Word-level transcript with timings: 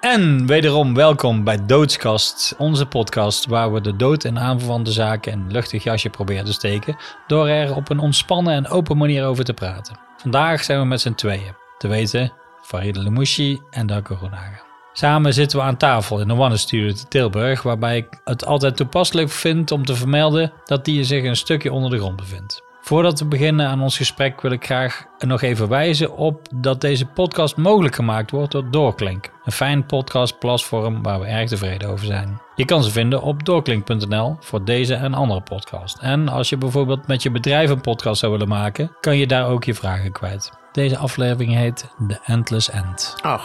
En 0.00 0.46
wederom 0.46 0.94
welkom 0.94 1.44
bij 1.44 1.66
Doodskast, 1.66 2.54
onze 2.58 2.86
podcast 2.86 3.46
waar 3.46 3.72
we 3.72 3.80
de 3.80 3.96
dood 3.96 4.24
en 4.24 4.38
aanverwante 4.38 4.92
zaken 4.92 5.32
een 5.32 5.50
luchtig 5.50 5.82
jasje 5.82 6.10
proberen 6.10 6.44
te 6.44 6.52
steken 6.52 6.96
door 7.26 7.48
er 7.48 7.76
op 7.76 7.88
een 7.88 7.98
ontspannen 7.98 8.54
en 8.54 8.68
open 8.68 8.96
manier 8.96 9.24
over 9.24 9.44
te 9.44 9.54
praten. 9.54 9.98
Vandaag 10.16 10.64
zijn 10.64 10.80
we 10.80 10.84
met 10.84 11.00
z'n 11.00 11.14
tweeën, 11.14 11.54
te 11.78 11.88
weten 11.88 12.32
Farida 12.62 13.02
Lemouchi 13.02 13.60
en 13.70 13.86
Darko 13.86 14.16
Groenhagen. 14.16 14.62
Samen 14.92 15.34
zitten 15.34 15.58
we 15.58 15.64
aan 15.64 15.76
tafel 15.76 16.20
in 16.20 16.28
de 16.28 16.34
One 16.34 16.56
Studio 16.56 16.92
te 16.92 17.08
Tilburg, 17.08 17.62
waarbij 17.62 17.96
ik 17.96 18.20
het 18.24 18.46
altijd 18.46 18.76
toepasselijk 18.76 19.30
vind 19.30 19.70
om 19.70 19.84
te 19.84 19.94
vermelden 19.94 20.52
dat 20.64 20.84
die 20.84 21.04
zich 21.04 21.24
een 21.24 21.36
stukje 21.36 21.72
onder 21.72 21.90
de 21.90 21.98
grond 21.98 22.16
bevindt. 22.16 22.69
Voordat 22.80 23.18
we 23.18 23.24
beginnen 23.24 23.66
aan 23.66 23.82
ons 23.82 23.96
gesprek 23.96 24.40
wil 24.40 24.50
ik 24.50 24.64
graag 24.64 25.04
nog 25.18 25.42
even 25.42 25.68
wijzen 25.68 26.16
op 26.16 26.48
dat 26.54 26.80
deze 26.80 27.06
podcast 27.06 27.56
mogelijk 27.56 27.94
gemaakt 27.94 28.30
wordt 28.30 28.52
door 28.52 28.70
Doorklink. 28.70 29.30
Een 29.44 29.52
fijn 29.52 29.86
podcastplatform 29.86 31.02
waar 31.02 31.20
we 31.20 31.26
erg 31.26 31.48
tevreden 31.48 31.88
over 31.88 32.06
zijn. 32.06 32.40
Je 32.54 32.64
kan 32.64 32.82
ze 32.82 32.90
vinden 32.90 33.22
op 33.22 33.44
doorklink.nl 33.44 34.36
voor 34.40 34.64
deze 34.64 34.94
en 34.94 35.14
andere 35.14 35.40
podcasts. 35.40 36.00
En 36.00 36.28
als 36.28 36.48
je 36.48 36.56
bijvoorbeeld 36.56 37.06
met 37.06 37.22
je 37.22 37.30
bedrijf 37.30 37.70
een 37.70 37.80
podcast 37.80 38.20
zou 38.20 38.32
willen 38.32 38.48
maken, 38.48 38.96
kan 39.00 39.16
je 39.16 39.26
daar 39.26 39.48
ook 39.48 39.64
je 39.64 39.74
vragen 39.74 40.12
kwijt. 40.12 40.50
Deze 40.72 40.96
aflevering 40.96 41.54
heet 41.54 41.94
The 42.08 42.20
Endless 42.24 42.70
End. 42.70 43.14
Ach. 43.20 43.44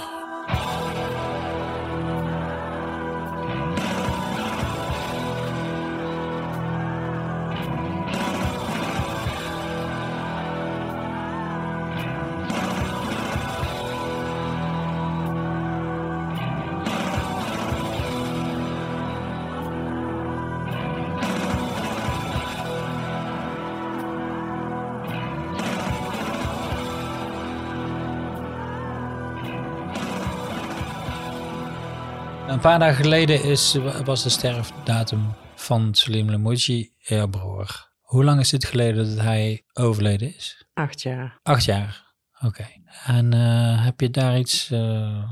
Paar 32.65 32.79
dagen 32.79 33.03
geleden 33.03 33.43
is, 33.43 33.77
was 34.03 34.23
de 34.23 34.29
sterfdatum 34.29 35.33
van 35.55 35.93
Salim 35.95 36.29
Lemouchi, 36.29 36.93
jouw 36.97 37.27
broer. 37.27 37.91
Hoe 38.01 38.23
lang 38.23 38.39
is 38.39 38.51
het 38.51 38.65
geleden 38.65 39.15
dat 39.15 39.25
hij 39.25 39.63
overleden 39.73 40.35
is? 40.35 40.65
Acht 40.73 41.01
jaar. 41.01 41.39
Acht 41.43 41.63
jaar. 41.65 42.13
Oké. 42.41 42.67
En 43.05 43.33
eh, 43.33 43.83
heb 43.83 43.99
je 43.99 44.09
daar 44.09 44.37
iets... 44.37 44.71
eh, 44.71 45.31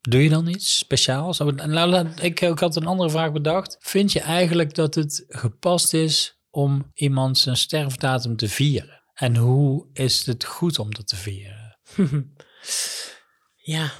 doe 0.00 0.22
je 0.22 0.28
dan 0.28 0.46
iets 0.46 0.78
speciaals? 0.78 1.40
Oh, 1.40 1.48
Nou, 1.48 2.08
ik, 2.20 2.40
ik 2.40 2.58
had 2.58 2.76
een 2.76 2.86
andere 2.86 3.10
vraag 3.10 3.32
bedacht. 3.32 3.76
Vind 3.80 4.12
je 4.12 4.20
eigenlijk 4.20 4.74
dat 4.74 4.94
het 4.94 5.24
gepast 5.28 5.94
is 5.94 6.40
om 6.50 6.90
iemand 6.94 7.38
zijn 7.38 7.56
sterfdatum 7.56 8.36
te 8.36 8.48
vieren? 8.48 9.02
En 9.14 9.36
hoe 9.36 9.86
is 9.92 10.26
het 10.26 10.44
goed 10.44 10.78
om 10.78 10.94
dat 10.94 11.08
te 11.08 11.16
vieren? 11.16 11.78
Ja. 13.68 13.90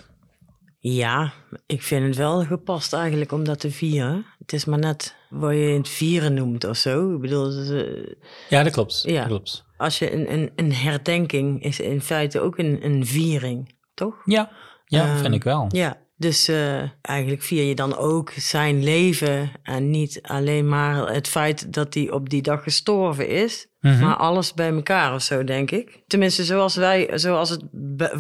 Ja, 0.81 1.33
ik 1.67 1.83
vind 1.83 2.07
het 2.07 2.17
wel 2.17 2.45
gepast 2.45 2.93
eigenlijk 2.93 3.33
om 3.33 3.45
dat 3.45 3.61
te 3.61 3.71
vieren. 3.71 4.27
Het 4.39 4.53
is 4.53 4.65
maar 4.65 4.79
net 4.79 5.17
wat 5.31 5.53
je 5.53 5.59
het 5.59 5.89
vieren 5.89 6.34
noemt 6.34 6.65
of 6.65 6.77
zo. 6.77 7.15
Ik 7.15 7.21
bedoel, 7.21 7.53
eh, 7.53 8.07
Ja, 8.48 8.62
dat 8.62 8.73
klopt. 8.73 9.03
Ja. 9.06 9.19
Dat 9.19 9.27
klopt. 9.29 9.65
als 9.77 9.99
je 9.99 10.12
een, 10.12 10.33
een, 10.33 10.51
een 10.56 10.73
herdenking 10.73 11.62
is 11.62 11.81
in 11.81 12.01
feite 12.01 12.41
ook 12.41 12.59
een, 12.59 12.84
een 12.84 13.06
viering, 13.06 13.75
toch? 13.95 14.15
Ja, 14.25 14.51
ja 14.84 15.05
Ehm, 15.06 15.17
vind 15.19 15.34
ik 15.34 15.45
wel. 15.45 15.67
Ja, 15.69 15.97
dus 16.17 16.49
eh, 16.49 16.83
eigenlijk 17.03 17.43
vier 17.43 17.62
je 17.65 17.75
dan 17.75 17.97
ook 17.97 18.31
zijn 18.37 18.83
leven 18.84 19.50
en 19.62 19.91
niet 19.91 20.19
alleen 20.22 20.69
maar 20.69 21.12
het 21.12 21.28
feit 21.28 21.72
dat 21.72 21.94
hij 21.94 22.11
op 22.11 22.28
die 22.28 22.43
dag 22.43 22.62
gestorven 22.62 23.28
is, 23.28 23.67
Mhm. 23.81 24.00
maar 24.00 24.17
alles 24.17 24.55
bij 24.55 24.71
elkaar 24.72 25.15
of 25.15 25.22
zo, 25.22 25.44
denk 25.44 25.71
ik. 25.71 26.03
Tenminste, 26.06 26.44
zoals 26.44 26.77
wij, 26.77 27.11
zoals 27.19 27.50
het 27.50 27.62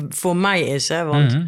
voor 0.08 0.36
mij 0.36 0.62
is, 0.62 0.88
hè? 0.88 1.04
Want 1.04 1.32
Mhm. 1.34 1.46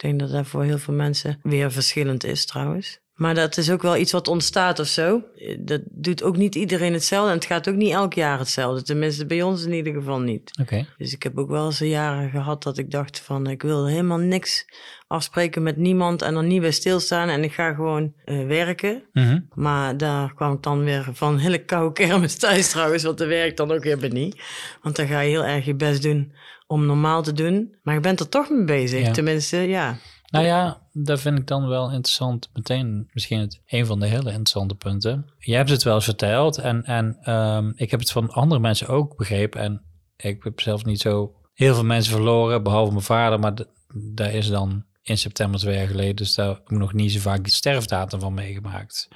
Ik 0.00 0.06
denk 0.06 0.20
dat 0.20 0.30
dat 0.30 0.46
voor 0.46 0.64
heel 0.64 0.78
veel 0.78 0.94
mensen 0.94 1.38
weer 1.42 1.72
verschillend 1.72 2.24
is, 2.24 2.46
trouwens. 2.46 3.00
Maar 3.14 3.34
dat 3.34 3.56
is 3.56 3.70
ook 3.70 3.82
wel 3.82 3.96
iets 3.96 4.12
wat 4.12 4.28
ontstaat 4.28 4.78
of 4.78 4.86
zo. 4.86 5.22
Dat 5.58 5.80
doet 5.90 6.22
ook 6.22 6.36
niet 6.36 6.54
iedereen 6.54 6.92
hetzelfde 6.92 7.30
en 7.30 7.36
het 7.36 7.44
gaat 7.44 7.68
ook 7.68 7.74
niet 7.74 7.92
elk 7.92 8.14
jaar 8.14 8.38
hetzelfde. 8.38 8.82
Tenminste, 8.82 9.26
bij 9.26 9.42
ons 9.42 9.64
in 9.64 9.72
ieder 9.72 9.92
geval 9.92 10.20
niet. 10.20 10.50
Oké. 10.60 10.86
Dus 10.98 11.12
ik 11.12 11.22
heb 11.22 11.38
ook 11.38 11.48
wel 11.48 11.66
eens 11.66 11.78
jaren 11.78 12.30
gehad 12.30 12.62
dat 12.62 12.78
ik 12.78 12.90
dacht 12.90 13.20
van 13.20 13.46
ik 13.46 13.62
wil 13.62 13.86
helemaal 13.86 14.18
niks 14.18 14.64
afspreken 15.06 15.62
met 15.62 15.76
niemand 15.76 16.22
en 16.22 16.36
er 16.36 16.44
niet 16.44 16.60
bij 16.60 16.70
stilstaan 16.70 17.28
en 17.28 17.44
ik 17.44 17.52
ga 17.52 17.74
gewoon 17.74 18.12
eh, 18.24 18.46
werken. 18.46 19.02
Mhm. 19.12 19.40
Maar 19.54 19.96
daar 19.96 20.34
kwam 20.34 20.52
ik 20.52 20.62
dan 20.62 20.84
weer 20.84 21.08
van 21.12 21.38
hele 21.38 21.64
koude 21.64 21.92
kermis 21.92 22.36
thuis 22.36 22.70
trouwens, 22.70 23.02
want 23.02 23.18
dat 23.18 23.28
werkt 23.28 23.56
dan 23.56 23.70
ook 23.70 23.84
weer 23.84 24.12
niet. 24.12 24.42
Want 24.82 24.96
dan 24.96 25.06
ga 25.06 25.20
je 25.20 25.30
heel 25.30 25.44
erg 25.44 25.64
je 25.64 25.74
best 25.74 26.02
doen 26.02 26.32
om 26.70 26.86
normaal 26.86 27.22
te 27.22 27.32
doen. 27.32 27.76
Maar 27.82 27.94
je 27.94 28.00
bent 28.00 28.20
er 28.20 28.28
toch 28.28 28.50
mee 28.50 28.64
bezig, 28.64 29.00
Ja. 29.06 29.12
tenminste, 29.12 29.56
ja. 29.56 29.96
Nou 30.30 30.44
ja, 30.44 30.86
dat 30.92 31.20
vind 31.20 31.38
ik 31.38 31.46
dan 31.46 31.68
wel 31.68 31.84
interessant. 31.90 32.50
Meteen 32.52 33.08
misschien 33.12 33.38
het, 33.38 33.60
een 33.66 33.86
van 33.86 34.00
de 34.00 34.06
hele 34.06 34.28
interessante 34.28 34.74
punten. 34.74 35.32
Je 35.38 35.54
hebt 35.54 35.70
het 35.70 35.82
wel 35.82 35.94
eens 35.94 36.04
verteld 36.04 36.58
en, 36.58 36.84
en 36.84 37.18
ehm, 37.20 37.72
ik 37.74 37.90
heb 37.90 38.00
het 38.00 38.10
van 38.10 38.30
andere 38.30 38.60
mensen 38.60 38.88
ook 38.88 39.16
begrepen. 39.16 39.60
En 39.60 39.82
ik 40.16 40.42
heb 40.42 40.60
zelf 40.60 40.84
niet 40.84 41.00
zo 41.00 41.34
heel 41.52 41.74
veel 41.74 41.84
mensen 41.84 42.12
verloren, 42.12 42.62
behalve 42.62 42.92
mijn 42.92 43.04
vader. 43.04 43.38
Maar 43.38 43.54
daar 44.14 44.34
is 44.34 44.48
dan 44.48 44.84
in 45.02 45.18
september 45.18 45.60
twee 45.60 45.76
jaar 45.76 45.86
geleden. 45.86 46.16
Dus 46.16 46.34
daar 46.34 46.48
heb 46.48 46.58
ik 46.58 46.70
nog 46.70 46.92
niet 46.92 47.12
zo 47.12 47.20
vaak 47.20 47.44
de 47.44 47.50
sterfdatum 47.50 48.20
van 48.20 48.34
meegemaakt. 48.34 49.08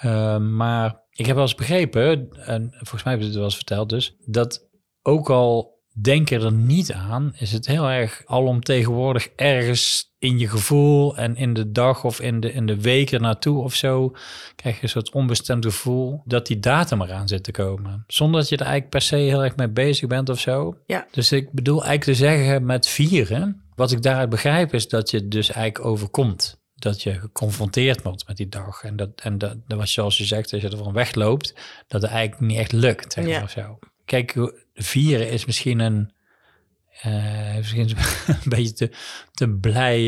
Ehm, 0.00 0.56
maar 0.56 1.02
ik 1.10 1.26
heb 1.26 1.34
wel 1.34 1.44
eens 1.44 1.54
begrepen, 1.54 2.28
en 2.30 2.68
volgens 2.70 3.02
mij 3.02 3.12
heb 3.12 3.22
je 3.22 3.28
het 3.28 3.36
wel 3.36 3.44
eens 3.44 3.56
verteld 3.56 3.88
dus, 3.88 4.16
dat 4.26 4.68
ook 5.02 5.30
al 5.30 5.73
denk 6.02 6.30
er 6.30 6.52
niet 6.52 6.92
aan, 6.92 7.32
is 7.38 7.52
het 7.52 7.66
heel 7.66 7.88
erg 7.88 8.22
alomtegenwoordig 8.26 9.28
ergens 9.36 10.12
in 10.18 10.38
je 10.38 10.48
gevoel 10.48 11.16
en 11.16 11.36
in 11.36 11.52
de 11.54 11.72
dag 11.72 12.04
of 12.04 12.20
in 12.20 12.40
de, 12.40 12.52
in 12.52 12.66
de 12.66 12.80
weken 12.80 13.20
naartoe 13.20 13.62
of 13.62 13.74
zo, 13.74 14.12
krijg 14.56 14.76
je 14.76 14.82
een 14.82 14.88
soort 14.88 15.12
onbestemd 15.12 15.64
gevoel 15.64 16.22
dat 16.24 16.46
die 16.46 16.58
datum 16.60 17.02
eraan 17.02 17.28
zit 17.28 17.42
te 17.44 17.50
komen. 17.50 18.04
Zonder 18.06 18.40
dat 18.40 18.48
je 18.48 18.54
er 18.56 18.62
eigenlijk 18.62 18.90
per 18.90 19.00
se 19.02 19.16
heel 19.16 19.44
erg 19.44 19.56
mee 19.56 19.68
bezig 19.68 20.08
bent 20.08 20.28
of 20.28 20.40
zo. 20.40 20.76
Ja. 20.86 21.06
Dus 21.10 21.32
ik 21.32 21.52
bedoel 21.52 21.84
eigenlijk 21.84 22.18
te 22.18 22.24
zeggen 22.24 22.64
met 22.64 22.88
vieren, 22.88 23.62
wat 23.74 23.92
ik 23.92 24.02
daaruit 24.02 24.28
begrijp 24.30 24.74
is 24.74 24.88
dat 24.88 25.10
je 25.10 25.16
het 25.16 25.30
dus 25.30 25.50
eigenlijk 25.52 25.86
overkomt. 25.86 26.62
Dat 26.74 27.02
je 27.02 27.12
geconfronteerd 27.20 28.02
wordt 28.02 28.26
met 28.26 28.36
die 28.36 28.48
dag. 28.48 28.82
En 28.82 28.96
dat, 28.96 29.10
en 29.22 29.38
dat, 29.38 29.56
dat 29.66 29.78
was 29.78 29.92
zoals 29.92 30.18
je 30.18 30.24
zegt, 30.24 30.52
als 30.52 30.62
je 30.62 30.68
ervan 30.68 30.92
wegloopt, 30.92 31.54
dat 31.88 32.02
het 32.02 32.10
eigenlijk 32.10 32.40
niet 32.40 32.58
echt 32.58 32.72
lukt. 32.72 33.12
Zeg 33.12 33.24
maar, 33.24 33.32
Ja. 33.32 33.42
of 33.42 33.50
zo. 33.50 33.78
Kijk, 34.04 34.34
vieren 34.74 35.30
is 35.30 35.44
misschien 35.44 35.78
een, 35.80 36.12
eh, 37.02 37.56
misschien 37.56 37.88
een 38.26 38.36
beetje 38.44 38.72
te, 38.72 38.90
te 39.32 39.48
blij, 39.48 40.02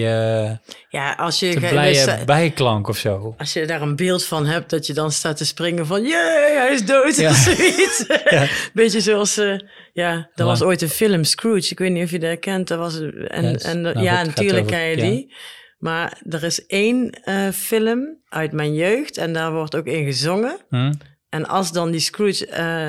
Ja, 0.88 1.12
als 1.16 1.40
je, 1.40 1.52
te 1.52 1.58
blije 1.58 1.92
dus, 1.92 2.06
eh, 2.06 2.24
bijklank 2.24 2.88
of 2.88 2.96
zo. 2.96 3.34
als 3.38 3.52
je 3.52 3.66
daar 3.66 3.82
een 3.82 3.96
beeld 3.96 4.24
van 4.24 4.46
hebt, 4.46 4.70
dat 4.70 4.86
je 4.86 4.92
dan 4.92 5.12
staat 5.12 5.36
te 5.36 5.44
springen 5.46 5.86
van... 5.86 6.02
Jee, 6.02 6.56
hij 6.56 6.70
is 6.72 6.84
dood 6.86 7.16
Ja. 7.16 7.30
of 7.30 7.36
zoiets. 7.36 8.04
Ja. 8.30 8.46
Beetje 8.74 9.00
zoals... 9.00 9.36
eh, 9.36 9.58
ja, 9.92 10.30
er 10.34 10.44
was 10.44 10.62
ooit 10.62 10.82
een 10.82 10.88
film, 10.88 11.24
Scrooge. 11.24 11.70
Ik 11.70 11.78
weet 11.78 11.90
niet 11.92 12.04
of 12.04 12.10
je 12.10 12.18
dat 12.18 12.38
kent. 12.38 12.68
Dat 12.68 12.78
was, 12.78 13.00
en, 13.28 13.50
Yes. 13.50 13.62
en, 13.62 13.80
Nou, 13.80 14.00
ja, 14.02 14.16
goed, 14.18 14.26
natuurlijk 14.26 14.66
ken 14.66 14.80
je 14.84 14.96
ja. 14.96 15.02
die. 15.10 15.34
Maar 15.78 16.20
er 16.28 16.42
is 16.44 16.66
één 16.66 17.18
film 17.54 18.18
uit 18.28 18.52
mijn 18.52 18.74
jeugd 18.74 19.16
en 19.16 19.32
daar 19.32 19.52
wordt 19.52 19.74
ook 19.76 19.86
in 19.86 20.04
gezongen. 20.04 20.56
Hm? 20.68 20.92
En 21.28 21.46
als 21.48 21.72
dan 21.72 21.90
die 21.90 22.00
Scrooge, 22.00 22.46
eh, 22.46 22.86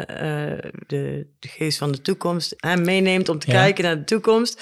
eh, 0.51 0.59
de, 0.87 1.27
de 1.39 1.47
geest 1.47 1.77
van 1.77 1.91
de 1.91 2.01
toekomst, 2.01 2.53
hem 2.57 2.81
meeneemt 2.81 3.29
om 3.29 3.39
te 3.39 3.51
Ja. 3.51 3.53
kijken 3.53 3.83
naar 3.83 3.97
de 3.97 4.03
toekomst, 4.03 4.61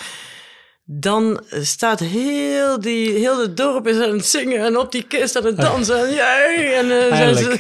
dan 0.88 1.44
staat 1.50 2.00
heel, 2.00 2.80
die, 2.80 3.12
heel 3.12 3.42
het 3.42 3.58
dorp 3.58 3.88
is 3.88 4.00
aan 4.00 4.12
het 4.12 4.26
zingen 4.26 4.66
en 4.66 4.78
op 4.78 4.92
die 4.92 5.04
kist 5.04 5.36
aan 5.38 5.46
het 5.46 5.58
dansen. 5.58 6.00
En, 6.08 6.10
jee, 6.14 6.74
en 6.74 6.92
eh, 7.10 7.60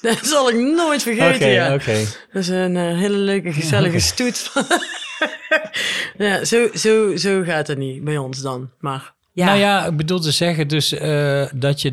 dat 0.02 0.18
zal 0.22 0.48
ik 0.50 0.56
nooit 0.56 1.02
vergeten. 1.02 1.34
Oké, 1.34 1.46
ja. 1.46 1.74
oké. 1.74 2.04
Dat 2.32 2.42
is 2.42 2.48
een 2.48 2.76
hele 2.76 3.16
leuke, 3.16 3.52
gezellige 3.52 4.00
stoet. 4.12 4.50
ja, 6.18 6.44
zo, 6.44 6.68
zo, 6.74 7.16
zo 7.16 7.42
gaat 7.42 7.66
het 7.66 7.78
niet 7.78 8.04
bij 8.04 8.16
ons 8.18 8.40
dan. 8.42 8.70
Maar 8.80 9.14
ja, 9.32 9.44
Nou 9.44 9.58
ja, 9.58 9.86
ik 9.86 9.96
bedoel 9.96 10.20
te 10.20 10.30
zeggen 10.30 10.68
dus 10.68 10.92
eh, 10.92 11.46
dat 11.54 11.82
je 11.82 11.90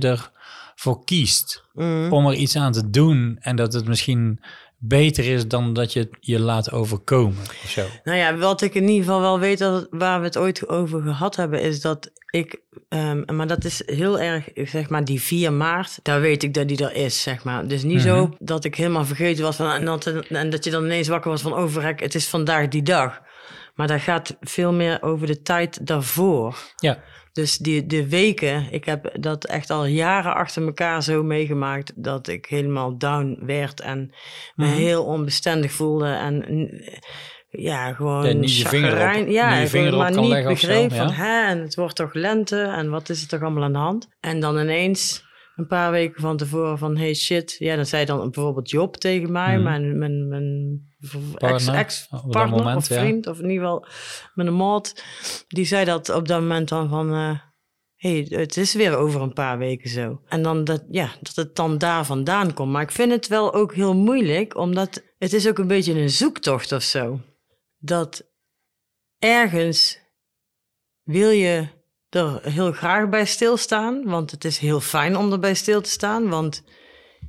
ervoor 0.83 1.03
kiest 1.03 1.61
Mm. 1.73 2.13
om 2.13 2.27
er 2.27 2.33
iets 2.33 2.55
aan 2.55 2.71
te 2.71 2.89
doen 2.89 3.37
en 3.39 3.55
dat 3.55 3.73
het 3.73 3.87
misschien 3.87 4.39
beter 4.77 5.25
is 5.25 5.47
dan 5.47 5.73
dat 5.73 5.93
je 5.93 5.99
het 5.99 6.09
je 6.19 6.39
laat 6.39 6.71
overkomen 6.71 7.41
of 7.63 7.69
zo. 7.69 7.85
Nou 8.03 8.17
ja, 8.17 8.35
wat 8.37 8.61
ik 8.61 8.73
in 8.73 8.87
ieder 8.87 9.05
geval 9.05 9.21
wel 9.21 9.39
weet, 9.39 9.57
dat, 9.57 9.87
waar 9.89 10.19
we 10.19 10.25
het 10.25 10.37
ooit 10.37 10.67
over 10.69 11.01
gehad 11.01 11.35
hebben, 11.35 11.61
is 11.61 11.81
dat 11.81 12.11
ik, 12.29 12.61
ehm, 12.89 13.35
maar 13.35 13.47
dat 13.47 13.63
is 13.63 13.81
heel 13.85 14.19
erg, 14.19 14.49
zeg 14.53 14.89
maar, 14.89 15.05
die 15.05 15.21
4 15.21 15.53
maart, 15.53 15.99
daar 16.03 16.21
weet 16.21 16.43
ik 16.43 16.53
dat 16.53 16.67
die 16.67 16.85
er 16.85 16.95
is, 16.95 17.21
zeg 17.21 17.43
maar. 17.43 17.67
Dus 17.67 17.83
niet 17.83 18.01
zo 18.01 18.35
dat 18.39 18.63
ik 18.63 18.75
helemaal 18.75 19.05
vergeten 19.05 19.43
was 19.43 19.55
van, 19.55 19.71
en 19.71 19.85
dat, 19.85 20.07
en 20.07 20.49
dat 20.49 20.63
je 20.63 20.71
dan 20.71 20.83
ineens 20.83 21.07
wakker 21.07 21.31
was 21.31 21.41
van, 21.41 21.53
oh 21.53 21.69
verrek, 21.69 21.99
het 21.99 22.15
is 22.15 22.27
vandaag 22.27 22.67
die 22.67 22.83
dag. 22.83 23.21
Maar 23.75 23.87
dat 23.87 24.01
gaat 24.01 24.37
veel 24.39 24.73
meer 24.73 25.01
over 25.01 25.27
de 25.27 25.41
tijd 25.41 25.87
daarvoor. 25.87 26.57
Ja. 26.75 27.03
Dus 27.33 27.57
die, 27.57 27.85
de 27.85 28.09
weken, 28.09 28.71
ik 28.71 28.85
heb 28.85 29.15
dat 29.19 29.45
echt 29.45 29.69
al 29.69 29.85
jaren 29.85 30.35
achter 30.35 30.65
elkaar 30.65 31.03
zo 31.03 31.23
meegemaakt 31.23 32.03
dat 32.03 32.27
ik 32.27 32.45
helemaal 32.45 32.97
down 32.97 33.39
werd 33.45 33.79
en 33.81 34.13
me 34.55 34.65
Mhm. 34.65 34.75
heel 34.75 35.03
onbestendig 35.05 35.71
voelde 35.71 36.07
en 36.07 36.69
ja, 37.49 37.93
gewoon 37.93 38.25
Ja, 38.25 38.33
niet 38.33 38.57
je 38.57 38.67
vinger 38.67 39.17
niet 39.25 39.33
ja, 39.33 39.67
vinger 39.67 39.87
erop 39.87 39.99
maar 39.99 40.11
niet 40.21 40.33
zo, 40.33 40.47
begreep 40.47 40.91
ja. 40.91 40.95
van 40.95 41.11
hè, 41.11 41.47
en 41.47 41.61
het 41.61 41.75
wordt 41.75 41.95
toch 41.95 42.13
lente 42.13 42.61
en 42.61 42.89
wat 42.89 43.09
is 43.09 43.21
er 43.21 43.27
toch 43.27 43.41
allemaal 43.41 43.63
aan 43.63 43.73
de 43.73 43.77
hand? 43.79 44.07
En 44.19 44.39
dan 44.39 44.59
ineens 44.59 45.23
een 45.55 45.67
paar 45.67 45.91
weken 45.91 46.21
van 46.21 46.37
tevoren 46.37 46.77
van 46.77 46.97
hey 46.97 47.13
shit, 47.13 47.55
ja, 47.57 47.75
dan 47.75 47.85
zei 47.85 48.05
dan 48.05 48.31
bijvoorbeeld 48.31 48.69
Job 48.69 48.97
tegen 48.97 49.31
mij, 49.31 49.59
mijn, 49.59 49.97
mijn, 49.97 50.27
mijn 50.27 50.79
Ex, 51.37 51.67
ex-partner 51.67 52.49
moment, 52.49 52.77
of 52.77 52.89
ja. 52.89 52.99
vriend, 52.99 53.27
of 53.27 53.39
in 53.39 53.49
ieder 53.49 53.65
geval 53.65 53.85
mijn 54.33 54.55
maat, 54.55 55.03
die 55.47 55.65
zei 55.65 55.85
dat 55.85 56.09
op 56.09 56.27
dat 56.27 56.39
moment 56.39 56.69
dan 56.69 56.89
van, 56.89 57.13
eh 57.13 57.39
hey, 58.03 58.27
het 58.29 58.57
is 58.57 58.73
weer 58.73 58.97
over 58.97 59.21
een 59.21 59.33
paar 59.33 59.57
weken 59.57 59.89
zo. 59.89 60.21
En 60.27 60.43
dan 60.43 60.63
dat, 60.63 60.83
ja, 60.89 61.11
dat 61.21 61.35
het 61.35 61.55
dan 61.55 61.77
daar 61.77 62.05
vandaan 62.05 62.53
komt. 62.53 62.71
Maar 62.71 62.81
ik 62.81 62.91
vind 62.91 63.11
het 63.11 63.27
wel 63.27 63.53
ook 63.53 63.73
heel 63.73 63.95
moeilijk, 63.95 64.55
omdat 64.55 65.03
het 65.17 65.33
is 65.33 65.47
ook 65.47 65.57
een 65.57 65.67
beetje 65.67 65.93
een 65.93 66.09
zoektocht 66.09 66.71
of 66.71 66.83
zo. 66.83 67.19
Dat 67.77 68.31
ergens 69.19 69.99
wil 71.03 71.29
je 71.29 71.67
er 72.09 72.39
heel 72.41 72.71
graag 72.71 73.09
bij 73.09 73.25
stilstaan, 73.25 74.03
want 74.03 74.31
het 74.31 74.45
is 74.45 74.57
heel 74.57 74.79
fijn 74.79 75.17
om 75.17 75.31
erbij 75.31 75.53
stil 75.53 75.81
te 75.81 75.89
staan, 75.89 76.29
want 76.29 76.63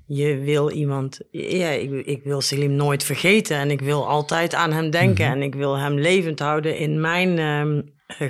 je 0.07 0.39
wil 0.39 0.71
iemand, 0.71 1.21
ja, 1.31 1.69
ik, 1.69 2.07
ik 2.07 2.25
wil 2.25 2.41
Selim 2.41 2.73
nooit 2.73 3.05
vergeten 3.05 3.57
en 3.57 3.71
ik 3.71 3.81
wil 3.81 4.09
altijd 4.09 4.55
aan 4.55 4.73
hem 4.73 4.91
denken 4.91 5.25
Mhm. 5.25 5.35
en 5.35 5.43
ik 5.43 5.55
wil 5.55 5.79
hem 5.79 5.99
levend 5.99 6.39
houden 6.39 6.77
in 6.77 7.01
mijn 7.01 7.39
ehm, 7.39 7.83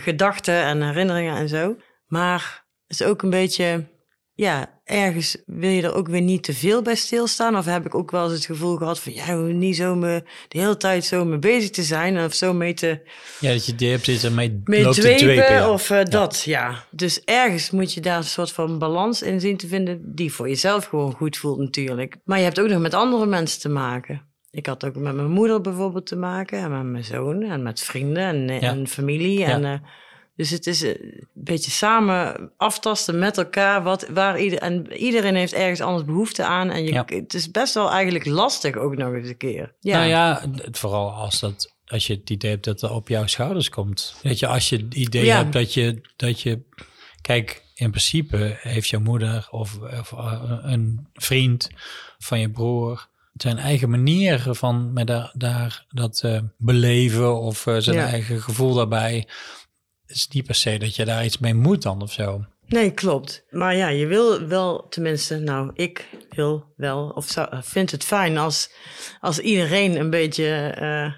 gedachten 0.03 0.55
en 0.63 0.83
herinneringen 0.83 1.37
en 1.37 1.49
zo. 1.49 1.77
Maar 2.07 2.65
het 2.87 3.01
is 3.01 3.07
ook 3.07 3.23
een 3.23 3.31
beetje, 3.31 3.85
ja, 4.35 4.81
ergens 4.85 5.37
wil 5.47 5.71
je 5.71 5.83
er 5.83 5.95
ook 5.95 6.09
weer 6.09 6.21
niet 6.21 6.43
te 6.43 6.53
veel 6.55 6.83
bij 6.83 6.95
stilstaan. 6.95 7.57
Of 7.57 7.65
heb 7.65 7.87
ik 7.87 7.95
ook 7.95 8.11
wel 8.11 8.25
eens 8.25 8.33
het 8.33 8.45
gevoel 8.45 8.77
gehad 8.77 9.01
van, 9.01 9.13
ja, 9.13 9.35
niet 9.35 9.77
zo 9.77 9.95
me, 9.95 10.23
de 10.49 10.59
hele 10.59 10.77
tijd 10.77 11.05
zo 11.05 11.25
mee 11.25 11.39
bezig 11.39 11.71
te 11.71 11.83
zijn 11.83 12.25
of 12.25 12.35
zo 12.35 12.53
mee 12.53 12.75
te, 12.75 13.01
Ja, 13.41 13.53
dat 13.53 13.67
je 13.79 13.87
hebt 13.87 14.05
zitten 14.05 14.35
mee, 14.35 14.61
mee 14.65 14.83
loopt 14.83 14.95
dwepen, 15.01 15.19
dwepen. 15.19 15.53
ja. 15.55 15.71
of 15.71 15.91
eh, 15.91 16.05
dat, 16.05 16.43
ja. 16.43 16.85
Dus 16.91 17.25
ergens 17.25 17.71
moet 17.71 17.93
je 17.93 18.01
daar 18.01 18.17
een 18.17 18.25
soort 18.25 18.53
van 18.53 18.79
balans 18.79 19.23
in 19.23 19.41
zien 19.41 19.57
te 19.57 19.67
vinden 19.67 20.15
die 20.15 20.33
voor 20.33 20.49
jezelf 20.49 20.85
gewoon 20.85 21.13
goed 21.13 21.37
voelt 21.37 21.59
natuurlijk. 21.59 22.17
Maar 22.25 22.39
je 22.39 22.45
hebt 22.45 22.61
ook 22.61 22.69
nog 22.69 22.81
met 22.81 22.95
andere 22.95 23.27
mensen 23.27 23.61
te 23.61 23.69
maken. 23.69 24.23
Ik 24.51 24.67
had 24.67 24.85
ook 24.85 24.95
met 24.97 25.15
mijn 25.15 25.31
moeder 25.31 25.61
bijvoorbeeld 25.61 26.07
te 26.07 26.17
maken 26.17 26.59
en 26.59 26.71
met 26.71 26.83
mijn 26.85 27.05
zoon 27.05 27.43
en 27.43 27.63
met 27.63 27.81
vrienden 27.81 28.23
en, 28.25 28.49
eh, 28.51 28.61
Ja. 28.61 28.69
en 28.71 28.89
familie. 28.89 29.45
En, 29.45 29.65
eh, 29.65 29.73
dus 30.37 30.51
het 30.51 30.67
is 30.67 30.83
eh, 30.83 30.89
een 30.91 31.27
beetje 31.35 31.71
samen 31.71 32.51
aftasten 32.57 33.19
met 33.19 33.39
elkaar. 33.39 33.83
Wat, 33.83 34.07
waar 34.09 34.41
ieder, 34.41 34.59
en 34.59 34.93
iedereen 34.93 35.35
heeft 35.35 35.53
ergens 35.53 35.81
anders 35.81 36.05
behoefte 36.05 36.45
aan. 36.45 36.71
En 36.71 36.85
je, 36.85 36.93
Ja. 36.93 37.05
het 37.07 37.35
is 37.35 37.51
best 37.51 37.75
wel 37.75 37.91
eigenlijk 37.91 38.27
lastig 38.27 38.77
ook 38.77 38.97
nog 38.97 39.13
eens 39.13 39.29
een 39.29 39.37
keer. 39.37 39.75
Ja. 39.81 39.97
Nou 39.99 40.09
ja, 40.09 40.43
het- 40.63 40.79
vooral 40.79 41.11
als, 41.11 41.41
dat, 41.41 41.75
als 41.87 42.07
je 42.07 42.15
het 42.15 42.31
idee 42.31 42.51
hebt 42.51 42.65
dat 42.65 42.83
er 42.83 42.93
op 42.93 43.09
jouw 43.09 43.27
schouders 43.27 43.69
komt. 43.69 44.15
Weet 44.23 44.39
je, 44.39 44.47
als 44.47 44.69
je 44.69 44.77
het 44.77 44.95
idee 44.95 45.25
Ja. 45.25 45.37
hebt 45.37 45.53
dat 45.53 45.75
je, 45.75 46.01
dat 46.17 46.41
je... 46.41 46.61
Kijk, 47.21 47.63
in 47.75 47.91
principe 47.91 48.57
heeft 48.61 48.89
jouw 48.89 49.01
moeder 49.01 49.49
of, 49.51 49.79
of 49.79 50.13
eh, 50.13 50.43
een 50.63 51.07
vriend 51.15 51.69
van 52.19 52.41
je 52.41 52.51
broer... 52.51 53.09
zijn 53.35 53.59
eigen 53.59 53.91
manier 53.91 54.47
van 54.51 54.93
met 54.93 55.07
daar, 55.07 55.31
daar 55.35 55.85
dat 55.89 56.21
eh, 56.23 56.39
beleven 56.59 57.41
of 57.41 57.59
zijn 57.79 57.97
Ja. 57.97 58.07
eigen 58.07 58.41
gevoel 58.43 58.75
daarbij. 58.75 59.29
Is 60.15 60.29
niet 60.29 60.47
per 60.47 60.55
se 60.55 60.79
dat 60.79 60.97
je 60.97 61.05
daar 61.05 61.25
iets 61.25 61.39
mee 61.39 61.55
moet 61.55 61.83
dan 61.83 62.03
of 62.03 62.13
zo. 62.13 62.45
Nee, 62.67 62.91
klopt. 62.91 63.45
Maar 63.51 63.77
ja, 63.77 63.89
je 63.89 64.07
wil 64.07 64.47
wel, 64.47 64.89
tenminste, 64.89 65.39
nou, 65.39 65.71
ik 65.75 66.09
wil 66.31 66.73
wel, 66.77 67.09
of 67.09 67.27
zou, 67.27 67.49
vind 67.63 67.91
het 67.91 68.05
fijn 68.05 68.39
als, 68.39 68.71
als 69.21 69.39
iedereen 69.39 70.01
een 70.01 70.11
beetje 70.11 70.47
eh, 70.57 71.13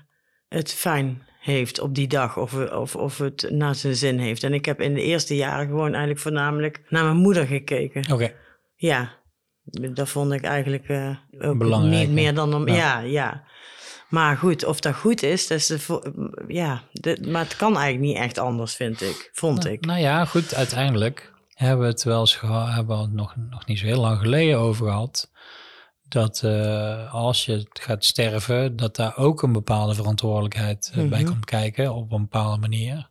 het 0.48 0.72
fijn 0.72 1.22
heeft 1.40 1.81
op 1.81 1.94
die 1.94 2.08
dag, 2.08 2.37
of, 2.37 2.54
of, 2.54 2.96
of 2.96 3.19
het 3.19 3.46
naar 3.50 3.75
zijn 3.75 3.94
zin 3.94 4.19
heeft. 4.19 4.43
En 4.43 4.54
ik 4.54 4.64
heb 4.64 4.81
in 4.81 4.94
de 4.94 5.02
eerste 5.02 5.37
jaren 5.37 5.66
gewoon 5.66 5.90
eigenlijk 5.90 6.20
voornamelijk 6.20 6.82
naar 6.88 7.04
mijn 7.04 7.16
moeder 7.16 7.46
gekeken. 7.46 8.12
Oké, 8.12 8.32
Ja, 8.76 9.12
dat 9.94 10.08
vond 10.08 10.32
ik 10.32 10.42
eigenlijk 10.42 10.88
eh, 10.88 11.16
ook 11.38 11.58
Belangrijk, 11.58 12.06
niet 12.06 12.14
meer 12.14 12.34
dan 12.34 12.54
om, 12.54 12.69
Ja. 12.69 12.75
ja, 12.75 13.00
ja. 13.00 13.44
Maar 14.08 14.36
goed, 14.36 14.64
of 14.64 14.80
dat 14.80 14.94
goed 14.94 15.22
is, 15.22 15.46
dat 15.46 15.58
is 15.58 15.66
de, 15.66 16.44
ja, 16.48 16.82
de- 16.92 17.26
maar 17.28 17.42
het 17.42 17.56
kan 17.56 17.76
eigenlijk 17.76 18.06
niet 18.12 18.16
echt 18.24 18.38
anders, 18.38 18.74
vind 18.74 19.00
ik, 19.00 19.30
vond 19.32 19.66
ik. 19.66 19.84
Nou 19.84 20.00
ja, 20.00 20.24
goed, 20.24 20.54
uiteindelijk 20.54 21.32
hebben 21.54 21.86
we 21.86 21.92
het 21.92 22.02
wel 22.02 22.20
eens 22.20 22.36
gehad, 22.36 22.74
hebben 22.74 22.96
we 22.96 23.02
het 23.02 23.12
nog, 23.12 23.34
nog 23.50 23.66
niet 23.66 23.78
zo 23.78 23.86
heel 23.86 24.00
lang 24.00 24.18
geleden 24.20 24.58
over 24.58 24.86
gehad. 24.86 25.30
Dat 26.08 26.42
eh, 26.42 27.14
als 27.14 27.44
je 27.44 27.66
gaat 27.72 28.04
sterven, 28.04 28.76
dat 28.76 28.96
daar 28.96 29.16
ook 29.16 29.42
een 29.42 29.52
bepaalde 29.52 29.94
verantwoordelijkheid 29.94 30.90
eh, 30.94 31.08
bij 31.08 31.20
Mhm. 31.20 31.30
komt 31.30 31.44
kijken 31.44 31.94
op 31.94 32.12
een 32.12 32.20
bepaalde 32.22 32.60
manier. 32.60 33.08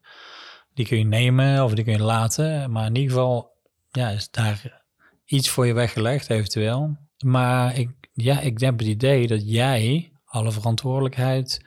Die 0.73 0.85
kun 0.87 0.97
je 0.97 1.05
nemen 1.05 1.63
of 1.63 1.73
die 1.73 1.83
kun 1.83 1.93
je 1.93 2.01
laten, 2.03 2.71
maar 2.71 2.85
in 2.85 2.95
ieder 2.95 3.11
geval 3.11 3.51
ja, 3.91 4.09
is 4.09 4.29
daar 4.31 4.83
iets 5.25 5.49
voor 5.49 5.65
je 5.67 5.73
weggelegd 5.73 6.29
eventueel. 6.29 6.97
Maar 7.25 7.77
ik, 7.77 7.89
ja, 8.13 8.39
ik 8.39 8.59
heb 8.59 8.77
het 8.79 8.87
idee 8.87 9.27
dat 9.27 9.41
jij 9.49 10.11
alle 10.35 10.51
verantwoordelijkheid 10.51 11.65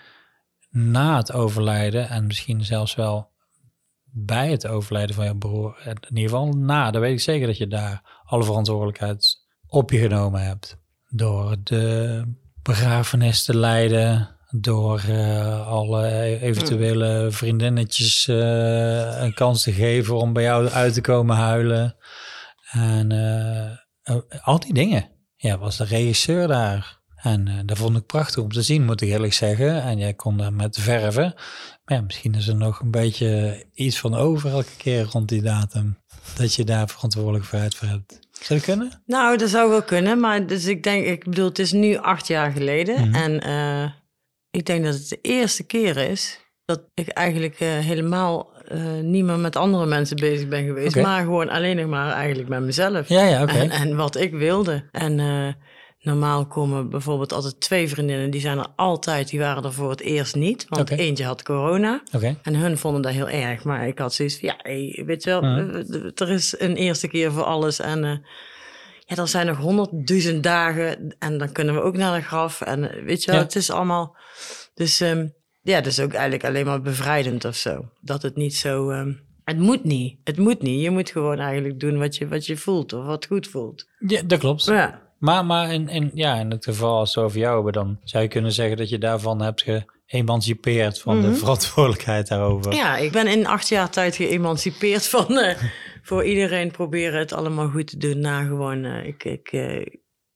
na 0.70 1.16
het 1.16 1.32
overlijden 1.32 2.08
en 2.08 2.26
misschien 2.26 2.64
zelfs 2.64 2.94
wel 2.94 3.30
bij 4.04 4.50
het 4.50 4.66
overlijden 4.66 5.14
van 5.14 5.24
je 5.24 5.36
broer, 5.36 5.80
in 5.84 6.16
ieder 6.16 6.22
geval 6.22 6.48
na, 6.48 6.90
dan 6.90 7.00
weet 7.00 7.12
ik 7.12 7.20
zeker 7.20 7.46
dat 7.46 7.56
je 7.56 7.66
daar 7.66 8.22
alle 8.24 8.44
verantwoordelijkheid 8.44 9.46
op 9.66 9.90
je 9.90 9.98
genomen 9.98 10.42
hebt. 10.42 10.76
Door 11.08 11.56
de 11.62 12.22
begrafenis 12.62 13.44
te 13.44 13.56
leiden, 13.56 14.36
door 14.50 15.00
eh, 15.08 15.68
alle 15.68 16.38
eventuele 16.40 17.26
vriendinnetjes 17.30 18.28
eh, 18.28 19.22
een 19.22 19.34
kans 19.34 19.62
te 19.62 19.72
geven 19.72 20.16
om 20.16 20.32
bij 20.32 20.42
jou 20.42 20.68
uit 20.68 20.94
te 20.94 21.00
komen 21.00 21.36
huilen. 21.36 21.96
En 22.70 23.12
eh, 23.12 24.16
al 24.42 24.58
die 24.58 24.74
dingen. 24.74 25.10
Ja, 25.36 25.58
was 25.58 25.76
de 25.76 25.84
regisseur 25.84 26.48
daar. 26.48 26.97
En 27.22 27.48
eh, 27.48 27.54
dat 27.64 27.78
vond 27.78 27.96
ik 27.96 28.06
prachtig 28.06 28.42
om 28.42 28.52
te 28.52 28.62
zien, 28.62 28.84
moet 28.84 29.00
ik 29.00 29.08
eerlijk 29.08 29.32
zeggen. 29.32 29.82
En 29.82 29.98
jij 29.98 30.14
kon 30.14 30.36
daar 30.36 30.52
met 30.52 30.78
verven. 30.78 31.34
Maar 31.84 31.96
ja, 31.96 32.00
misschien 32.00 32.34
is 32.34 32.48
er 32.48 32.56
nog 32.56 32.80
een 32.80 32.90
beetje 32.90 33.64
iets 33.74 33.98
van 33.98 34.14
over 34.14 34.50
elke 34.50 34.76
keer 34.76 35.02
rond 35.02 35.28
die 35.28 35.42
datum. 35.42 35.98
Dat 36.36 36.54
je 36.54 36.64
daar 36.64 36.88
verantwoordelijkheid 36.88 37.74
voor 37.74 37.88
hebt. 37.88 38.18
Zou 38.30 38.58
dat 38.58 38.68
kunnen? 38.68 39.02
Nou, 39.06 39.36
dat 39.36 39.48
zou 39.48 39.70
wel 39.70 39.82
kunnen, 39.82 40.20
maar 40.20 40.46
dus 40.46 40.66
ik 40.66 40.82
denk, 40.82 41.06
ik 41.06 41.24
bedoel, 41.24 41.48
het 41.48 41.58
is 41.58 41.72
nu 41.72 41.96
acht 41.96 42.26
jaar 42.26 42.50
geleden. 42.50 43.08
Mhm. 43.08 43.14
En 43.14 43.40
eh, 43.40 43.90
ik 44.50 44.66
denk 44.66 44.84
dat 44.84 44.94
het 44.94 45.08
de 45.08 45.18
eerste 45.20 45.66
keer 45.66 45.96
is 45.96 46.46
dat 46.64 46.82
ik 46.94 47.08
eigenlijk 47.08 47.60
eh, 47.60 47.68
helemaal 47.68 48.50
eh, 48.64 48.80
niet 49.02 49.24
meer 49.24 49.38
met 49.38 49.56
andere 49.56 49.86
mensen 49.86 50.16
bezig 50.16 50.48
ben 50.48 50.64
geweest. 50.64 50.96
Maar 50.96 51.22
gewoon 51.22 51.48
alleen 51.48 51.76
nog 51.76 51.86
maar 51.86 52.12
eigenlijk 52.12 52.48
met 52.48 52.62
mezelf. 52.62 53.08
Ja, 53.08 53.24
ja, 53.24 53.42
oké. 53.42 53.52
En, 53.52 53.70
en 53.70 53.96
wat 53.96 54.16
ik 54.16 54.32
wilde. 54.32 54.88
En 54.92 55.18
normaal 56.00 56.46
komen 56.46 56.88
bijvoorbeeld 56.90 57.32
altijd 57.32 57.60
twee 57.60 57.88
vriendinnen, 57.88 58.30
die 58.30 58.40
zijn 58.40 58.58
er 58.58 58.66
altijd, 58.76 59.28
die 59.28 59.38
waren 59.38 59.64
er 59.64 59.72
voor 59.72 59.90
het 59.90 60.00
eerst 60.00 60.34
niet. 60.34 60.66
Want 60.68 60.90
eentje 60.90 61.24
had 61.24 61.42
corona. 61.42 62.02
Oké. 62.12 62.36
En 62.42 62.54
hun 62.54 62.78
vonden 62.78 63.02
dat 63.02 63.12
heel 63.12 63.28
erg. 63.28 63.64
Maar 63.64 63.86
ik 63.86 63.98
had 63.98 64.14
zoiets 64.14 64.38
van, 64.38 64.48
ja, 64.48 64.54
hey, 64.58 65.02
weet 65.06 65.22
je 65.24 65.30
wel, 65.30 65.42
Mhm. 65.42 65.70
eh, 65.74 66.10
er 66.14 66.30
is 66.30 66.54
een 66.60 66.76
eerste 66.76 67.08
keer 67.08 67.32
voor 67.32 67.42
alles. 67.44 67.78
En 67.78 68.04
eh, 68.04 68.16
ja, 69.06 69.16
er 69.16 69.28
zijn 69.28 69.46
nog 69.46 69.56
honderdduizend 69.56 70.42
dagen. 70.42 71.14
En 71.18 71.38
dan 71.38 71.52
kunnen 71.52 71.74
we 71.74 71.80
ook 71.80 71.96
naar 71.96 72.16
de 72.18 72.24
graf. 72.26 72.60
En 72.60 72.90
eh, 72.90 73.04
weet 73.04 73.24
je 73.24 73.30
wel, 73.30 73.40
Ja. 73.40 73.46
het 73.46 73.56
is 73.56 73.70
allemaal... 73.70 74.16
Dus 74.74 75.00
ehm, 75.00 75.28
ja, 75.62 75.74
het 75.74 75.86
is 75.86 76.00
ook 76.00 76.12
eigenlijk 76.12 76.44
alleen 76.44 76.66
maar 76.66 76.82
bevrijdend 76.82 77.44
of 77.44 77.56
zo. 77.56 77.88
Dat 78.00 78.22
het 78.22 78.36
niet 78.36 78.54
zo... 78.56 78.90
ehm, 78.90 79.12
het 79.44 79.58
moet 79.58 79.84
niet. 79.84 80.18
Het 80.24 80.36
moet 80.38 80.62
niet. 80.62 80.82
Je 80.82 80.90
moet 80.90 81.10
gewoon 81.10 81.38
eigenlijk 81.38 81.80
doen 81.80 81.98
wat 81.98 82.16
je, 82.16 82.28
wat 82.28 82.46
je 82.46 82.56
voelt. 82.56 82.92
Of 82.92 83.04
wat 83.04 83.26
goed 83.26 83.46
voelt. 83.48 83.86
Ja, 83.98 84.22
dat 84.22 84.38
klopt. 84.38 84.64
Ja. 84.64 85.06
Maar, 85.18 85.44
maar 85.44 85.72
in, 85.72 85.88
in, 85.88 86.10
ja, 86.14 86.34
in 86.34 86.50
het 86.50 86.64
geval 86.64 86.98
als 86.98 87.14
we 87.14 87.20
over 87.20 87.38
jou 87.38 87.54
hebben, 87.54 87.72
dan 87.72 87.98
zou 88.04 88.22
je 88.22 88.28
kunnen 88.28 88.52
zeggen 88.52 88.76
dat 88.76 88.88
je 88.88 88.98
daarvan 88.98 89.40
hebt 89.42 89.64
geëmancipeerd 90.06 91.00
van 91.00 91.20
de 91.20 91.26
Mhm. 91.28 91.36
verantwoordelijkheid 91.36 92.28
daarover. 92.28 92.74
Ja, 92.74 92.96
ik 92.96 93.12
ben 93.12 93.26
in 93.26 93.46
acht 93.46 93.68
jaar 93.68 93.90
tijd 93.90 94.16
geëmancipeerd 94.16 95.06
van 95.08 95.38
eh, 95.38 95.62
voor 96.02 96.24
iedereen 96.24 96.70
proberen 96.70 97.18
het 97.18 97.32
allemaal 97.32 97.68
goed 97.68 97.86
te 97.86 97.96
doen. 97.96 98.20
Na 98.20 98.42
gewoon, 98.44 98.84
eh, 98.84 99.06
ik, 99.06 99.24
ik, 99.24 99.48
eh, 99.52 99.86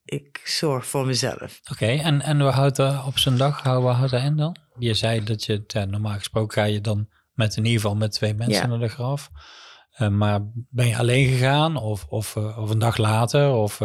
ik 0.04 0.40
zorg 0.44 0.86
voor 0.86 1.06
mezelf. 1.06 1.60
Oké, 1.70 1.86
en, 1.86 2.20
en 2.20 2.38
we 2.38 2.44
houden 2.50 3.04
op 3.04 3.18
zo'n 3.18 3.36
dag, 3.36 3.62
houden 3.62 3.88
we 3.90 3.96
houden 3.96 4.22
in 4.22 4.36
dan? 4.36 4.56
Je 4.78 4.94
zei 4.94 5.24
dat 5.24 5.44
je, 5.44 5.64
ja, 5.66 5.84
normaal 5.84 6.14
gesproken 6.14 6.62
ga 6.62 6.68
je 6.68 6.80
dan 6.80 7.08
met 7.32 7.56
in 7.56 7.64
ieder 7.64 7.80
geval 7.80 7.96
met 7.96 8.12
twee 8.12 8.34
mensen 8.34 8.62
Ja. 8.62 8.66
naar 8.66 8.78
de 8.78 8.88
graf. 8.88 9.30
Maar 10.10 10.40
ben 10.70 10.86
je 10.86 10.96
alleen 10.98 11.28
gegaan 11.28 11.76
of, 11.76 12.06
of, 12.08 12.36
of 12.36 12.70
een 12.70 12.78
dag 12.78 12.96
later? 12.96 13.50
Of, 13.52 13.80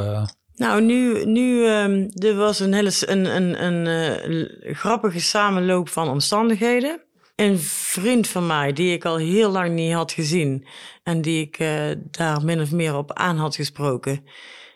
Nou, 0.57 0.81
nu, 0.81 1.25
nu 1.25 1.65
ehm, 1.65 2.07
er 2.13 2.35
was 2.35 2.59
een 2.59 2.73
hele 2.73 2.91
een, 2.99 3.25
een, 3.35 3.63
een 3.63 3.87
eh, 3.87 4.75
grappige 4.75 5.19
samenloop 5.19 5.89
van 5.89 6.09
omstandigheden. 6.09 7.01
een 7.35 7.59
vriend 7.59 8.27
van 8.27 8.45
mij, 8.47 8.73
die 8.73 8.93
ik 8.93 9.05
al 9.05 9.17
heel 9.17 9.51
lang 9.51 9.69
niet 9.69 9.93
had 9.93 10.11
gezien. 10.11 10.67
En 11.03 11.21
die 11.21 11.41
ik 11.41 11.59
eh, 11.59 11.91
daar 12.11 12.43
min 12.43 12.61
of 12.61 12.71
meer 12.71 12.95
op 12.95 13.13
aan 13.13 13.37
had 13.37 13.55
gesproken. 13.55 14.25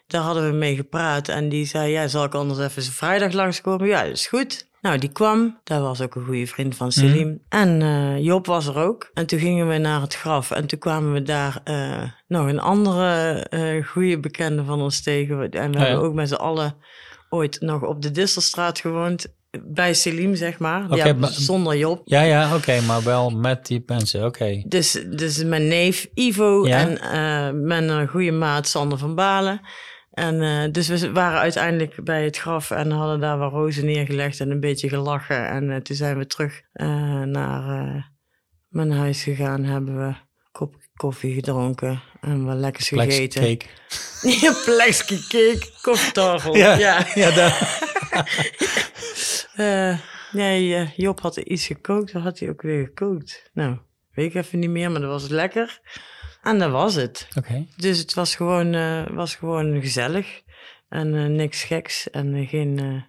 Daar 0.08 0.22
hadden 0.22 0.50
we 0.50 0.56
mee 0.56 0.76
gepraat. 0.76 1.28
En 1.28 1.50
die 1.50 1.66
zei, 1.66 1.92
ja, 1.92 2.08
zal 2.08 2.24
ik 2.24 2.36
anders 2.36 2.60
even 2.60 2.94
vrijdag 2.94 3.32
langskomen? 3.32 3.88
Ja, 3.88 4.04
dat 4.04 4.12
is 4.12 4.28
goed. 4.28 4.70
Nou, 4.82 4.98
die 4.98 5.12
kwam. 5.12 5.60
Daar 5.64 5.82
was 5.82 6.02
ook 6.02 6.16
een 6.16 6.26
goede 6.26 6.48
vriend 6.48 6.76
van 6.76 6.92
Selim. 6.92 7.28
Mhm. 7.28 7.38
En 7.62 7.82
eh, 7.82 8.24
Job 8.24 8.46
was 8.46 8.68
er 8.68 8.78
ook. 8.78 9.10
En 9.14 9.26
toen 9.26 9.40
gingen 9.40 9.68
we 9.68 9.78
naar 9.78 10.02
het 10.02 10.16
graf. 10.16 10.52
En 10.52 10.66
toen 10.68 10.80
kwamen 10.80 11.14
we 11.14 11.22
daar 11.22 11.62
eh, 11.64 12.04
nog 12.28 12.48
een 12.48 12.60
andere 12.60 13.34
eh 13.50 13.86
goede 13.88 14.20
bekende 14.20 14.64
van 14.64 14.82
ons 14.82 15.02
tegen. 15.02 15.50
En 15.52 15.72
we 15.72 15.78
Ja. 15.80 15.86
hebben 15.86 16.04
ook 16.06 16.14
met 16.14 16.28
z'n 16.28 16.34
allen 16.34 16.76
ooit 17.30 17.58
nog 17.62 17.82
op 17.84 18.02
de 18.02 18.12
Distelstraat 18.12 18.80
gewoond. 18.80 19.26
Bij 19.64 19.94
Selim, 19.94 20.36
zeg 20.36 20.60
maar. 20.60 20.96
Ja, 20.96 21.16
zonder 21.30 21.78
Job. 21.78 22.02
Ja, 22.06 22.22
ja, 22.22 22.56
oké, 22.56 22.82
maar 22.82 23.04
wel 23.04 23.30
met 23.30 23.66
die 23.66 23.84
mensen, 23.86 24.26
oké. 24.26 24.64
Dus, 24.68 25.04
dus 25.10 25.44
mijn 25.44 25.68
neef 25.68 26.08
Ivo 26.14 26.68
Ja. 26.68 26.88
en 26.88 27.64
mijn 27.66 28.08
goede 28.08 28.32
maat 28.32 28.68
Sander 28.68 28.98
van 28.98 29.16
Balen. 29.16 29.62
En 30.12 30.42
eh, 30.42 30.72
dus 30.72 30.88
we 30.88 31.12
waren 31.12 31.40
uiteindelijk 31.40 32.04
bij 32.04 32.24
het 32.24 32.38
graf 32.38 32.72
en 32.72 32.92
hadden 32.92 33.20
daar 33.20 33.38
wat 33.38 33.52
rozen 33.52 33.86
neergelegd 33.86 34.40
en 34.40 34.52
een 34.52 34.60
beetje 34.60 34.90
gelachen. 34.90 35.48
En 35.48 35.72
eh, 35.72 35.78
toen 35.78 35.96
zijn 35.96 36.18
we 36.18 36.26
terug 36.26 36.62
eh, 36.74 37.22
naar 37.22 38.12
mijn 38.68 38.92
huis 38.92 39.24
gegaan, 39.24 39.64
hebben 39.64 39.98
we 39.98 40.04
een 40.04 40.18
kop 40.52 40.76
koffie 40.96 41.34
gedronken 41.34 42.02
en 42.22 42.46
wat 42.46 42.58
lekkers 42.58 42.88
gegeten. 42.88 43.42
cake. 43.42 43.66
Ja, 44.42 44.54
cake, 45.08 45.70
koffietafel. 45.82 46.56
Ja, 46.64 46.78
ja. 46.78 47.06
ja 47.14 47.32
daar. 47.32 47.80
Nee, 50.32 50.94
Job 50.96 51.20
had 51.22 51.38
iets 51.38 51.66
gekookt. 51.66 52.12
Wat 52.12 52.22
had 52.24 52.40
hij 52.40 52.50
ook 52.50 52.62
weer 52.62 52.86
gekookt? 52.86 53.50
Nou, 53.54 53.78
weet 54.12 54.36
ik 54.36 54.44
even 54.44 54.60
niet 54.60 54.70
meer, 54.70 54.92
maar 54.92 55.02
dat 55.02 55.10
was 55.10 55.28
lekker. 55.28 55.80
En 56.42 56.60
dat 56.60 56.72
was 56.72 56.96
het. 56.96 57.28
Dus 57.78 57.98
het 57.98 58.14
was 58.14 58.36
gewoon, 58.36 58.74
eh, 58.74 59.08
was 59.10 59.36
gewoon 59.36 59.82
gezellig. 59.82 60.42
En 60.90 61.16
eh, 61.16 61.26
niks 61.26 61.64
geks. 61.64 62.10
En 62.10 62.48
geen, 62.48 62.80
eh, 62.80 63.02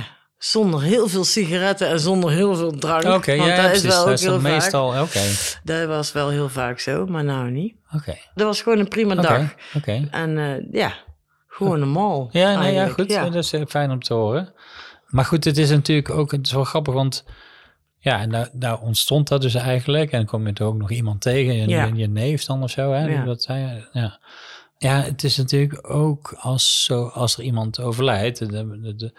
ja, 0.00 0.06
zonder 0.38 0.82
heel 0.82 1.08
veel 1.08 1.24
sigaretten 1.24 1.88
en 1.88 2.00
zonder 2.00 2.30
heel 2.30 2.54
veel 2.56 2.70
drank. 2.72 3.04
Oké, 3.04 3.36
Want 3.36 3.48
ja, 3.48 3.56
dat 3.56 3.66
precies. 3.66 3.84
is 3.84 3.94
wel 3.94 4.08
ook 4.08 4.18
heel 4.18 4.40
vaak. 4.40 4.52
meestal, 4.52 5.02
oké. 5.02 5.20
Dat 5.64 5.86
was 5.86 6.12
wel 6.12 6.28
heel 6.28 6.48
vaak 6.48 6.78
zo, 6.78 7.06
maar 7.06 7.24
nou 7.24 7.50
niet. 7.50 7.74
Oké, 7.94 8.14
Dat 8.34 8.46
was 8.46 8.62
gewoon 8.62 8.78
een 8.78 8.88
prima 8.88 9.14
dag. 9.14 9.54
oké. 9.74 10.08
En 10.10 10.66
ja, 10.70 10.94
gewoon 11.48 11.78
normaal. 11.78 12.28
Ja, 12.32 12.58
nee, 12.60 12.72
ja, 12.74 12.88
goed. 12.88 13.10
Ja. 13.10 13.28
Dat 13.28 13.52
is 13.52 13.54
fijn 13.68 13.90
om 13.90 14.02
te 14.02 14.14
horen. 14.14 14.54
Maar 15.06 15.24
goed, 15.24 15.44
het 15.44 15.58
is 15.58 15.70
natuurlijk 15.70 16.10
ook 16.10 16.30
het 16.30 16.46
is 16.46 16.52
wel 16.52 16.64
grappig, 16.64 16.94
want 16.94 17.24
ja, 18.06 18.20
en 18.20 18.30
daar, 18.30 18.48
daar 18.52 18.80
ontstond 18.80 19.28
dat 19.28 19.42
dus 19.42 19.54
eigenlijk. 19.54 20.10
En 20.12 20.18
dan 20.18 20.26
kom 20.26 20.46
je 20.46 20.52
er 20.52 20.64
ook 20.64 20.76
nog 20.76 20.90
iemand 20.90 21.20
tegen, 21.20 21.54
je, 21.54 21.68
Ja. 21.68 21.84
je, 21.84 21.94
je 21.94 22.08
neef 22.08 22.44
dan 22.44 22.62
of 22.62 22.70
zo, 22.70 22.92
hè? 22.92 23.06
Ja. 23.06 23.24
Dat 23.24 23.42
zei, 23.42 23.84
ja. 23.92 24.18
ja, 24.78 25.00
het 25.02 25.24
is 25.24 25.36
natuurlijk 25.36 25.90
ook 25.90 26.36
als, 26.38 26.84
zo, 26.84 27.06
als 27.06 27.36
er 27.36 27.42
iemand 27.42 27.80
overlijdt. 27.80 28.38
De, 28.38 28.46
de, 28.80 28.94
de- 28.96 29.18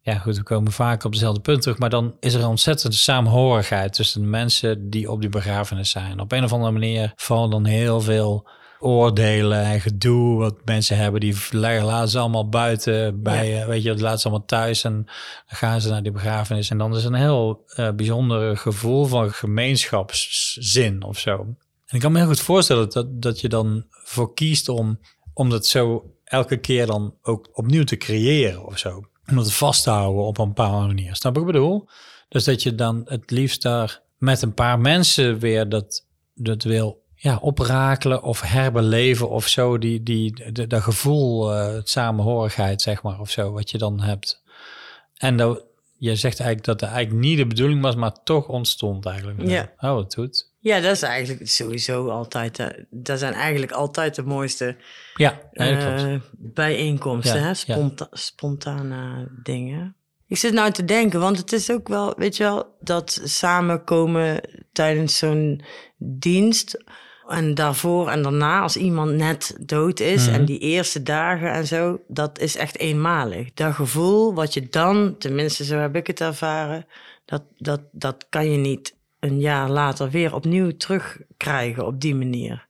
ja, 0.00 0.18
goed, 0.18 0.36
we 0.36 0.42
komen 0.42 0.72
vaak 0.72 1.04
op 1.04 1.12
dezelfde 1.12 1.40
punt 1.40 1.62
terug, 1.62 1.78
maar 1.78 1.90
dan 1.90 2.16
is 2.20 2.34
er 2.34 2.40
een 2.40 2.46
ontzettende 2.48 2.96
samenhorigheid 2.96 3.92
tussen 3.92 4.20
de 4.20 4.26
mensen 4.26 4.90
die 4.90 5.10
op 5.10 5.20
die 5.20 5.30
begrafenis 5.30 5.90
zijn. 5.90 6.20
Op 6.20 6.32
een 6.32 6.44
of 6.44 6.52
andere 6.52 6.72
manier 6.72 7.12
vallen 7.16 7.50
dan 7.50 7.64
heel 7.64 8.00
veel 8.00 8.48
oordelen 8.84 9.64
en 9.64 9.80
gedoe 9.80 10.38
wat 10.38 10.64
mensen 10.64 10.96
hebben. 10.96 11.20
Die 11.20 11.36
leggen 11.50 11.84
laten 11.84 12.08
ze 12.08 12.18
allemaal 12.18 12.48
buiten 12.48 13.22
bij, 13.22 13.60
eh, 13.60 13.66
weet 13.66 13.82
je, 13.82 13.88
dat 13.88 14.00
laten 14.00 14.18
ze 14.18 14.28
allemaal 14.28 14.46
thuis 14.46 14.84
en 14.84 14.92
dan 14.92 15.06
gaan 15.46 15.80
ze 15.80 15.88
naar 15.88 16.02
die 16.02 16.12
begrafenis. 16.12 16.70
En 16.70 16.78
dan 16.78 16.96
is 16.96 17.04
een 17.04 17.14
heel 17.14 17.64
eh 17.66 17.90
bijzonder 17.90 18.56
gevoel 18.56 19.04
van 19.04 19.32
gemeenschapszin 19.32 21.02
of 21.02 21.18
zo. 21.18 21.38
En 21.86 21.96
ik 21.96 22.00
kan 22.00 22.12
me 22.12 22.18
heel 22.18 22.26
goed 22.26 22.40
voorstellen 22.40 22.90
dat, 22.90 23.22
dat 23.22 23.40
je 23.40 23.48
dan 23.48 23.84
voor 23.88 24.34
kiest 24.34 24.68
om, 24.68 24.98
om 25.34 25.50
dat 25.50 25.66
zo 25.66 26.10
elke 26.24 26.56
keer 26.56 26.86
dan 26.86 27.14
ook 27.22 27.48
opnieuw 27.52 27.84
te 27.84 27.96
creëren 27.96 28.66
of 28.66 28.78
zo. 28.78 29.02
Om 29.26 29.36
dat 29.36 29.52
vast 29.52 29.82
te 29.82 29.90
houden 29.90 30.24
op 30.24 30.38
een 30.38 30.48
bepaalde 30.48 30.86
manier. 30.86 31.16
Snap 31.16 31.38
ik 31.38 31.44
bedoel? 31.44 31.88
Dus 32.28 32.44
dat 32.44 32.62
je 32.62 32.74
dan 32.74 33.02
het 33.04 33.30
liefst 33.30 33.62
daar 33.62 34.02
met 34.18 34.42
een 34.42 34.54
paar 34.54 34.80
mensen 34.80 35.38
weer 35.38 35.68
dat, 35.68 36.06
dat 36.34 36.62
wil 36.62 37.03
ja, 37.24 37.38
oprakelen 37.40 38.22
of 38.22 38.40
herbeleven 38.40 39.28
of 39.30 39.48
zo. 39.48 39.78
Die, 39.78 40.02
die, 40.02 40.52
de- 40.52 40.66
dat 40.66 40.82
gevoel, 40.82 41.52
eh, 41.52 41.72
het 41.74 41.88
samenhorigheid 41.88 42.82
zeg 42.82 43.02
maar 43.02 43.20
of 43.20 43.30
zo, 43.30 43.52
wat 43.52 43.70
je 43.70 43.78
dan 43.78 44.00
hebt. 44.00 44.42
En 45.16 45.36
dat, 45.36 45.64
je 45.98 46.16
zegt 46.16 46.40
eigenlijk 46.40 46.66
dat 46.66 46.80
het 46.80 46.90
eigenlijk 46.90 47.26
niet 47.26 47.38
de 47.38 47.46
bedoeling 47.46 47.82
was, 47.82 47.94
maar 47.94 48.22
toch 48.24 48.48
ontstond 48.48 49.06
eigenlijk. 49.06 49.42
Ja. 49.48 49.72
Oh, 49.78 49.94
wat 49.94 50.12
doet. 50.12 50.52
Ja, 50.58 50.80
dat 50.80 50.92
is 50.92 51.02
eigenlijk 51.02 51.48
sowieso 51.48 52.08
altijd. 52.08 52.58
eh, 52.58 52.66
dat 52.90 53.18
zijn 53.18 53.32
eigenlijk 53.32 53.72
altijd 53.72 54.14
de 54.14 54.22
mooiste 54.22 54.76
Ja, 55.14 55.40
dat 55.52 55.66
eh, 55.68 56.14
bijeenkomsten, 56.32 57.40
Ja, 57.40 57.54
hè? 57.66 57.74
ja. 57.74 57.90
Spontane 58.10 59.28
dingen. 59.42 59.96
Ik 60.26 60.36
zit 60.36 60.52
nou 60.52 60.70
te 60.70 60.84
denken, 60.84 61.20
want 61.20 61.38
het 61.38 61.52
is 61.52 61.70
ook 61.70 61.88
wel, 61.88 62.14
weet 62.16 62.36
je 62.36 62.42
wel, 62.42 62.76
dat 62.80 63.20
samenkomen 63.24 64.40
tijdens 64.72 65.18
zo'n 65.18 65.64
dienst. 65.96 66.84
En 67.28 67.54
daarvoor 67.54 68.08
en 68.08 68.22
daarna, 68.22 68.60
als 68.60 68.76
iemand 68.76 69.12
net 69.12 69.56
dood 69.60 70.00
is 70.00 70.26
Mhm. 70.26 70.34
en 70.34 70.44
die 70.44 70.58
eerste 70.58 71.02
dagen 71.02 71.52
en 71.52 71.66
zo, 71.66 71.98
dat 72.08 72.38
is 72.38 72.56
echt 72.56 72.78
eenmalig. 72.78 73.48
Dat 73.54 73.74
gevoel 73.74 74.34
wat 74.34 74.54
je 74.54 74.66
dan, 74.68 75.14
tenminste 75.18 75.64
zo 75.64 75.76
heb 75.78 75.96
ik 75.96 76.06
het 76.06 76.20
ervaren, 76.20 76.86
dat, 77.24 77.42
dat, 77.58 77.80
dat 77.92 78.26
kan 78.28 78.50
je 78.50 78.58
niet 78.58 78.94
een 79.20 79.40
jaar 79.40 79.70
later 79.70 80.10
weer 80.10 80.34
opnieuw 80.34 80.76
terugkrijgen 80.76 81.86
op 81.86 82.00
die 82.00 82.14
manier. 82.14 82.66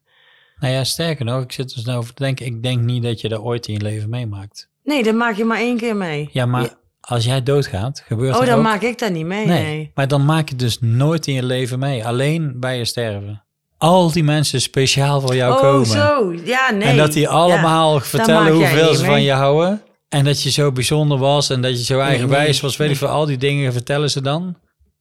Nou 0.59 0.73
ja, 0.73 0.83
sterker 0.83 1.25
nog, 1.25 1.43
ik 1.43 1.51
zit 1.51 1.73
dus 1.75 1.85
nou 1.85 1.97
over 1.97 2.13
te 2.13 2.23
denken, 2.23 2.45
ik 2.45 2.63
denk 2.63 2.81
niet 2.81 3.03
dat 3.03 3.21
je 3.21 3.29
dat 3.29 3.39
ooit 3.39 3.67
in 3.67 3.73
je 3.73 3.81
leven 3.81 4.09
meemaakt. 4.09 4.69
Nee, 4.83 5.03
dat 5.03 5.15
maak 5.15 5.35
je 5.35 5.45
maar 5.45 5.57
één 5.57 5.77
keer 5.77 5.95
mee. 5.95 6.29
Ja, 6.31 6.45
maar 6.45 6.61
Ja. 6.61 6.77
als 7.01 7.25
jij 7.25 7.43
doodgaat, 7.43 8.03
gebeurt 8.07 8.35
Oh, 8.35 8.39
er 8.41 8.45
dan 8.47 8.57
ook... 8.57 8.63
maak 8.63 8.81
ik 8.81 8.99
dat 8.99 9.11
niet 9.11 9.25
mee. 9.25 9.45
nee, 9.45 9.63
Nee. 9.63 9.91
maar 9.95 10.07
dan 10.07 10.25
maak 10.25 10.49
je 10.49 10.55
dus 10.55 10.79
nooit 10.79 11.27
in 11.27 11.33
je 11.33 11.43
leven 11.43 11.79
mee. 11.79 12.05
Alleen 12.05 12.59
bij 12.59 12.77
je 12.77 12.85
sterven. 12.85 13.43
Al 13.77 14.11
die 14.11 14.23
mensen 14.23 14.61
speciaal 14.61 15.21
voor 15.21 15.35
jou 15.35 15.53
oh, 15.53 15.59
komen. 15.59 15.85
zo. 15.85 16.33
Ja, 16.43 16.71
nee. 16.71 16.87
En 16.87 16.97
dat 16.97 17.13
die 17.13 17.27
allemaal 17.29 17.93
Ja, 17.93 18.01
vertellen 18.01 18.51
hoeveel 18.53 18.93
ze 18.93 19.01
mee. 19.01 19.09
van 19.09 19.21
je 19.23 19.31
houden. 19.31 19.81
En 20.09 20.23
dat 20.25 20.41
je 20.41 20.51
zo 20.51 20.71
bijzonder 20.71 21.17
was 21.17 21.49
en 21.49 21.61
dat 21.61 21.71
je 21.77 21.83
zo 21.83 21.99
eigenwijs 21.99 22.51
nee, 22.51 22.61
was. 22.61 22.77
Weet 22.77 22.89
ik 22.89 22.97
veel, 22.97 23.07
al 23.07 23.25
die 23.25 23.37
dingen 23.37 23.73
vertellen 23.73 24.09
ze 24.11 24.21
dan. 24.21 24.43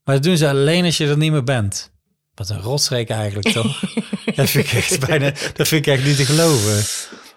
Maar 0.05 0.15
dat 0.15 0.25
doen 0.25 0.37
ze 0.37 0.49
alleen 0.49 0.85
als 0.85 0.97
je 0.97 1.07
er 1.07 1.17
niet 1.19 1.33
meer 1.33 1.45
bent. 1.45 1.93
Wat 2.35 2.49
een 2.49 2.61
rotstreek 2.61 3.09
eigenlijk, 3.11 3.53
toch? 3.53 3.81
dat, 4.37 4.51
vind 4.51 4.67
ik 4.67 4.73
echt 4.73 5.07
bijna, 5.07 5.33
dat 5.55 5.69
vind 5.69 5.87
ik 5.87 5.93
echt 5.95 6.05
niet 6.05 6.17
te 6.17 6.25
geloven. 6.25 6.83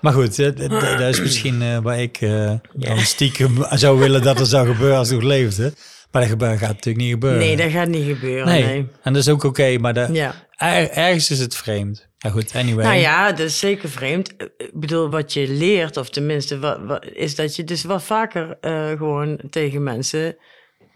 Maar 0.02 0.14
goed, 0.14 0.36
dat, 0.36 0.58
dat- 0.58 0.70
dat 0.82 1.00
is 1.00 1.22
misschien 1.22 1.62
eh, 1.62 1.78
waar 1.78 2.00
ik 2.02 2.18
eh, 2.22 2.52
dan 2.74 3.00
stiekem 3.00 3.66
zou 3.70 4.00
willen 4.00 4.22
dat 4.22 4.40
er 4.40 4.46
zou 4.46 4.68
gebeuren 4.68 4.98
als 4.98 5.10
ik 5.10 5.16
nog 5.16 5.24
leefde. 5.24 5.74
Maar 6.20 6.38
dat 6.50 6.58
gaat 6.60 6.68
natuurlijk 6.70 6.98
niet 6.98 7.12
gebeuren. 7.14 7.40
Nee, 7.40 7.56
dat 7.58 7.72
gaat 7.72 7.88
niet 7.88 8.06
gebeuren. 8.06 8.46
Nee, 8.48 8.64
Nee. 8.64 8.88
en 9.04 9.14
dat 9.14 9.22
is 9.22 9.30
ook 9.30 9.44
oké, 9.44 9.78
maar 9.78 9.94
dat, 9.94 10.10
Ja. 10.16 10.34
er- 10.56 10.90
ergens 10.90 11.30
is 11.32 11.40
het 11.40 11.56
vreemd. 11.56 12.08
Ja 12.18 12.30
goed, 12.30 12.56
anyway. 12.56 12.86
Nou 12.86 12.98
ja, 12.98 13.30
dat 13.30 13.40
is 13.40 13.60
zeker 13.60 13.90
vreemd. 13.90 14.34
Ik 14.58 14.72
bedoel, 14.74 15.10
wat 15.10 15.34
je 15.34 15.48
leert, 15.48 15.98
of 15.98 16.10
tenminste, 16.10 16.60
wat, 16.60 16.80
wat- 16.84 17.06
is 17.14 17.36
dat 17.36 17.56
je 17.56 17.64
dus 17.64 17.84
wat 17.84 18.04
vaker 18.04 18.58
eh, 18.62 18.90
gewoon 18.90 19.40
tegen 19.50 19.84
mensen, 19.84 20.36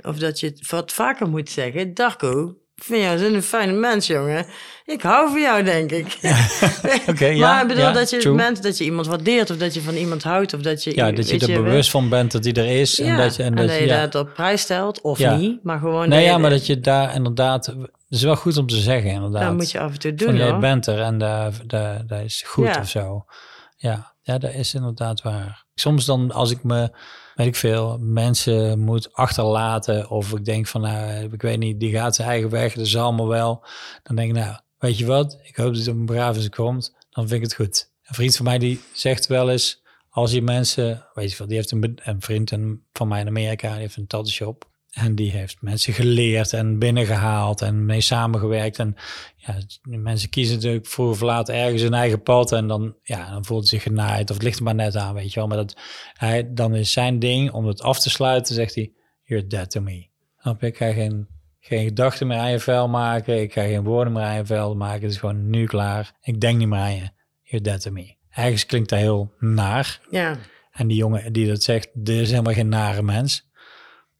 of 0.01 0.17
dat 0.17 0.39
je 0.39 0.47
het 0.47 0.69
wat 0.69 0.91
vaker 0.93 1.27
moet 1.29 1.49
zeggen. 1.49 1.93
Darko, 1.93 2.55
ik 2.81 2.87
vind 2.87 3.03
jou 3.03 3.17
zo'n 3.17 3.41
fijne 3.41 3.73
mens, 3.73 4.07
jongen. 4.07 4.45
Ik 4.85 5.01
hou 5.01 5.29
van 5.29 5.41
jou, 5.41 5.63
denk 5.63 5.91
ik. 5.91 6.17
Oké, 7.09 7.25
ja, 7.25 7.39
maar 7.39 7.61
ik 7.61 7.67
bedoel 7.67 7.83
ja, 7.83 7.91
dat 7.91 8.09
je 8.09 8.17
true. 8.17 8.33
mensen, 8.33 8.63
dat 8.63 8.77
je 8.77 8.83
iemand 8.83 9.07
waardeert, 9.07 9.49
of 9.49 9.57
dat 9.57 9.73
je 9.73 9.81
van 9.81 9.93
iemand 9.93 10.23
houdt, 10.23 10.53
of 10.53 10.61
dat 10.61 10.83
je... 10.83 10.95
Ja, 10.95 11.11
dat 11.11 11.29
je 11.29 11.39
er 11.39 11.63
bewust 11.63 11.89
van 11.89 12.09
bent 12.09 12.31
dat 12.31 12.43
die 12.43 12.53
er 12.53 12.79
is. 12.79 12.97
Ja, 12.97 13.05
en 13.05 13.17
dat 13.17 13.35
je, 13.35 13.43
en 13.43 13.55
dat 13.55 13.69
je, 13.73 13.85
ja. 13.85 14.07
dat 14.07 14.15
op 14.15 14.33
prijs 14.33 14.61
stelt, 14.61 15.01
of 15.01 15.19
niet, 15.37 15.63
maar 15.63 15.79
gewoon... 15.79 16.09
Nee, 16.09 16.19
dat 16.19 16.27
ja, 16.27 16.33
je- 16.35 16.41
maar 16.41 16.49
dat 16.49 16.65
je 16.65 16.79
daar 16.79 17.15
inderdaad... 17.15 17.65
Het 17.65 18.19
is 18.19 18.23
wel 18.23 18.35
goed 18.35 18.57
om 18.57 18.67
te 18.67 18.75
zeggen, 18.75 19.11
inderdaad. 19.11 19.41
Dat 19.43 19.53
moet 19.53 19.71
je 19.71 19.79
af 19.79 19.91
en 19.91 19.99
toe 19.99 20.13
Van, 20.15 20.25
doen, 20.27 20.35
jij 20.35 20.49
hoor. 20.49 20.59
bent 20.59 20.87
er 20.87 20.99
en 20.99 21.17
dat, 21.17 21.61
dat, 21.67 22.09
dat 22.09 22.19
is 22.23 22.43
goed 22.47 22.77
of 22.77 22.89
zo. 22.89 23.25
Ja, 23.77 24.13
ja, 24.21 24.37
dat 24.37 24.53
is 24.53 24.73
inderdaad 24.73 25.21
waar. 25.21 25.65
Soms 25.75 26.05
dan, 26.05 26.31
als 26.31 26.51
ik 26.51 26.63
me, 26.63 26.89
ik 27.47 27.55
veel, 27.55 27.97
mensen 27.99 28.79
moet 28.79 29.13
achterlaten... 29.13 30.09
of 30.09 30.31
ik 30.31 30.45
denk 30.45 30.67
van, 30.67 30.81
nou, 30.81 31.29
ik 31.31 31.41
weet 31.41 31.59
niet, 31.59 31.79
die 31.79 31.91
gaat 31.91 32.15
zijn 32.15 32.27
eigen 32.27 32.49
weg, 32.49 32.73
dat 32.73 32.85
is 32.85 32.97
allemaal 32.97 33.27
wel. 33.27 33.65
Dan 34.03 34.15
denk 34.15 34.29
ik, 34.29 34.35
nou, 34.35 34.57
weet 34.77 34.97
je 34.97 35.05
wat? 35.05 35.39
Ik 35.43 35.55
hoop 35.55 35.67
dat 35.67 35.77
het 35.77 35.87
een 35.87 36.05
begrafenis 36.05 36.49
komt. 36.49 36.95
Dan 37.09 37.27
vind 37.27 37.43
ik 37.43 37.49
het 37.49 37.55
goed. 37.55 37.89
Een 38.03 38.15
vriend 38.15 38.35
van 38.35 38.45
mij 38.45 38.57
die 38.57 38.81
zegt 38.93 39.27
wel 39.27 39.49
eens... 39.49 39.81
als 40.09 40.31
je 40.31 40.41
mensen, 40.41 41.05
weet 41.13 41.31
je 41.31 41.37
wel, 41.37 41.47
die 41.47 41.55
heeft 41.55 41.71
een, 41.71 41.99
een 42.03 42.21
vriend 42.21 42.51
en 42.51 42.83
van 42.93 43.07
mij 43.07 43.21
in 43.21 43.27
Amerika... 43.27 43.73
heeft 43.73 43.97
een 43.97 44.07
tattoo 44.07 44.31
shop. 44.31 44.70
En 44.91 45.15
die 45.15 45.31
heeft 45.31 45.57
mensen 45.61 45.93
geleerd 45.93 46.53
en 46.53 46.79
binnengehaald 46.79 47.61
en 47.61 47.85
mee 47.85 48.01
samengewerkt. 48.01 48.79
En 48.79 48.95
ja, 49.35 49.57
mensen 49.83 50.29
kiezen 50.29 50.55
natuurlijk 50.55 50.85
vroeg 50.85 51.09
of 51.09 51.21
laat 51.21 51.49
ergens 51.49 51.81
hun 51.81 51.93
eigen 51.93 52.23
pad. 52.23 52.51
En 52.51 52.67
dan, 52.67 52.95
ja, 53.03 53.31
dan 53.31 53.45
voelt 53.45 53.59
het 53.59 53.69
zich 53.69 53.83
genaaid 53.83 54.29
of 54.29 54.35
het 54.35 54.45
ligt 54.45 54.57
er 54.57 54.63
maar 54.63 54.75
net 54.75 54.95
aan, 54.95 55.13
weet 55.13 55.33
je 55.33 55.39
wel. 55.39 55.47
Maar 55.47 55.57
dat, 55.57 55.77
hij, 56.13 56.53
dan 56.53 56.75
is 56.75 56.91
zijn 56.91 57.19
ding 57.19 57.51
om 57.51 57.65
het 57.65 57.81
af 57.81 57.99
te 57.99 58.09
sluiten, 58.09 58.55
zegt 58.55 58.75
hij, 58.75 58.91
you're 59.23 59.47
dead 59.47 59.71
to 59.71 59.81
me. 59.81 60.07
Snap 60.37 60.61
je? 60.61 60.67
Ik 60.67 60.77
ga 60.77 60.91
geen 60.91 61.27
geen 61.61 61.83
gedachten 61.83 62.27
meer 62.27 62.37
aan 62.37 62.51
je 62.51 62.59
vel 62.59 62.87
maken. 62.87 63.41
Ik 63.41 63.53
ga 63.53 63.61
geen 63.61 63.83
woorden 63.83 64.13
meer 64.13 64.23
aan 64.23 64.35
je 64.35 64.45
vel 64.45 64.75
maken. 64.75 65.01
Het 65.01 65.11
is 65.11 65.17
gewoon 65.17 65.49
nu 65.49 65.65
klaar. 65.65 66.11
Ik 66.21 66.39
denk 66.39 66.57
niet 66.57 66.67
meer 66.67 66.79
aan 66.79 66.95
je. 66.95 67.09
You're 67.41 67.63
dead 67.63 67.81
to 67.81 67.91
me. 67.91 68.15
Ergens 68.29 68.65
klinkt 68.65 68.89
dat 68.89 68.99
heel 68.99 69.33
naar. 69.39 69.99
Ja. 70.09 70.37
En 70.71 70.87
die 70.87 70.97
jongen 70.97 71.33
die 71.33 71.47
dat 71.47 71.63
zegt, 71.63 71.89
dit 71.93 72.19
is 72.19 72.29
helemaal 72.29 72.53
geen 72.53 72.69
nare 72.69 73.01
mens. 73.01 73.49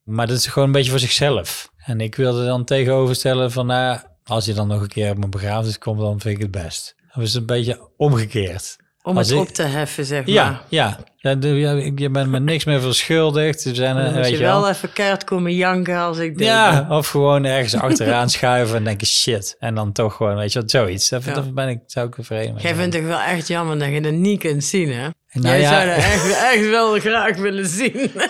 Maar 0.03 0.27
dat 0.27 0.37
is 0.37 0.47
gewoon 0.47 0.67
een 0.67 0.73
beetje 0.73 0.91
voor 0.91 0.99
zichzelf. 0.99 1.71
En 1.77 2.01
ik 2.01 2.15
wilde 2.15 2.45
dan 2.45 2.65
tegenoverstellen 2.65 3.51
van, 3.51 3.65
nou, 3.65 3.99
als 4.23 4.45
je 4.45 4.53
dan 4.53 4.67
nog 4.67 4.81
een 4.81 4.87
keer 4.87 5.11
op 5.11 5.17
mijn 5.17 5.29
begrafenis 5.29 5.77
komt, 5.77 5.99
dan 5.99 6.19
vind 6.19 6.35
ik 6.35 6.41
het 6.41 6.51
best. 6.51 6.95
Dan 7.13 7.23
is 7.23 7.33
een 7.33 7.45
beetje 7.45 7.89
omgekeerd. 7.97 8.77
Om 9.03 9.17
Als 9.17 9.27
het 9.29 9.35
ik- 9.35 9.41
op 9.41 9.53
te 9.53 9.63
heffen, 9.63 10.05
zeg 10.05 10.19
maar. 10.25 10.33
Ja, 10.33 10.61
ja. 10.69 10.97
Ja, 11.17 11.35
ja, 11.39 11.71
Je 11.95 12.09
bent 12.09 12.29
me 12.29 12.39
niks 12.39 12.65
meer 12.65 12.81
verschuldigd. 12.81 13.65
Er 13.65 13.75
zijn, 13.75 13.95
Dan 13.95 14.05
eh, 14.05 14.13
weet 14.13 14.29
je 14.29 14.37
wel. 14.37 14.61
wel 14.61 14.69
even 14.69 14.93
keihard 14.93 15.23
komen 15.23 15.55
janken 15.55 15.97
als 15.97 16.17
ik 16.17 16.37
dit 16.37 16.47
Ja, 16.47 16.85
of 16.89 17.07
gewoon 17.07 17.45
ergens 17.45 17.75
achteraan 17.75 18.29
schuiven 18.39 18.77
en 18.77 18.83
denken 18.83 19.07
shit. 19.07 19.55
En 19.59 19.75
dan 19.75 19.91
toch 19.91 20.15
gewoon, 20.15 20.35
weet 20.35 20.53
je 20.53 20.59
wat, 20.59 20.71
zoiets. 20.71 21.09
Dat, 21.09 21.23
Ja. 21.23 21.33
dat 21.33 21.53
ben 21.53 21.67
ik, 21.69 21.79
zou 21.85 22.07
ik 22.07 22.15
tevreden 22.15 22.53
mee 22.53 22.63
Jij 22.63 22.75
vindt 22.75 22.95
het 22.95 23.05
wel 23.05 23.19
echt 23.19 23.47
jammer 23.47 23.79
dat 23.79 23.87
je 23.89 24.01
dat 24.01 24.11
niet 24.13 24.39
kunt 24.39 24.63
zien, 24.63 24.91
hè? 24.93 25.07
Nou 25.31 25.47
Jij 25.47 25.59
ja. 25.59 25.69
zou 25.73 25.85
dat 25.85 25.95
echt, 26.13 26.37
echt 26.53 26.69
wel 26.69 26.99
graag 26.99 27.37
willen 27.37 27.67
zien. 27.67 28.11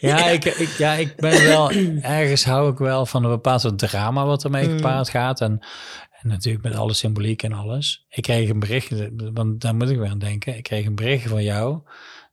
Ja, 0.00 0.26
Ik, 0.28 0.44
ik, 0.44 0.68
ja, 0.78 0.92
ik 0.92 1.16
ben 1.16 1.44
wel, 1.44 1.70
ergens 2.00 2.44
hou 2.44 2.72
ik 2.72 2.78
wel 2.78 3.06
van 3.06 3.24
een 3.24 3.30
bepaald 3.30 3.60
soort 3.60 3.78
drama 3.78 4.24
wat 4.24 4.44
ermee 4.44 4.68
Mm. 4.68 4.76
gepaard 4.76 5.08
gaat. 5.08 5.40
En, 5.40 5.60
en 6.22 6.28
natuurlijk 6.28 6.64
met 6.64 6.74
alle 6.74 6.94
symboliek 6.94 7.42
en 7.42 7.52
alles. 7.52 8.06
Ik 8.08 8.22
kreeg 8.22 8.48
een 8.48 8.58
bericht, 8.60 8.90
want 9.32 9.60
daar 9.60 9.74
moet 9.74 9.90
ik 9.90 9.98
weer 9.98 10.08
aan 10.10 10.18
denken. 10.18 10.56
Ik 10.56 10.62
kreeg 10.62 10.86
een 10.86 10.94
bericht 10.94 11.28
van 11.28 11.42
jou 11.42 11.78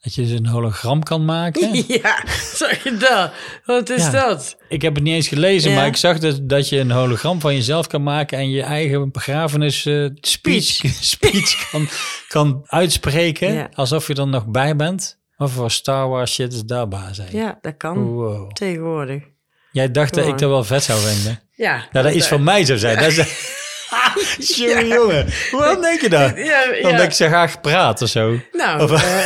dat 0.01 0.15
je 0.15 0.22
dus 0.22 0.32
een 0.32 0.48
hologram 0.48 1.03
kan 1.03 1.25
maken. 1.25 1.84
ja, 2.03 2.24
zag 2.53 2.84
je 2.84 2.98
dat? 2.98 3.32
Wat 3.65 3.89
is 3.89 4.03
Ja. 4.03 4.12
dat? 4.12 4.58
Ik 4.70 4.82
heb 4.82 4.96
het 4.96 5.03
niet 5.03 5.13
eens 5.13 5.27
gelezen, 5.27 5.72
Ja. 5.72 5.77
maar 5.77 5.88
ik 5.88 5.96
zag 5.96 6.20
dat, 6.20 6.50
dat 6.50 6.70
je 6.70 6.79
een 6.79 6.91
hologram 6.91 7.39
van 7.39 7.53
jezelf 7.56 7.88
kan 7.88 8.03
maken 8.03 8.38
en 8.38 8.50
je 8.50 8.62
eigen 8.62 9.12
begrafenis 9.12 9.86
eh, 9.86 10.06
speech, 10.13 10.63
speech 11.01 11.70
kan, 11.72 11.88
kan 12.27 12.62
uitspreken. 12.65 13.53
Ja. 13.53 13.70
Alsof 13.74 14.08
je 14.08 14.13
er 14.13 14.27
nog 14.27 14.48
bij 14.48 14.75
bent. 14.75 15.20
Wat 15.38 15.51
voor 15.51 15.72
Star 15.72 16.08
Wars 16.10 16.34
shit 16.34 16.53
is 16.53 16.63
daar 16.63 16.88
baas? 16.88 17.17
hè? 17.17 17.24
Ja, 17.32 17.58
dat 17.62 17.77
kan. 17.77 17.98
Wow. 18.03 18.51
Tegenwoordig. 18.51 19.24
Jij 19.72 19.91
dacht 19.91 20.13
dat 20.13 20.25
ik 20.27 20.38
dat 20.38 20.50
wel 20.50 20.63
vet 20.63 20.84
zou 20.84 21.00
vinden. 21.00 21.39
Ja. 21.51 21.88
Nou, 21.91 22.06
dat 22.06 22.15
iets 22.15 22.27
van 22.27 22.44
mij 22.44 22.65
zou 22.65 22.79
zijn. 22.79 22.98
Dat 22.98 23.12
is... 23.12 23.17
jongen, 24.56 24.88
jongen. 24.88 25.25
Hoe 25.51 25.77
denk 25.82 26.01
je 26.01 26.10
dat? 26.10 26.38
Ja, 26.38 26.63
ja. 26.63 26.89
Omdat 26.89 27.06
ik 27.06 27.12
zo 27.12 27.27
graag 27.27 27.62
praat 27.62 28.01
of 28.01 28.10
zo. 28.10 28.39
Nou, 28.51 28.84
Of- 28.84 28.91
eh, 28.91 29.25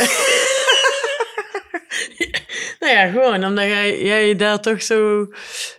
nou 2.80 2.92
ja, 2.92 3.06
gewoon 3.10 3.44
omdat 3.44 3.64
jij, 3.64 4.02
jij 4.02 4.36
daar 4.36 4.60
toch 4.60 4.82
zo 4.82 5.26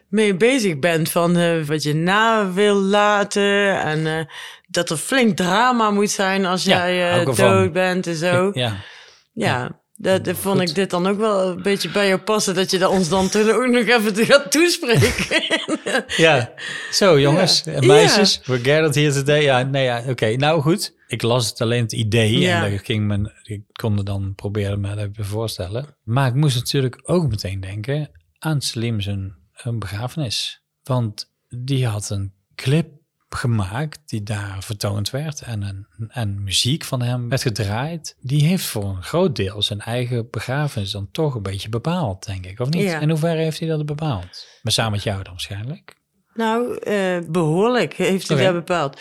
mee 0.10 0.34
bezig 0.36 0.80
bent 0.80 1.12
van 1.12 1.38
eh, 1.38 1.62
wat 1.66 1.84
je 1.84 1.94
na 1.96 2.52
wil 2.52 2.75
laten 2.75 3.80
en 3.82 4.08
eh, 4.08 4.25
dat 4.68 4.90
er 4.90 4.98
flink 4.98 5.38
drama 5.38 5.90
moet 5.92 6.12
zijn 6.12 6.46
als 6.46 6.63
Ja, 6.63 6.90
jij 6.92 7.25
dood 7.25 7.72
bent 7.74 8.08
en 8.08 8.16
zo. 8.16 8.50
Ja. 8.54 8.75
Ja, 9.34 9.82
dat, 9.96 10.26
dat 10.26 10.38
vond 10.38 10.60
Goed. 10.60 10.70
ik 10.70 10.76
dit 10.76 10.90
dan 10.90 11.08
ook 11.08 11.18
wel 11.20 11.50
een 11.50 11.62
beetje 11.62 11.90
bij 11.92 12.08
jou 12.08 12.20
passen 12.20 12.56
dat 12.56 12.72
je 12.72 12.78
dat 12.78 12.92
ons 12.92 13.10
dan 13.10 13.30
toen 13.30 13.50
ook 13.52 13.68
nog 13.68 13.86
even 13.88 14.14
te 14.14 14.26
gaat 14.32 14.52
toespreken. 14.52 15.44
ja. 16.18 16.54
Zo, 16.92 17.20
jongens 17.20 17.62
Ja. 17.66 17.72
en 17.72 17.88
meisjes. 17.88 18.42
We're 18.46 18.64
gathered 18.64 18.96
here 18.96 19.14
today. 19.14 19.42
Ja, 19.42 19.64
nee, 19.64 19.84
ja, 19.84 20.04
oké. 20.08 20.36
Nou, 20.36 20.62
goed. 20.62 20.94
Ik 21.08 21.22
las 21.22 21.50
het 21.50 21.62
alleen 21.62 21.82
het 21.82 21.92
idee. 21.94 22.40
Ja. 22.40 22.66
En 22.66 22.72
dat 22.72 22.86
ging 22.86 23.08
men, 23.08 23.34
ik 23.44 23.62
kon 23.74 23.98
er 23.98 24.06
dan 24.06 24.34
proberen 24.36 24.80
me 24.82 24.96
dat 24.96 24.98
even 25.10 25.26
voorstellen. 25.26 25.86
Maar 26.04 26.28
ik 26.28 26.34
moest 26.36 26.56
natuurlijk 26.56 27.00
ook 27.04 27.28
meteen 27.30 27.60
denken 27.60 28.12
aan 28.40 28.62
Slim 28.62 29.02
zijn 29.02 29.36
een 29.54 29.80
begrafenis. 29.80 30.62
Want 30.84 31.32
die 31.50 31.88
had 31.88 32.10
een 32.10 32.34
clip 32.56 32.88
gemaakt 33.36 34.00
die 34.06 34.24
daar 34.24 34.58
vertoond 34.60 35.10
werd 35.10 35.41
en, 35.41 35.62
een, 35.62 36.10
en 36.10 36.43
muziek 36.43 36.84
van 36.84 37.02
hem 37.02 37.30
werd 37.30 37.41
gedraaid. 37.41 38.15
Die 38.22 38.43
heeft 38.46 38.65
voor 38.65 38.84
een 38.84 39.04
groot 39.04 39.36
deel 39.36 39.62
zijn 39.62 39.80
eigen 39.82 40.28
begrafenis 40.32 40.91
dan 40.91 41.08
toch 41.12 41.36
een 41.36 41.41
beetje 41.41 41.69
bepaald, 41.69 42.26
denk 42.26 42.46
ik. 42.46 42.60
Of 42.60 42.69
niet? 42.69 42.84
Ja. 42.84 43.00
In 43.00 43.10
hoeverre 43.10 43.41
heeft 43.41 43.60
hij 43.60 43.67
dat 43.67 43.86
bepaald? 43.86 44.48
Maar 44.62 44.72
samen 44.74 44.91
met 44.91 45.04
jou 45.04 45.24
dan 45.24 45.32
waarschijnlijk. 45.32 45.96
nou, 46.34 46.78
eh, 46.78 47.17
behoorlijk 47.30 47.93
heeft 47.93 48.28
hij 48.28 48.43
dat 48.43 48.54
bepaald. 48.54 49.00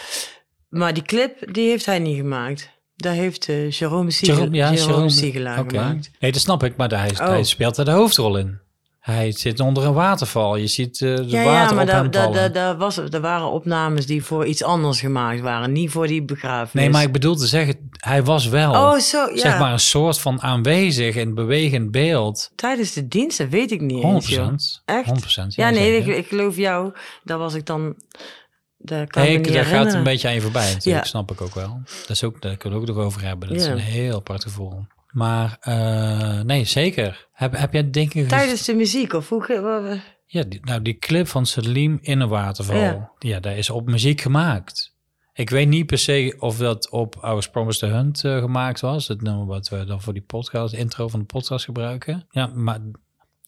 Maar 0.68 0.94
die 0.94 1.02
clip, 1.02 1.52
die 1.54 1.68
heeft 1.68 1.86
hij 1.86 1.98
niet 1.98 2.16
gemaakt. 2.16 2.70
Daar 2.96 3.14
heeft 3.14 3.48
eh 3.48 3.70
Jerome, 3.70 4.10
Siegel, 4.10 4.36
Jerome- 4.36 4.56
ja, 4.56 4.70
Jerome 4.72 4.88
Jerome- 4.92 5.08
Siegelaar 5.10 5.58
Oké. 5.60 5.76
gemaakt. 5.78 6.10
Nee, 6.18 6.32
dat 6.32 6.40
snap 6.40 6.62
ik, 6.62 6.76
maar 6.76 6.90
hij, 6.90 7.10
Oh. 7.10 7.26
hij 7.26 7.42
speelt 7.44 7.76
er 7.76 7.84
de 7.84 7.90
hoofdrol 7.90 8.36
in. 8.36 8.60
Hij 9.02 9.32
zit 9.32 9.60
onder 9.60 9.84
een 9.84 9.92
waterval. 9.92 10.56
Je 10.56 10.66
ziet 10.66 11.00
eh, 11.00 11.16
de 11.16 11.24
Ja, 11.26 11.44
water 11.44 11.76
ja, 11.86 12.02
maar 12.02 12.52
daar, 12.52 12.76
was, 12.76 12.96
er 12.96 13.20
waren 13.20 13.50
opnames 13.50 14.06
die 14.06 14.24
voor 14.24 14.46
iets 14.46 14.62
anders 14.62 15.00
gemaakt 15.00 15.40
waren. 15.40 15.72
Niet 15.72 15.90
voor 15.90 16.06
die 16.06 16.22
begrafenis. 16.22 16.72
nee, 16.84 16.90
maar 16.90 17.02
ik 17.02 17.12
bedoel 17.12 17.36
te 17.36 17.46
zeggen, 17.46 17.90
hij 17.92 18.22
was 18.24 18.46
wel 18.48 18.70
Oh, 18.72 18.98
zo, 18.98 19.18
ja. 19.30 19.36
zeg 19.36 19.58
maar 19.58 19.72
een 19.72 19.78
soort 19.80 20.18
van 20.20 20.42
aanwezig 20.42 21.16
in 21.16 21.34
bewegend 21.34 21.90
beeld. 21.90 22.48
100%. 22.50 22.54
Tijdens 22.54 22.92
de 22.92 23.08
dienst, 23.08 23.38
dat 23.38 23.48
weet 23.48 23.70
ik 23.70 23.80
niet 23.80 24.04
eens, 24.04 24.28
joh. 24.28 24.50
100%. 24.50 24.54
Echt? 24.84 25.08
100%. 25.42 25.46
Ja, 25.46 25.70
nee, 25.70 25.96
ik, 25.96 26.06
ik 26.06 26.26
geloof 26.26 26.56
jou. 26.56 26.92
Daar 27.24 27.38
was 27.38 27.54
ik 27.54 27.66
dan... 27.66 27.94
Daar 28.78 29.06
kan 29.06 29.22
Nee, 29.22 29.34
ik 29.36 29.52
daar 29.52 29.64
gaat 29.64 29.92
een 29.92 30.02
beetje 30.02 30.28
aan 30.28 30.34
je 30.34 30.40
voorbij 30.40 30.76
Ja. 30.78 31.04
snap 31.04 31.30
ik 31.30 31.40
ook 31.40 31.54
wel. 31.54 31.80
Dat 32.00 32.10
is 32.10 32.24
ook, 32.24 32.42
daar 32.42 32.56
kunnen 32.56 32.80
we 32.80 32.88
ook 32.88 32.94
nog 32.96 33.04
over 33.04 33.22
hebben. 33.22 33.48
Dat 33.48 33.56
is 33.56 33.66
een 33.66 33.78
heel 33.78 34.14
apart 34.16 34.42
gevoel. 34.42 34.86
Maar 35.12 35.56
eh, 35.60 36.40
nee, 36.40 36.64
zeker. 36.64 37.28
Heb, 37.32 37.56
heb 37.56 37.72
jij 37.72 37.90
dingen 37.90 38.10
gezien? 38.10 38.28
Tijdens 38.28 38.64
de 38.64 38.74
muziek, 38.74 39.12
of 39.12 39.28
hoe... 39.28 40.00
Ja, 40.26 40.42
die, 40.42 40.60
nou 40.62 40.82
die 40.82 40.98
clip 40.98 41.26
van 41.26 41.46
Salim 41.46 41.98
in 42.00 42.20
een 42.20 42.28
waterval. 42.28 42.76
Ja. 42.76 43.12
Ja. 43.18 43.40
daar 43.40 43.56
is 43.56 43.70
op 43.70 43.86
muziek 43.86 44.20
gemaakt. 44.20 44.96
Ik 45.32 45.50
weet 45.50 45.68
niet 45.68 45.86
per 45.86 45.98
se 45.98 46.36
of 46.38 46.56
dat 46.56 46.90
op 46.90 47.16
Our 47.16 47.50
Promise 47.50 47.78
the 47.78 47.86
Hunt 47.86 48.24
eh, 48.24 48.38
gemaakt 48.38 48.80
was. 48.80 49.08
Het 49.08 49.22
nummer 49.22 49.46
wat 49.46 49.68
we 49.68 49.84
dan 49.84 50.02
voor 50.02 50.12
die 50.12 50.22
podcast, 50.22 50.74
intro 50.74 51.08
van 51.08 51.20
de 51.20 51.26
podcast 51.26 51.64
gebruiken. 51.64 52.26
Ja, 52.30 52.46
maar 52.46 52.80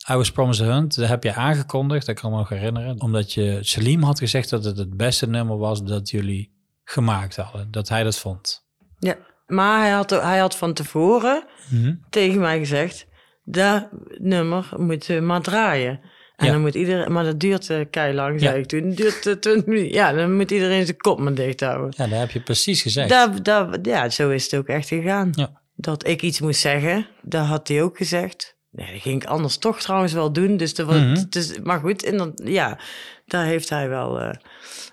Our 0.07 0.33
Promise 0.33 0.63
the 0.63 0.71
Hunt, 0.71 0.97
dat 0.97 1.09
heb 1.09 1.23
je 1.23 1.35
aangekondigd, 1.35 2.07
dat 2.07 2.21
kan 2.21 2.31
ik 2.31 2.37
me 2.37 2.41
nog 2.41 2.49
herinneren. 2.49 3.01
Omdat 3.01 3.33
je, 3.33 3.59
Salim 3.61 4.03
had 4.03 4.19
gezegd 4.19 4.51
dat 4.51 4.65
het 4.65 4.77
het 4.77 4.97
beste 4.97 5.29
nummer 5.29 5.59
was 5.59 5.83
dat 5.83 6.11
jullie 6.11 6.53
gemaakt 6.85 7.37
hadden. 7.37 7.71
Dat 7.71 7.89
hij 7.89 8.03
dat 8.03 8.19
vond. 8.19 8.65
Ja, 8.99 9.17
maar 9.47 9.81
hij 9.81 9.91
had, 9.91 10.11
hij 10.11 10.39
had 10.39 10.57
van 10.57 10.73
tevoren 10.75 11.45
Mhm. 11.71 11.95
tegen 12.11 12.41
mij 12.41 12.59
gezegd... 12.59 13.07
Dat 13.47 13.89
nummer 14.19 14.69
moet 14.77 15.07
je 15.07 15.21
maar 15.21 15.41
draaien. 15.41 16.01
En 16.37 16.47
Ja. 16.47 16.53
dan 16.53 16.61
moet 16.61 16.75
iedereen... 16.75 17.13
Maar 17.13 17.25
dat 17.25 17.41
duurt 17.41 17.69
uh, 17.69 18.13
lang, 18.13 18.41
zei 18.41 18.53
Ja. 18.55 18.59
ik 18.61 18.67
toen. 18.67 18.91
Duurt 18.91 19.27
eh, 19.27 19.33
20 19.35 19.67
minuten. 19.67 19.93
Ja, 19.93 20.13
dan 20.13 20.37
moet 20.37 20.51
iedereen 20.51 20.85
zijn 20.85 20.97
kop 20.97 21.19
maar 21.21 21.35
dicht 21.35 21.61
houden. 21.61 21.93
Ja, 21.97 22.07
dat 22.07 22.19
heb 22.19 22.31
je 22.31 22.41
precies 22.41 22.83
gezegd. 22.83 23.09
Dat, 23.09 23.45
dat, 23.45 23.79
ja, 23.83 24.09
zo 24.09 24.31
is 24.31 24.45
het 24.45 24.55
ook 24.61 24.67
echt 24.67 24.89
gegaan. 24.89 25.29
Ja. 25.33 25.61
Dat 25.77 26.07
ik 26.07 26.23
iets 26.23 26.41
moest 26.41 26.61
zeggen, 26.61 27.07
dat 27.23 27.47
had 27.47 27.69
hij 27.69 27.83
ook 27.83 27.97
gezegd. 27.97 28.57
Nee, 28.71 28.93
dat 28.93 29.01
ging 29.03 29.23
ik 29.23 29.29
anders 29.29 29.57
toch 29.59 29.81
trouwens 29.81 30.13
wel 30.13 30.33
doen. 30.33 30.57
Dus 30.57 30.75
dat 30.75 30.87
was, 30.87 30.97
Mhm. 30.97 31.25
dus, 31.29 31.59
maar 31.63 31.81
goed, 31.81 32.05
en 32.05 32.17
dan, 32.17 32.33
ja, 32.45 32.79
daar 33.27 33.45
heeft 33.45 33.69
hij 33.69 33.89
wel... 33.89 34.21
eh, 34.21 34.31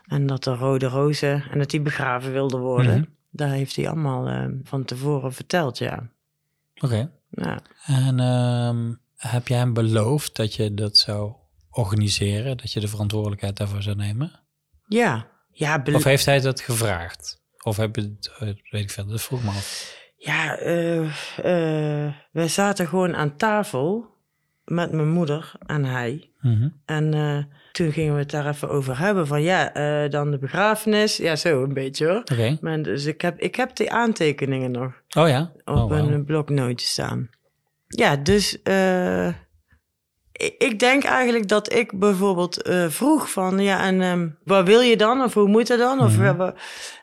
en 0.08 0.26
dat 0.26 0.44
de 0.44 0.54
rode 0.56 0.86
rozen 0.88 1.44
en 1.52 1.58
dat 1.60 1.72
hij 1.72 1.82
begraven 1.82 2.32
wilde 2.32 2.58
worden. 2.58 2.94
Mhm. 2.98 3.04
Daar 3.32 3.50
heeft 3.50 3.76
hij 3.76 3.88
allemaal 3.90 4.28
eh, 4.28 4.46
van 4.64 4.86
tevoren 4.86 5.34
verteld, 5.34 5.78
ja. 5.78 6.10
Oké. 6.80 7.12
ja. 7.30 7.60
En 7.86 8.20
ehm, 8.20 8.94
heb 9.16 9.48
jij 9.48 9.58
hem 9.58 9.74
beloofd 9.74 10.36
dat 10.36 10.54
je 10.54 10.74
dat 10.74 10.98
zou 10.98 11.34
organiseren? 11.70 12.58
Dat 12.58 12.72
je 12.72 12.80
de 12.80 12.88
verantwoordelijkheid 12.88 13.58
daarvoor 13.58 13.82
zou 13.82 13.96
nemen? 13.96 14.40
Ja, 14.88 15.28
ja, 15.52 15.84
Of 15.94 16.04
heeft 16.04 16.26
hij 16.26 16.40
dat 16.40 16.62
gevraagd? 16.62 17.42
Of 17.64 17.78
heb 17.78 17.96
je 17.96 18.02
het, 18.02 18.32
eh, 18.40 18.48
weet 18.70 18.84
ik 18.84 18.92
veel, 18.92 19.06
dat 19.06 19.22
vroeg 19.22 19.44
me 19.44 19.50
af. 19.50 20.00
ja 20.18 20.58
eh, 20.58 21.06
eh, 21.38 22.14
wij 22.32 22.48
zaten 22.48 22.88
gewoon 22.88 23.16
aan 23.16 23.36
tafel 23.36 24.06
met 24.66 24.92
mijn 24.92 25.10
moeder 25.10 25.52
en 25.66 25.86
hij. 25.86 26.32
Mhm. 26.40 26.70
En 26.86 27.14
toen 27.72 27.92
gingen 27.92 28.14
we 28.14 28.20
het 28.20 28.32
daar 28.32 28.48
even 28.48 28.70
over 28.70 29.00
hebben. 29.00 29.28
Van 29.28 29.42
ja, 29.42 29.74
eh, 29.74 30.10
dan 30.10 30.32
de 30.32 30.38
begrafenis. 30.38 31.18
Ja, 31.18 31.36
zo 31.36 31.64
een 31.64 31.74
beetje 31.74 32.08
hoor. 32.08 32.18
Oké. 32.32 32.58
Maar 32.62 32.82
dus 32.82 33.06
ik 33.06 33.22
heb, 33.22 33.40
ik 33.40 33.56
heb 33.56 33.76
die 33.76 33.92
aantekeningen 33.92 34.72
nog 34.72 35.02
Oh 35.18 35.28
ja? 35.28 35.52
op 35.66 35.76
Oh, 35.76 35.90
wauw. 35.90 36.10
een 36.10 36.26
bloknootje 36.26 36.88
staan. 36.88 37.30
Ja, 37.88 38.16
dus 38.16 38.62
eh, 38.62 39.28
ik, 40.32 40.56
ik 40.58 40.80
denk 40.80 41.04
eigenlijk 41.04 41.48
dat 41.48 41.74
ik 41.74 42.00
bijvoorbeeld 42.00 42.62
eh, 42.62 42.88
vroeg 42.90 43.32
van... 43.32 43.60
Ja, 43.60 43.84
en 43.86 44.02
ehm, 44.02 44.30
wat 44.44 44.66
wil 44.66 44.80
je 44.82 44.98
dan? 44.98 45.22
Of 45.24 45.34
hoe 45.34 45.48
moet 45.48 45.68
het 45.68 45.80
dan? 45.80 46.00
Of, 46.02 46.18
Mhm. 46.18 46.52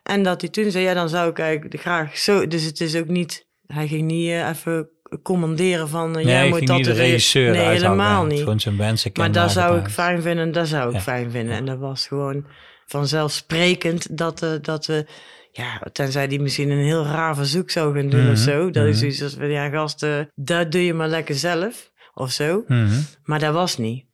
en 0.03 0.23
dat 0.23 0.41
hij 0.41 0.51
toen 0.51 0.71
zei, 0.71 0.85
ja, 0.85 0.95
dan 0.95 1.09
zou 1.09 1.31
ik 1.31 1.39
eigenlijk 1.39 1.81
graag 1.81 2.17
zo... 2.19 2.47
Dus 2.47 2.63
het 2.65 2.81
is 2.81 2.97
ook 2.97 3.09
niet... 3.09 3.47
Hij 3.67 3.87
ging 3.89 4.03
niet 4.03 4.31
even 4.31 4.89
commanderen 5.23 5.89
van... 5.89 6.19
eh, 6.19 6.25
jij 6.25 6.49
moet 6.49 6.67
dat 6.67 6.77
niet 6.77 6.87
de 6.87 6.93
regisseur 6.93 7.51
Nee, 7.53 7.67
helemaal 7.67 8.25
niet. 8.25 8.39
Gewoon 8.39 8.61
zijn 8.61 8.77
Maar 9.15 9.33
dat 9.33 9.51
zou 9.51 9.79
ik 9.79 9.89
fijn 9.89 10.23
vinden, 10.23 10.53
dat 10.53 10.69
zou 10.69 10.89
ik 10.89 10.95
Ja. 10.95 11.01
fijn 11.01 11.31
vinden. 11.31 11.55
En 11.55 11.65
dat 11.65 11.79
was 11.79 12.07
gewoon 12.07 12.47
vanzelfsprekend 12.87 14.19
dat, 14.19 14.43
eh, 14.43 14.51
dat 14.63 14.87
we... 14.87 15.07
Ja, 15.53 15.81
tenzij 15.93 16.27
die 16.29 16.41
misschien 16.41 16.71
een 16.71 16.85
heel 16.85 17.05
raar 17.05 17.35
verzoek 17.37 17.71
zou 17.71 17.95
gaan 17.95 18.09
doen 18.09 18.23
Mhm, 18.23 18.31
of 18.31 18.39
zo. 18.39 18.71
Dat 18.71 18.83
mhm. 18.83 18.93
is 18.93 18.99
zoiets 18.99 19.23
als 19.23 19.35
van, 19.35 19.49
ja 19.49 19.69
gasten, 19.69 20.31
dat 20.35 20.73
doe 20.73 20.85
je 20.85 20.95
maar 20.95 21.09
lekker 21.09 21.35
zelf. 21.35 21.91
Of 22.15 22.31
zo. 22.31 22.65
Mhm. 22.67 23.01
Maar 23.23 23.39
dat 23.39 23.55
was 23.55 23.77
niet. 23.79 24.05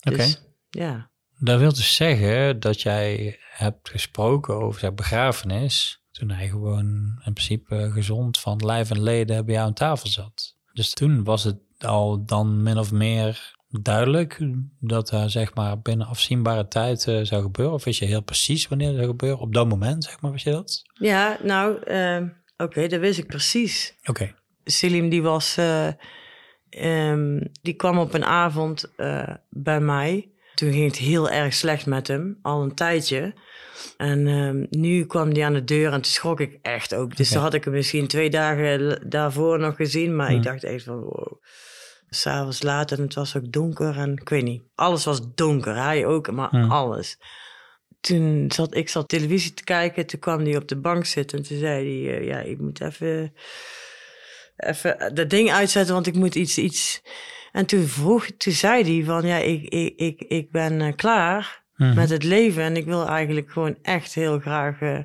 Dus, 0.00 0.12
Oké. 0.14 0.34
Ja. 0.84 1.10
Dat 1.38 1.58
wil 1.58 1.72
dus 1.74 1.94
zeggen 1.94 2.60
dat 2.60 2.82
jij 2.82 3.38
hebt 3.50 3.88
gesproken 3.90 4.54
over 4.54 4.80
zijn 4.80 4.94
begrafenis. 4.94 6.03
Toen 6.18 6.30
hij 6.30 6.48
gewoon 6.48 7.20
in 7.24 7.32
principe 7.32 7.90
gezond 7.92 8.40
van 8.40 8.64
lijf 8.64 8.90
en 8.90 9.02
leden 9.02 9.44
bij 9.44 9.54
jou 9.54 9.66
aan 9.66 9.74
tafel 9.74 10.08
zat. 10.08 10.56
Dus 10.72 10.92
toen 10.92 11.24
was 11.24 11.44
het 11.44 11.58
al 11.78 12.24
dan 12.24 12.62
min 12.62 12.78
of 12.78 12.92
meer 12.92 13.54
duidelijk 13.68 14.38
dat 14.80 15.10
er 15.10 15.30
zeg 15.30 15.54
maar 15.54 15.80
binnen 15.80 16.06
afzienbare 16.06 16.68
tijd 16.68 17.06
eh, 17.06 17.20
zou 17.22 17.42
gebeuren? 17.42 17.74
Of 17.74 17.84
wist 17.84 17.98
je 17.98 18.04
heel 18.04 18.22
precies 18.22 18.68
wanneer 18.68 18.86
dat 18.86 18.96
zou 18.96 19.08
gebeuren? 19.08 19.38
Op 19.38 19.54
dat 19.54 19.68
moment, 19.68 20.04
zeg 20.04 20.20
maar, 20.20 20.32
wist 20.32 20.44
je 20.44 20.50
dat? 20.50 20.82
Ja, 20.94 21.38
nou, 21.42 21.82
eh, 21.82 22.22
oké, 22.56 22.86
dat 22.86 23.00
wist 23.00 23.18
ik 23.18 23.26
precies. 23.26 23.94
Oké. 24.04 24.34
Selim 24.64 25.08
die 25.08 25.22
was, 25.22 25.56
eh, 25.56 25.88
ehm, 26.68 27.40
die 27.62 27.74
kwam 27.74 27.98
op 27.98 28.14
een 28.14 28.24
avond 28.24 28.92
bij 29.50 29.80
mij. 29.80 30.28
Toen 30.54 30.72
ging 30.72 30.86
het 30.86 30.96
heel 30.96 31.30
erg 31.30 31.54
slecht 31.54 31.86
met 31.86 32.08
hem, 32.08 32.38
al 32.42 32.62
een 32.62 32.74
tijdje. 32.74 33.34
En 33.96 34.26
ehm, 34.26 34.66
nu 34.70 35.06
kwam 35.06 35.30
hij 35.30 35.44
aan 35.44 35.52
de 35.52 35.64
deur 35.64 35.86
en 35.92 36.00
toen 36.00 36.12
schrok 36.12 36.40
ik 36.40 36.58
echt 36.62 36.94
ook. 36.94 37.16
Dus 37.16 37.26
okay. 37.26 37.32
dan 37.32 37.42
had 37.42 37.54
ik 37.54 37.64
hem 37.64 37.72
misschien 37.72 38.06
twee 38.06 38.30
dagen 38.30 39.02
daarvoor 39.08 39.58
nog 39.58 39.76
gezien. 39.76 40.16
Maar 40.16 40.32
ik 40.32 40.42
dacht 40.42 40.64
echt 40.64 40.84
van, 40.84 41.00
wow. 41.00 41.42
S'avonds 42.14 42.62
laat 42.62 42.92
en 42.92 43.00
het 43.00 43.14
was 43.14 43.36
ook 43.36 43.52
donker 43.52 43.98
en 43.98 44.12
ik 44.12 44.28
weet 44.28 44.42
niet. 44.42 44.62
Alles 44.74 45.04
was 45.04 45.34
donker, 45.34 45.76
hij 45.76 46.06
ook, 46.06 46.30
maar 46.30 46.50
alles. 46.68 47.18
Toen 48.00 48.50
zat 48.54 48.74
ik 48.74 48.88
zat 48.88 49.08
televisie 49.08 49.54
te 49.54 49.64
kijken, 49.64 50.06
toen 50.06 50.20
kwam 50.20 50.40
hij 50.40 50.56
op 50.56 50.68
de 50.68 50.76
bank 50.76 51.04
zitten 51.04 51.38
en 51.38 51.44
toen 51.44 51.58
zei 51.58 52.04
hij, 52.04 52.20
uh, 52.20 52.26
ja, 52.26 52.38
ik 52.38 52.58
moet 52.58 52.80
even, 52.80 53.34
even 54.56 55.14
dat 55.14 55.30
ding 55.30 55.52
uitzetten, 55.52 55.94
want 55.94 56.06
ik 56.06 56.14
moet 56.14 56.34
iets, 56.34 56.58
iets. 56.58 57.02
En 57.54 57.66
toen 57.66 57.86
vroeg, 57.86 58.26
toen 58.26 58.52
zei 58.52 58.94
hij 58.94 59.04
van, 59.04 59.26
ja, 59.26 59.36
ik, 59.36 59.62
ik, 59.62 59.92
ik, 59.96 60.20
ik 60.20 60.50
ben 60.50 60.80
uh, 60.80 60.92
klaar 60.96 61.62
hmm. 61.74 61.94
met 61.94 62.10
het 62.10 62.22
leven 62.22 62.62
en 62.62 62.76
ik 62.76 62.84
wil 62.84 63.08
eigenlijk 63.08 63.50
gewoon 63.50 63.78
echt 63.82 64.14
heel 64.14 64.40
graag, 64.40 64.80
uh, 64.80 64.98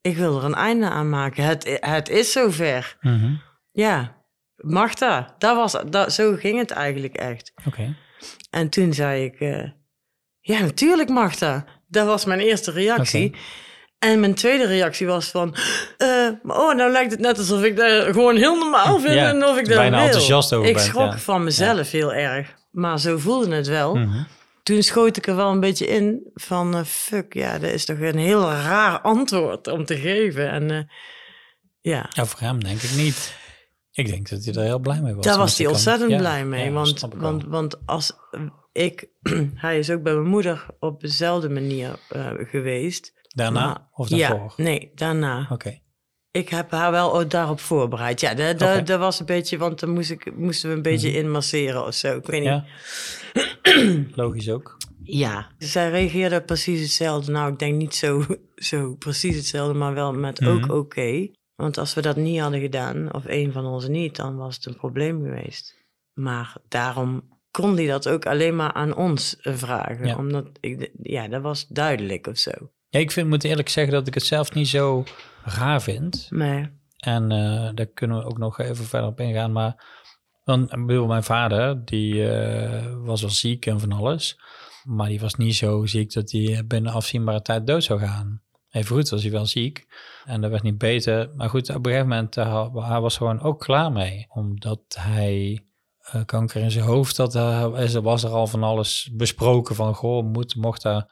ik 0.00 0.16
wil 0.16 0.38
er 0.38 0.44
een 0.44 0.54
einde 0.54 0.88
aan 0.88 1.08
maken. 1.08 1.44
Het, 1.44 1.78
het 1.80 2.08
is 2.08 2.32
zover. 2.32 2.96
Mm 3.00 3.40
Ja, 3.72 4.16
Magda, 4.56 5.34
dat 5.38 5.56
was, 5.56 5.90
dat, 5.90 6.12
zo 6.12 6.34
ging 6.34 6.58
het 6.58 6.70
eigenlijk 6.70 7.14
echt. 7.14 7.52
Oké. 7.64 7.96
En 8.50 8.68
toen 8.68 8.92
zei 8.92 9.24
ik, 9.24 9.40
uh, 9.40 9.70
ja 10.40 10.60
natuurlijk 10.60 11.08
Magda. 11.08 11.64
Dat 11.86 12.06
was 12.06 12.24
mijn 12.24 12.40
eerste 12.40 12.70
reactie. 12.70 13.34
En 13.98 14.20
mijn 14.20 14.34
tweede 14.34 14.66
reactie 14.66 15.06
was 15.06 15.28
van, 15.28 15.54
uh, 15.98 16.30
oh 16.42 16.74
nou 16.74 16.90
lijkt 16.92 17.10
het 17.10 17.20
net 17.20 17.38
alsof 17.38 17.62
ik 17.62 17.76
dat 17.76 18.04
gewoon 18.04 18.36
heel 18.36 18.58
normaal 18.58 19.00
vind 19.00 19.14
Ja, 19.14 19.28
en 19.28 19.44
of 19.44 19.58
ik 19.58 19.66
dat 19.66 19.76
bijna 19.76 19.96
wil. 19.96 20.06
enthousiast 20.06 20.52
over 20.52 20.68
ik 20.68 20.74
bent, 20.74 20.86
schrok 20.86 21.12
ja. 21.12 21.18
van 21.18 21.44
mezelf 21.44 21.90
heel 21.90 22.12
erg, 22.12 22.54
maar 22.70 23.00
zo 23.00 23.18
voelde 23.18 23.54
het 23.54 23.66
wel. 23.66 23.94
Mhm. 23.94 24.22
Toen 24.62 24.82
schoot 24.82 25.16
ik 25.16 25.26
er 25.26 25.36
wel 25.36 25.50
een 25.50 25.60
beetje 25.60 25.86
in 25.86 26.30
van, 26.34 26.74
eh, 26.74 26.84
fuck 26.84 27.34
ja, 27.34 27.58
dat 27.58 27.70
is 27.70 27.84
toch 27.84 27.98
een 27.98 28.18
heel 28.18 28.50
raar 28.50 29.00
antwoord 29.00 29.66
om 29.66 29.84
te 29.84 29.96
geven. 29.96 30.50
En 30.50 30.70
eh, 30.70 30.82
ja, 31.80 32.06
Ja, 32.10 32.26
voor 32.26 32.40
hem 32.40 32.64
denk 32.64 32.82
ik 32.82 32.94
niet. 32.96 33.36
Ik 33.92 34.06
denk 34.06 34.28
dat 34.28 34.44
hij 34.44 34.54
er 34.54 34.62
heel 34.62 34.78
blij 34.78 35.00
mee 35.00 35.14
was. 35.14 35.24
Daar 35.24 35.38
was 35.38 35.58
hij 35.58 35.66
ontzettend 35.66 36.16
blij 36.16 36.44
mee. 36.44 36.70
want, 36.70 37.06
want, 37.16 37.44
want 37.44 37.86
als 37.86 38.12
ik, 38.72 39.08
hij 39.54 39.78
is 39.78 39.90
ook 39.90 40.02
bij 40.02 40.14
mijn 40.14 40.28
moeder 40.28 40.66
op 40.78 41.00
dezelfde 41.00 41.48
manier 41.48 41.98
geweest. 42.50 43.16
Daarna 43.38 43.66
Maar- 43.66 43.88
of 43.92 44.08
daarvoor? 44.08 44.52
Ja, 44.56 44.62
nee, 44.64 44.90
daarna. 44.94 45.46
Oké. 45.50 45.78
Ik 46.30 46.48
heb 46.48 46.70
haar 46.70 46.90
wel 46.90 47.18
ook 47.20 47.30
daarop 47.30 47.60
voorbereid. 47.60 48.20
Ja, 48.20 48.34
dat, 48.34 48.88
was 48.98 49.20
een 49.20 49.26
beetje, 49.26 49.58
want 49.58 49.80
dan 49.80 49.90
moest 49.90 50.10
ik, 50.10 50.36
moesten 50.36 50.70
we 50.70 50.76
een 50.76 50.82
beetje 50.82 51.14
inmasseren 51.14 51.86
of 51.86 51.94
zo. 51.94 52.16
Ik 52.16 52.26
weet 52.26 52.40
niet. 52.40 52.48
Ja. 52.48 52.64
Logisch 54.22 54.50
ook. 54.50 54.76
Ja, 55.02 55.46
zij 55.58 55.90
reageerde 55.90 56.42
precies 56.42 56.80
hetzelfde. 56.80 57.32
Nou, 57.32 57.52
ik 57.52 57.58
denk 57.58 57.74
niet 57.76 57.94
zo, 57.94 58.24
zo 58.54 58.94
precies 58.94 59.36
hetzelfde, 59.36 59.74
maar 59.78 59.94
wel 59.94 60.12
met 60.12 60.40
Mhm. 60.40 60.50
ook 60.50 60.72
oké. 60.72 61.28
Want 61.54 61.78
als 61.78 61.94
we 61.94 62.00
dat 62.02 62.16
niet 62.16 62.40
hadden 62.40 62.60
gedaan, 62.60 63.14
of 63.14 63.22
een 63.26 63.52
van 63.52 63.66
ons 63.66 63.88
niet, 63.88 64.16
dan 64.16 64.36
was 64.36 64.54
het 64.56 64.66
een 64.66 64.76
probleem 64.76 65.22
geweest. 65.22 65.76
Maar 66.14 66.56
daarom 66.68 67.36
kon 67.50 67.76
hij 67.76 67.86
dat 67.86 68.08
ook 68.08 68.26
alleen 68.26 68.56
maar 68.56 68.72
aan 68.72 68.96
ons 68.96 69.36
eh, 69.36 69.54
vragen. 69.54 70.06
Ja. 70.06 70.16
Omdat, 70.16 70.46
ik, 70.60 70.90
ja, 71.02 71.28
dat 71.28 71.42
was 71.42 71.66
duidelijk 71.66 72.26
of 72.26 72.38
zo. 72.38 72.50
Ja, 72.90 72.98
ik 72.98 73.10
vind, 73.10 73.28
moet 73.28 73.44
eerlijk 73.44 73.68
zeggen 73.68 73.92
dat 73.92 74.06
ik 74.06 74.14
het 74.14 74.22
zelf 74.22 74.54
niet 74.54 74.68
zo 74.68 75.04
raar 75.44 75.82
vind. 75.82 76.26
Maar 76.30 76.72
En 76.98 77.32
eh, 77.32 77.70
daar 77.74 77.86
kunnen 77.86 78.18
we 78.18 78.24
ook 78.24 78.38
nog 78.38 78.58
even 78.58 78.84
verder 78.84 79.08
op 79.08 79.20
ingaan. 79.20 79.52
Maar 79.52 79.84
dan, 80.44 80.62
ik 80.62 80.86
bedoel, 80.86 81.06
mijn 81.06 81.22
vader, 81.22 81.84
die 81.84 82.30
eh, 82.30 82.94
was 82.96 83.20
wel 83.20 83.30
ziek 83.30 83.66
en 83.66 83.80
van 83.80 83.92
alles. 83.92 84.40
Maar 84.84 85.08
die 85.08 85.20
was 85.20 85.34
niet 85.34 85.54
zo 85.54 85.86
ziek 85.86 86.12
dat 86.12 86.30
hij 86.30 86.66
binnen 86.66 86.92
afzienbare 86.92 87.42
tijd 87.42 87.66
dood 87.66 87.84
zou 87.84 88.00
gaan. 88.00 88.42
Even 88.70 88.96
goed 88.96 89.08
was 89.08 89.22
hij 89.22 89.30
wel 89.30 89.46
ziek. 89.46 89.86
En 90.24 90.40
dat 90.40 90.50
werd 90.50 90.62
niet 90.62 90.78
beter. 90.78 91.30
Maar 91.36 91.48
goed, 91.48 91.68
op 91.68 91.76
een 91.76 91.92
gegeven 91.92 92.08
moment, 92.08 92.36
uh, 92.36 92.74
hij 92.74 93.00
was 93.00 93.16
gewoon 93.16 93.40
ook 93.40 93.60
klaar 93.60 93.92
mee. 93.92 94.26
Omdat 94.28 94.80
hij 94.98 95.62
kanker 96.24 96.62
in 96.62 96.70
zijn 96.70 96.84
hoofd 96.84 97.16
had. 97.16 97.32
Was 98.02 98.24
er 98.24 98.30
al 98.30 98.46
van 98.46 98.62
alles 98.62 99.10
besproken 99.12 99.74
van, 99.74 99.94
goh, 99.94 100.24
moet, 100.24 100.56
mocht 100.56 100.82
daar 100.82 101.06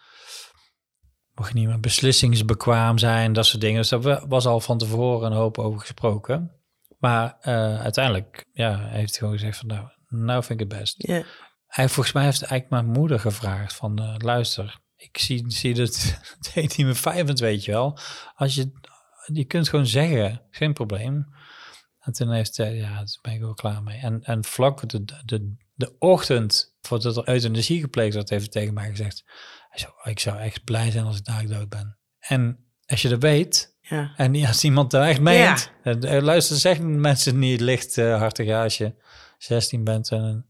mocht 1.36 1.54
niet 1.54 1.66
meer 1.66 1.80
beslissingsbekwaam 1.80 2.98
zijn, 2.98 3.32
dat 3.32 3.46
soort 3.46 3.60
dingen. 3.60 3.80
Dus 3.80 3.88
daar 3.88 4.28
was 4.28 4.46
al 4.46 4.60
van 4.60 4.78
tevoren 4.78 5.30
een 5.30 5.36
hoop 5.36 5.58
over 5.58 5.80
gesproken. 5.80 6.50
Maar 6.98 7.36
uh, 7.40 7.80
uiteindelijk 7.80 8.46
ja, 8.52 8.78
heeft 8.78 9.10
hij 9.10 9.18
gewoon 9.18 9.38
gezegd 9.38 9.58
van 9.58 9.66
nou, 9.66 9.88
nou 10.08 10.44
vind 10.44 10.60
ik 10.60 10.70
het 10.70 10.78
best. 10.80 10.94
ja, 10.98 11.22
Hij, 11.66 11.88
volgens 11.88 12.14
mij 12.14 12.24
heeft 12.24 12.42
eigenlijk 12.42 12.70
mijn 12.70 12.98
moeder 12.98 13.20
gevraagd 13.20 13.74
van 13.74 14.02
uh, 14.02 14.14
luister, 14.18 14.80
ik 14.96 15.18
zie, 15.18 15.44
zie 15.46 15.74
dat 15.74 16.18
het 16.38 16.52
heet 16.52 16.76
niet 16.76 16.86
meer 16.86 16.96
vijfend, 16.96 17.38
weet 17.38 17.64
je 17.64 17.72
wel. 17.72 17.98
Als 18.34 18.54
je, 18.54 18.72
je 19.32 19.44
kunt 19.44 19.68
gewoon 19.68 19.86
zeggen, 19.86 20.42
geen 20.50 20.72
probleem. 20.72 21.34
En 21.98 22.12
toen 22.12 22.32
heeft 22.32 22.56
hij, 22.56 22.74
ja, 22.74 22.94
daar 22.94 23.18
ben 23.22 23.32
ik 23.32 23.40
wel 23.40 23.54
klaar 23.54 23.82
mee. 23.82 23.98
En, 23.98 24.22
en 24.22 24.44
vlak 24.44 24.88
de, 24.88 25.04
de, 25.24 25.56
de 25.74 25.96
ochtend 25.98 26.76
voordat 26.80 27.16
er 27.16 27.28
euthanasie 27.28 27.80
gepleegd 27.80 28.14
werd, 28.14 28.30
heeft 28.30 28.42
hij 28.42 28.62
tegen 28.62 28.74
mij 28.74 28.88
gezegd, 28.88 29.24
hij 29.80 30.12
ik 30.12 30.18
zou 30.18 30.38
echt 30.38 30.64
blij 30.64 30.90
zijn 30.90 31.04
als 31.04 31.18
ik 31.18 31.24
daar 31.24 31.46
dood 31.46 31.68
ben. 31.68 31.98
En 32.18 32.58
als 32.86 33.02
je 33.02 33.08
dat 33.08 33.22
weet, 33.22 33.76
ja. 33.80 34.12
en 34.16 34.46
als 34.46 34.64
iemand 34.64 34.90
dat 34.90 35.04
echt 35.04 35.20
meent, 35.20 35.72
ja. 35.82 36.22
luister, 36.22 36.56
zeggen 36.56 37.00
mensen 37.00 37.38
niet 37.38 37.60
lichthartig 37.60 38.46
uh, 38.46 38.60
als 38.60 38.78
je 38.78 38.94
16 39.38 39.84
bent 39.84 40.10
en 40.10 40.22
een 40.22 40.46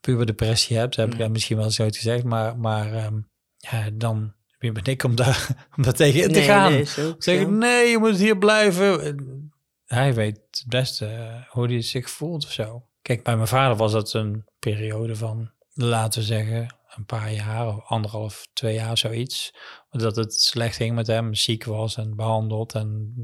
puber 0.00 0.26
depressie 0.26 0.76
hebt, 0.76 0.96
heb 0.96 1.12
ik 1.12 1.18
ja. 1.18 1.28
misschien 1.28 1.56
wel 1.56 1.70
zoiets 1.70 1.98
gezegd, 1.98 2.24
maar, 2.24 2.58
maar 2.58 3.04
um, 3.04 3.28
ja, 3.56 3.90
dan 3.92 4.34
wie 4.58 4.72
ben 4.72 4.84
ik 4.84 5.04
om 5.04 5.14
daar, 5.14 5.48
om 5.76 5.82
daar 5.82 5.92
tegen 5.92 6.22
in 6.22 6.32
te 6.32 6.38
Nee, 6.38 6.48
gaan. 6.48 6.72
nee, 6.72 6.84
zo. 6.84 7.50
nee, 7.50 7.90
je 7.90 7.98
moet 7.98 8.16
hier 8.16 8.38
blijven. 8.38 9.52
Hij 9.84 10.14
weet 10.14 10.36
het 10.36 10.64
beste 10.66 11.06
uh, 11.06 11.48
hoe 11.48 11.66
hij 11.66 11.82
zich 11.82 12.10
voelt 12.10 12.44
of 12.44 12.52
zo. 12.52 12.86
Kijk, 13.02 13.22
bij 13.24 13.36
mijn 13.36 13.48
vader 13.48 13.76
was 13.76 13.92
dat 13.92 14.12
een 14.12 14.44
periode 14.58 15.16
van, 15.16 15.50
laten 15.72 16.20
we 16.20 16.26
zeggen, 16.26 16.76
een 16.96 17.04
paar 17.04 17.32
jaar, 17.32 17.68
of 17.68 17.84
anderhalf, 17.84 18.46
twee 18.52 18.74
jaar, 18.74 18.98
zoiets. 18.98 19.54
Dat 19.90 20.16
het 20.16 20.34
slecht 20.34 20.76
ging 20.76 20.94
met 20.94 21.06
hem, 21.06 21.34
ziek 21.34 21.64
was 21.64 21.96
en 21.96 22.16
behandeld 22.16 22.74
en 22.74 23.14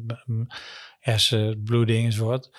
hersenbloeding 0.98 2.04
enzovoort. 2.04 2.58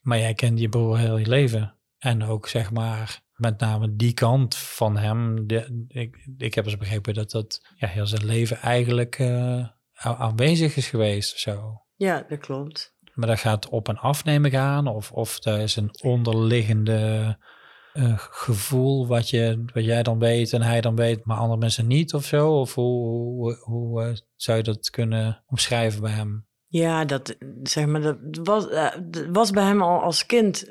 Maar 0.00 0.18
jij 0.18 0.34
kent 0.34 0.58
je 0.58 0.68
broer 0.68 0.98
heel 0.98 1.16
je 1.16 1.26
leven. 1.26 1.76
En 1.98 2.24
ook 2.24 2.48
zeg 2.48 2.70
maar, 2.70 3.20
met 3.34 3.60
name 3.60 3.96
die 3.96 4.12
kant 4.12 4.56
van 4.56 4.96
hem. 4.96 5.46
De, 5.46 5.84
ik, 5.88 6.28
ik 6.36 6.54
heb 6.54 6.64
eens 6.64 6.76
begrepen 6.76 7.14
dat 7.14 7.30
dat 7.30 7.60
ja, 7.74 7.88
heel 7.88 8.06
zijn 8.06 8.24
leven 8.24 8.56
eigenlijk 8.56 9.18
uh, 9.18 9.66
aanwezig 9.92 10.76
is 10.76 10.88
geweest 10.88 11.32
of 11.32 11.38
zo. 11.38 11.82
Ja, 11.96 12.24
dat 12.28 12.38
klopt. 12.38 12.94
Maar 13.14 13.28
dat 13.28 13.38
gaat 13.38 13.68
op 13.68 13.88
en 13.88 13.98
af 13.98 14.24
nemen 14.24 14.50
gaan, 14.50 14.86
of, 14.86 15.12
of 15.12 15.38
daar 15.38 15.60
is 15.60 15.76
een 15.76 15.94
onderliggende 16.02 17.38
uh, 17.94 18.12
gevoel 18.16 19.06
wat, 19.06 19.30
je, 19.30 19.64
wat 19.74 19.84
jij 19.84 20.02
dan 20.02 20.18
weet 20.18 20.52
en 20.52 20.62
hij 20.62 20.80
dan 20.80 20.96
weet, 20.96 21.24
maar 21.24 21.36
andere 21.36 21.58
mensen 21.58 21.86
niet 21.86 22.14
of 22.14 22.24
zo? 22.24 22.60
Of 22.60 22.74
hoe, 22.74 23.06
hoe, 23.06 23.56
hoe 23.60 24.02
uh, 24.02 24.12
zou 24.36 24.56
je 24.56 24.62
dat 24.64 24.90
kunnen 24.90 25.42
omschrijven 25.46 26.00
bij 26.00 26.12
hem? 26.12 26.46
Ja, 26.66 27.04
dat, 27.04 27.36
zeg 27.62 27.86
maar, 27.86 28.00
dat 28.00 28.18
was, 28.42 28.66
uh, 28.66 28.90
dat 29.10 29.26
was 29.32 29.50
bij 29.50 29.64
hem 29.64 29.82
al 29.82 30.00
als 30.02 30.26
kind 30.26 30.66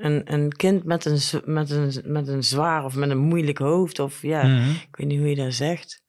een, 0.00 0.32
een 0.32 0.52
kind 0.52 0.84
met 0.84 1.04
een, 1.04 1.42
met, 1.44 1.70
een, 1.70 1.92
met 2.04 2.28
een 2.28 2.44
zwaar 2.44 2.84
of 2.84 2.94
met 2.96 3.10
een 3.10 3.18
moeilijk 3.18 3.58
hoofd. 3.58 3.98
Of 3.98 4.22
ja, 4.22 4.42
Mhm. 4.42 4.52
mm 4.52 4.62
-hmm. 4.62 4.70
ik 4.70 4.96
weet 4.96 5.06
niet 5.06 5.18
hoe 5.18 5.28
je 5.28 5.36
dat 5.36 5.54
zegt. 5.54 6.02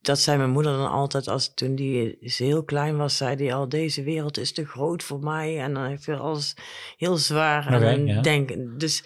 Dat 0.00 0.18
zei 0.18 0.36
mijn 0.38 0.50
moeder 0.50 0.76
dan 0.76 0.90
altijd, 0.90 1.28
als 1.28 1.54
toen 1.54 1.74
die 1.74 2.16
heel 2.20 2.64
klein 2.64 2.96
was, 2.96 3.16
zei 3.16 3.36
hij 3.36 3.54
al, 3.54 3.68
deze 3.68 4.02
wereld 4.02 4.38
is 4.38 4.52
te 4.52 4.66
groot 4.66 5.02
voor 5.02 5.18
mij. 5.20 5.60
En 5.60 5.74
dan 5.74 5.84
heeft 5.84 6.06
hij 6.06 6.16
alles 6.16 6.56
heel 6.96 7.16
zwaar 7.16 7.74
Oké, 7.74 7.84
en 7.84 8.06
ja. 8.06 8.20
denken. 8.20 8.78
Dus 8.78 9.04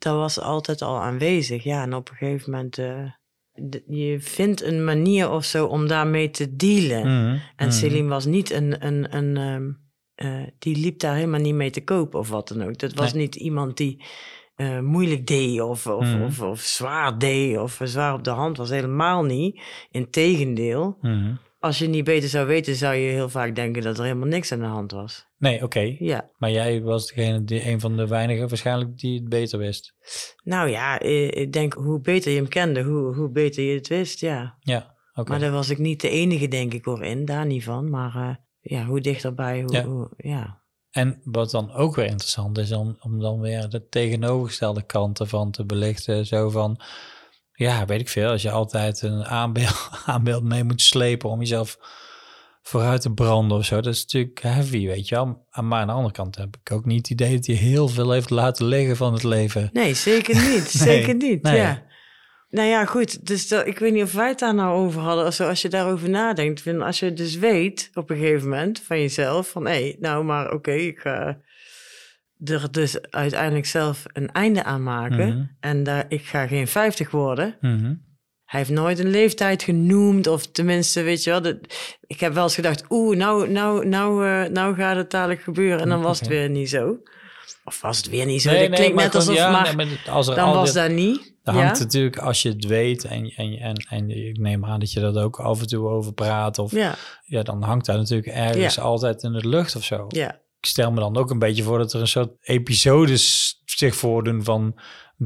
dat 0.00 0.14
was 0.16 0.40
altijd 0.40 0.82
al 0.82 1.00
aanwezig. 1.00 1.62
Ja, 1.64 1.82
en 1.82 1.94
op 1.94 2.10
een 2.10 2.16
gegeven 2.16 2.50
moment, 2.50 2.78
uh, 2.78 3.10
de, 3.52 3.82
je 3.86 4.20
vindt 4.20 4.62
een 4.62 4.84
manier 4.84 5.30
of 5.30 5.44
zo 5.44 5.66
om 5.66 5.86
daarmee 5.88 6.30
te 6.30 6.56
dealen. 6.56 7.00
Mhm, 7.00 7.38
En 7.56 7.66
mhm. 7.66 7.70
Selim 7.70 8.08
was 8.08 8.24
niet 8.24 8.50
een, 8.50 8.86
een, 8.86 9.16
een 9.16 9.36
um, 9.36 9.88
uh, 10.22 10.42
die 10.58 10.76
liep 10.76 10.98
daar 10.98 11.14
helemaal 11.14 11.40
niet 11.40 11.54
mee 11.54 11.70
te 11.70 11.84
kopen 11.84 12.18
of 12.18 12.28
wat 12.28 12.48
dan 12.48 12.62
ook. 12.62 12.78
Dat 12.78 12.94
was 12.94 13.12
Nee. 13.12 13.22
niet 13.22 13.34
iemand 13.34 13.76
die 13.76 14.04
eh, 14.54 14.78
moeilijk 14.80 15.26
deed 15.26 15.60
of, 15.60 15.86
of, 15.86 16.04
Mhm. 16.06 16.22
of, 16.22 16.40
of 16.40 16.60
zwaar 16.60 17.18
deed 17.18 17.58
of 17.58 17.80
zwaar 17.84 18.14
op 18.14 18.24
de 18.24 18.30
hand 18.30 18.56
was. 18.56 18.70
Helemaal 18.70 19.24
niet. 19.24 19.60
Integendeel. 19.90 20.98
Mhm. 21.00 21.34
Als 21.58 21.78
je 21.78 21.88
niet 21.88 22.04
beter 22.04 22.28
zou 22.28 22.46
weten, 22.46 22.74
zou 22.74 22.94
je 22.94 23.10
heel 23.10 23.28
vaak 23.28 23.54
denken 23.54 23.82
dat 23.82 23.98
er 23.98 24.04
helemaal 24.04 24.28
niks 24.28 24.52
aan 24.52 24.58
de 24.58 24.64
hand 24.64 24.92
was. 24.92 25.28
Nee, 25.40 25.62
oké. 25.62 25.96
Ja. 25.98 26.30
Maar 26.38 26.50
jij 26.50 26.82
was 26.82 27.06
degene 27.06 27.44
die 27.44 27.66
een 27.68 27.80
van 27.80 27.96
de 27.96 28.06
weinigen 28.06 28.48
waarschijnlijk 28.48 28.98
die 28.98 29.14
het 29.20 29.28
beter 29.28 29.58
wist. 29.58 29.94
Nou 30.44 30.68
ja, 30.68 31.00
ik 31.00 31.52
denk 31.52 31.72
hoe 31.72 32.00
beter 32.00 32.30
je 32.30 32.36
hem 32.36 32.48
kende, 32.48 32.82
hoe, 32.82 33.14
hoe 33.14 33.30
beter 33.30 33.62
je 33.64 33.74
het 33.74 33.88
wist, 33.88 34.20
ja. 34.20 34.56
Ja, 34.60 34.94
oké. 35.14 35.30
Maar 35.30 35.40
daar 35.40 35.50
was 35.50 35.70
ik 35.70 35.78
niet 35.78 36.00
de 36.00 36.08
enige, 36.08 36.48
denk 36.48 36.74
ik, 36.74 36.84
hoor, 36.84 37.04
in. 37.04 37.24
Daar 37.24 37.46
niet 37.46 37.64
van. 37.64 37.90
Maar 37.90 38.14
eh, 38.16 38.34
ja, 38.60 38.84
hoe 38.84 39.00
dichterbij, 39.00 39.62
hoe, 39.62 39.72
Ja. 39.72 39.84
hoe- 39.84 40.10
ja. 40.16 40.58
En 40.90 41.20
wat 41.24 41.50
dan 41.50 41.72
ook 41.72 41.94
weer 41.94 42.06
interessant 42.06 42.58
is, 42.58 42.72
om, 42.72 42.96
om 43.00 43.20
dan 43.20 43.40
weer 43.40 43.68
de 43.68 43.86
tegenovergestelde 43.88 44.82
kanten 44.82 45.28
van 45.28 45.50
te 45.50 45.64
belichten. 45.64 46.26
Zo 46.26 46.50
van, 46.50 46.80
ja, 47.52 47.84
weet 47.86 48.00
ik 48.00 48.08
veel, 48.08 48.30
als 48.30 48.42
je 48.42 48.50
altijd 48.50 49.02
een 49.02 49.24
aanbeeld, 49.24 49.88
aanbeeld 50.06 50.42
mee 50.42 50.64
moet 50.64 50.82
slepen 50.82 51.30
om 51.30 51.38
jezelf 51.38 51.78
vooruit 52.62 53.00
te 53.00 53.12
branden 53.12 53.58
of 53.58 53.64
zo. 53.64 53.80
Dat 53.80 53.94
is 53.94 54.02
natuurlijk 54.02 54.42
heavy, 54.42 54.86
weet 54.86 55.08
je 55.08 55.14
wel. 55.14 55.46
Maar 55.62 55.80
aan 55.80 55.86
de 55.86 55.92
andere 55.92 56.14
kant 56.14 56.36
heb 56.36 56.56
ik 56.62 56.72
ook 56.72 56.84
niet 56.84 56.98
het 56.98 57.10
idee 57.10 57.34
dat 57.34 57.46
hij 57.46 57.54
heel 57.54 57.88
veel 57.88 58.10
heeft 58.10 58.30
laten 58.30 58.66
liggen 58.66 58.96
van 58.96 59.12
het 59.12 59.22
leven. 59.22 59.70
Nee, 59.72 59.94
zeker 59.94 60.34
niet. 60.50 60.74
Nee, 60.74 60.96
zeker 60.96 61.14
niet, 61.14 61.42
nee. 61.42 61.56
ja. 61.56 61.88
Nou 62.48 62.68
ja, 62.68 62.84
goed. 62.84 63.26
Dus 63.26 63.48
dat, 63.48 63.66
ik 63.66 63.78
weet 63.78 63.92
niet 63.92 64.02
of 64.02 64.12
wij 64.12 64.28
het 64.28 64.38
daar 64.38 64.54
nou 64.54 64.74
over 64.74 65.00
hadden. 65.00 65.46
Als 65.48 65.62
je 65.62 65.68
daarover 65.68 66.10
nadenkt. 66.10 66.62
Vind, 66.62 66.82
als 66.82 66.98
je 66.98 67.12
dus 67.12 67.36
weet 67.36 67.90
op 67.94 68.10
een 68.10 68.16
gegeven 68.16 68.48
moment 68.48 68.80
van 68.80 69.00
jezelf. 69.00 69.48
Van 69.48 69.66
hé, 69.66 69.70
hey, 69.70 69.96
nou 70.00 70.24
maar 70.24 70.52
oké, 70.52 70.72
ik 70.72 70.98
ga 70.98 71.38
er 72.44 72.72
dus 72.72 73.00
uiteindelijk 73.10 73.66
zelf 73.66 74.04
een 74.12 74.32
einde 74.32 74.64
aan 74.64 74.82
maken. 74.82 75.28
Mhm. 75.28 75.44
En 75.60 75.82
daar, 75.82 76.04
ik 76.08 76.24
ga 76.24 76.46
geen 76.46 76.68
50 76.68 77.10
worden. 77.10 77.56
Mhm. 77.60 77.94
Hij 78.50 78.60
heeft 78.60 78.72
nooit 78.72 78.98
een 78.98 79.10
leeftijd 79.10 79.62
genoemd, 79.62 80.26
of 80.26 80.46
tenminste, 80.46 81.02
weet 81.02 81.24
je 81.24 81.30
wel. 81.30 81.42
Dat, 81.42 81.56
ik 82.06 82.20
heb 82.20 82.32
wel 82.32 82.42
eens 82.42 82.54
gedacht, 82.54 82.84
oeh, 82.88 83.16
nou, 83.16 83.50
nou, 83.50 83.86
nou, 83.86 84.26
eh, 84.26 84.50
nou 84.50 84.74
gaat 84.74 84.96
het 84.96 85.10
dadelijk 85.10 85.42
gebeuren. 85.42 85.80
En 85.80 85.88
dan 85.88 86.02
was 86.02 86.18
het 86.18 86.28
weer 86.28 86.50
niet 86.50 86.68
zo. 86.68 86.96
Of 87.64 87.80
was 87.80 87.96
het 87.96 88.08
weer 88.08 88.26
niet 88.26 88.42
zo? 88.42 88.50
Nee, 88.50 88.60
dat 88.60 88.68
nee, 88.68 88.78
klinkt 88.78 88.96
net 88.96 89.14
alsof, 89.14 89.34
ja, 89.34 89.50
maar 89.50 89.76
nee, 89.76 89.86
maar 89.86 90.14
als 90.14 90.28
er 90.28 90.34
dan 90.34 90.52
was 90.52 90.72
dat 90.72 90.90
niet. 90.90 91.34
Dat 91.42 91.54
ja? 91.54 91.60
hangt 91.60 91.78
natuurlijk, 91.78 92.18
als 92.18 92.42
je 92.42 92.48
het 92.48 92.64
weet 92.64 93.04
en, 93.04 93.32
en, 93.36 93.52
en, 93.52 93.86
en 93.88 94.10
ik 94.10 94.38
neem 94.38 94.64
aan 94.64 94.80
dat 94.80 94.92
je 94.92 95.00
dat 95.00 95.16
ook 95.16 95.40
af 95.40 95.60
en 95.60 95.66
toe 95.66 95.88
over 95.88 96.12
praat, 96.12 96.58
of 96.58 96.72
ja, 96.72 96.94
ja, 97.24 97.42
dan 97.42 97.62
hangt 97.62 97.86
daar 97.86 97.96
natuurlijk 97.96 98.34
ergens 98.34 98.78
altijd 98.78 99.22
in 99.22 99.32
de 99.32 99.48
lucht 99.48 99.76
of 99.76 99.84
zo. 99.84 100.06
ja, 100.08 100.30
Ik 100.60 100.66
stel 100.66 100.92
me 100.92 101.00
dan 101.00 101.16
ook 101.16 101.30
een 101.30 101.38
beetje 101.38 101.62
voor 101.62 101.78
dat 101.78 101.92
er 101.92 102.00
een 102.00 102.08
soort 102.08 102.30
episodes 102.40 103.54
zich 103.64 103.94
voordoen 103.94 104.44
van 104.44 104.74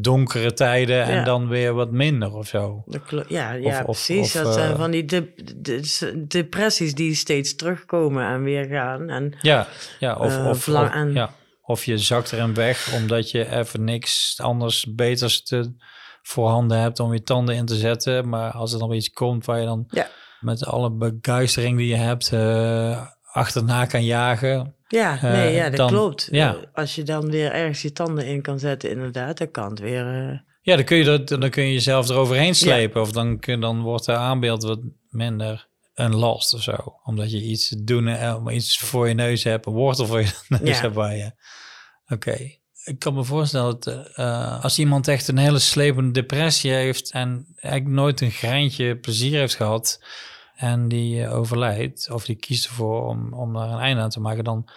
donkere 0.00 0.52
tijden 0.52 1.02
en 1.04 1.24
dan 1.24 1.48
weer 1.48 1.72
wat 1.74 1.90
minder 1.90 2.32
of 2.34 2.46
zo. 2.46 2.84
ja, 3.28 3.52
ja 3.52 3.78
of- 3.78 3.84
precies. 3.84 4.36
of, 4.36 4.42
dat 4.42 4.54
zijn 4.54 4.70
eh, 4.72 4.78
van 4.78 4.90
die 4.90 5.04
de, 5.04 5.32
de- 5.56 6.24
depressies 6.28 6.94
die 6.94 7.14
steeds 7.14 7.54
terugkomen 7.54 8.26
en 8.26 8.42
weer 8.42 8.64
gaan. 8.64 9.08
En 9.08 9.36
Ja, 9.40 9.66
ja 9.98 10.14
of, 10.16 10.36
Eh, 10.36 10.48
of, 10.48 10.68
en- 10.68 11.12
ja, 11.12 11.30
of 11.62 11.84
je 11.84 11.98
zakt 11.98 12.32
erin 12.32 12.54
weg 12.54 12.94
omdat 12.94 13.30
je 13.30 13.50
even 13.56 13.84
niks 13.84 14.38
anders 14.42 14.94
beters 14.94 15.42
te 15.42 15.74
voorhanden 16.22 16.78
hebt 16.80 17.00
om 17.00 17.12
je 17.12 17.22
tanden 17.22 17.54
in 17.54 17.66
te 17.66 17.76
zetten. 17.76 18.28
Maar 18.28 18.50
als 18.50 18.72
er 18.72 18.78
dan 18.78 18.88
weer 18.88 18.98
iets 18.98 19.10
komt 19.10 19.44
waar 19.44 19.58
je 19.60 19.66
dan 19.66 19.84
Ja. 19.88 20.06
met 20.40 20.66
alle 20.66 20.90
begeistering 20.92 21.76
die 21.78 21.86
je 21.88 21.94
hebt 21.96 22.32
eh, 22.32 23.06
achterna 23.34 23.84
kan 23.86 24.04
jagen. 24.04 24.74
ja, 24.88 25.14
Eh, 25.16 25.22
nee, 25.22 25.54
ja, 25.54 25.68
dat 25.68 25.76
dan- 25.76 25.88
klopt. 25.88 26.28
ja. 26.30 26.56
Als 26.72 26.94
je 26.94 27.02
dan 27.02 27.30
weer 27.30 27.52
ergens 27.52 27.82
je 27.82 27.92
tanden 27.92 28.26
in 28.26 28.42
kan 28.42 28.58
zetten, 28.58 28.90
inderdaad, 28.90 29.38
dan 29.38 29.50
kan 29.50 29.70
het 29.70 29.78
weer... 29.78 30.06
eh, 30.06 30.38
Ja, 30.62 30.76
dan 30.76 30.84
kun 30.84 30.96
je, 30.96 31.04
dat, 31.04 31.28
dan 31.28 31.50
kun 31.50 31.64
je 31.64 31.72
jezelf 31.72 32.08
eroverheen 32.08 32.54
slepen. 32.54 33.00
Of 33.00 33.12
dan, 33.12 33.38
kun, 33.38 33.60
dan 33.60 33.80
wordt 33.80 34.04
de 34.04 34.16
aanbeeld 34.16 34.62
wat 34.62 34.80
minder 35.08 35.68
een 35.94 36.14
last 36.14 36.54
of 36.54 36.62
zo. 36.62 36.76
Omdat 37.04 37.30
je 37.30 37.42
iets 37.42 37.68
te 37.68 37.84
doen, 37.84 38.08
eh, 38.08 38.36
iets 38.50 38.78
voor 38.78 39.08
je 39.08 39.14
neus 39.14 39.44
hebt, 39.44 39.66
een 39.66 39.72
wortel 39.72 40.06
voor 40.06 40.20
je 40.20 40.30
neus 40.60 40.76
Ja. 40.76 40.80
hebt 40.82 40.94
waar 40.94 41.16
je... 41.16 41.30
Oké. 42.08 42.36
Ik 42.84 42.98
kan 42.98 43.14
me 43.14 43.24
voorstellen 43.24 43.76
dat 43.80 44.16
als 44.62 44.78
iemand 44.78 45.08
echt 45.08 45.28
een 45.28 45.38
hele 45.38 45.58
slepende 45.58 46.10
depressie 46.10 46.70
heeft 46.70 47.10
en 47.10 47.46
eigenlijk 47.56 47.94
nooit 47.94 48.20
een 48.20 48.30
greintje 48.30 48.96
plezier 48.96 49.38
heeft 49.38 49.54
gehad 49.54 50.04
en 50.54 50.88
die 50.88 51.22
eh, 51.24 51.34
overlijdt, 51.38 52.10
of 52.12 52.24
die 52.24 52.36
kiest 52.36 52.66
ervoor 52.66 53.06
om, 53.08 53.32
om 53.32 53.52
daar 53.54 53.68
een 53.70 53.78
einde 53.80 54.02
aan 54.02 54.10
te 54.10 54.20
maken, 54.20 54.44
dan, 54.44 54.68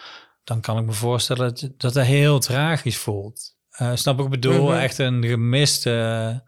dan 0.44 0.60
kan 0.60 0.78
ik 0.78 0.84
me 0.86 0.92
voorstellen 0.92 1.48
dat 1.48 1.70
dat 1.76 1.94
hij 1.94 2.04
heel 2.04 2.38
tragisch 2.38 2.96
voelt. 2.98 3.56
Eh, 3.70 3.90
snap 3.94 4.18
ik? 4.18 4.24
Ik 4.24 4.30
bedoel, 4.30 4.64
Mhm. 4.70 4.78
echt 4.78 4.98
een 4.98 5.24
gemiste. 5.24 6.46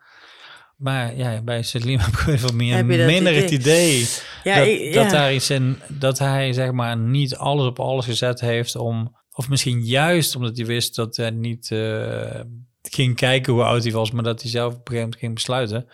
Maar 0.76 1.16
ja, 1.16 1.40
bij 1.42 1.62
Selim 1.62 1.98
heb 2.04 2.08
ik 2.12 2.38
veel 2.38 2.54
meer 2.54 2.86
minder 2.86 3.34
het 3.34 3.50
idee? 3.50 4.08
ja, 4.44 4.56
dat, 4.58 4.66
ik- 4.66 4.94
dat 4.94 5.04
ja. 5.04 5.10
daar 5.10 5.34
iets 5.34 5.50
in, 5.50 5.78
dat 5.88 6.18
hij 6.18 6.52
zeg 6.52 6.72
maar 6.72 6.96
niet 6.96 7.36
alles 7.36 7.66
op 7.66 7.80
alles 7.80 8.04
gezet 8.04 8.40
heeft 8.40 8.76
om, 8.76 9.16
of 9.32 9.48
misschien 9.48 9.84
juist 9.84 10.36
omdat 10.36 10.56
hij 10.56 10.66
wist 10.66 10.96
dat 10.96 11.16
hij 11.16 11.30
niet 11.30 11.70
eh, 11.70 12.40
ging 12.82 13.16
kijken 13.16 13.52
hoe 13.52 13.62
oud 13.64 13.82
hij 13.82 13.92
was, 13.92 14.10
maar 14.10 14.22
dat 14.24 14.42
hij 14.42 14.50
zelf 14.50 14.72
op 14.74 14.78
een 14.78 14.80
gegeven 14.84 15.02
moment 15.02 15.20
ging 15.20 15.34
besluiten. 15.34 15.86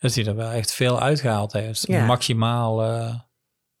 Dat 0.00 0.14
hij 0.14 0.26
er 0.26 0.34
wel 0.36 0.50
echt 0.50 0.72
veel 0.72 1.00
uitgehaald 1.00 1.52
heeft. 1.52 1.86
Ja. 1.86 2.04
Maximaal. 2.04 2.82
eh, 2.82 3.14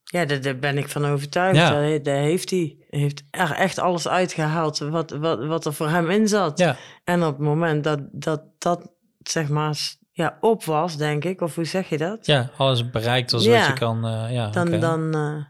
Ja, 0.04 0.24
daar, 0.24 0.40
daar 0.40 0.56
ben 0.58 0.78
ik 0.78 0.88
van 0.88 1.04
overtuigd. 1.06 1.56
Ja. 1.56 1.70
Daar, 1.70 2.02
daar 2.02 2.16
heeft 2.16 2.50
hij. 2.50 2.76
Heeft 2.88 3.22
er 3.30 3.50
echt 3.52 3.78
alles 3.78 4.08
uitgehaald 4.08 4.78
wat, 4.78 5.10
wat, 5.10 5.46
wat 5.46 5.64
er 5.66 5.74
voor 5.74 5.88
hem 5.88 6.10
in 6.10 6.28
zat. 6.28 6.58
ja, 6.58 6.76
En 7.04 7.22
op 7.24 7.32
het 7.32 7.46
moment 7.46 7.84
dat 7.84 8.00
dat, 8.12 8.42
dat 8.58 8.92
zeg 9.18 9.48
maar 9.48 9.78
ja, 10.10 10.36
op 10.40 10.64
was, 10.64 10.96
denk 10.96 11.24
ik, 11.24 11.40
of 11.40 11.54
hoe 11.54 11.64
zeg 11.64 11.88
je 11.88 11.98
dat? 11.98 12.26
ja, 12.26 12.50
alles 12.56 12.90
bereikt 12.90 13.32
als 13.32 13.44
Ja. 13.44 13.58
wat 13.58 13.66
je 13.66 13.72
kan. 13.72 14.06
eh, 14.06 14.32
ja, 14.32 14.48
dan, 14.48 14.80
dan 14.80 15.14
eh, 15.14 15.44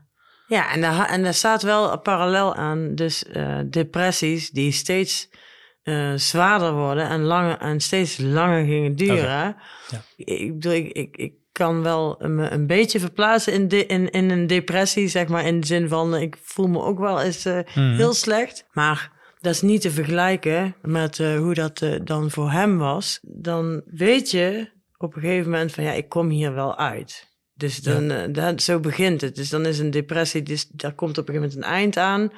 ja, 0.47 0.73
en 0.73 0.81
daar, 0.81 1.09
en 1.09 1.23
daar 1.23 1.35
staat 1.35 1.63
wel 1.63 1.99
parallel 1.99 2.55
aan, 2.55 2.95
dus 2.95 3.25
depressies 3.71 4.51
die 4.51 4.73
steeds 4.73 5.29
eh, 5.83 6.13
zwaarder 6.15 6.73
worden 6.73 7.09
en, 7.09 7.21
langer, 7.23 7.59
en 7.59 7.81
steeds 7.81 8.19
langer 8.19 8.65
gingen 8.65 8.97
duren. 8.97 9.57
Ja. 9.89 10.03
Ik 10.17 10.53
bedoel, 10.53 10.73
ik, 10.73 10.93
ik, 10.93 11.17
ik 11.17 11.33
kan 11.53 11.83
wel 11.83 12.17
me 12.27 12.51
een 12.51 12.67
beetje 12.67 13.01
verplaatsen 13.01 13.53
in, 13.53 13.69
de, 13.69 13.87
in, 13.87 14.11
in 14.11 14.31
een 14.31 14.47
depressie, 14.47 15.09
zeg 15.09 15.29
maar, 15.29 15.47
in 15.47 15.61
de 15.61 15.67
zin 15.67 15.89
van, 15.89 16.17
ik 16.17 16.37
voel 16.43 16.67
me 16.69 16.83
ook 16.83 16.99
wel 16.99 17.21
eens 17.21 17.45
eh, 17.45 17.59
Mhm. 17.75 17.97
heel 17.97 18.15
slecht, 18.15 18.67
maar 18.73 19.13
dat 19.41 19.55
is 19.55 19.63
niet 19.63 19.81
te 19.81 19.91
vergelijken 19.91 20.75
met 20.83 21.19
eh, 21.21 21.37
hoe 21.39 21.55
dat 21.55 21.83
eh, 21.83 21.95
dan 22.05 22.31
voor 22.31 22.51
hem 22.51 22.79
was. 22.79 23.19
Dan 23.23 23.83
weet 23.87 24.31
je 24.31 24.71
op 24.97 25.15
een 25.17 25.23
gegeven 25.23 25.51
moment 25.51 25.73
van, 25.73 25.85
ja, 25.85 25.93
ik 25.93 26.09
kom 26.09 26.29
hier 26.29 26.55
wel 26.55 26.79
uit. 26.79 27.29
Dus 27.55 27.79
dan, 27.79 28.11
eh, 28.11 28.33
dat, 28.33 28.63
zo 28.63 28.81
begint 28.81 29.21
het. 29.21 29.35
Dus 29.37 29.49
dan 29.49 29.67
is 29.67 29.79
een 29.79 29.91
depressie, 29.91 30.43
dus 30.43 30.69
daar 30.69 30.93
komt 30.95 31.19
op 31.19 31.29
een 31.29 31.35
gegeven 31.35 31.57
moment 31.59 31.67
een 31.73 31.77
eind 31.79 31.97
aan. 31.97 32.33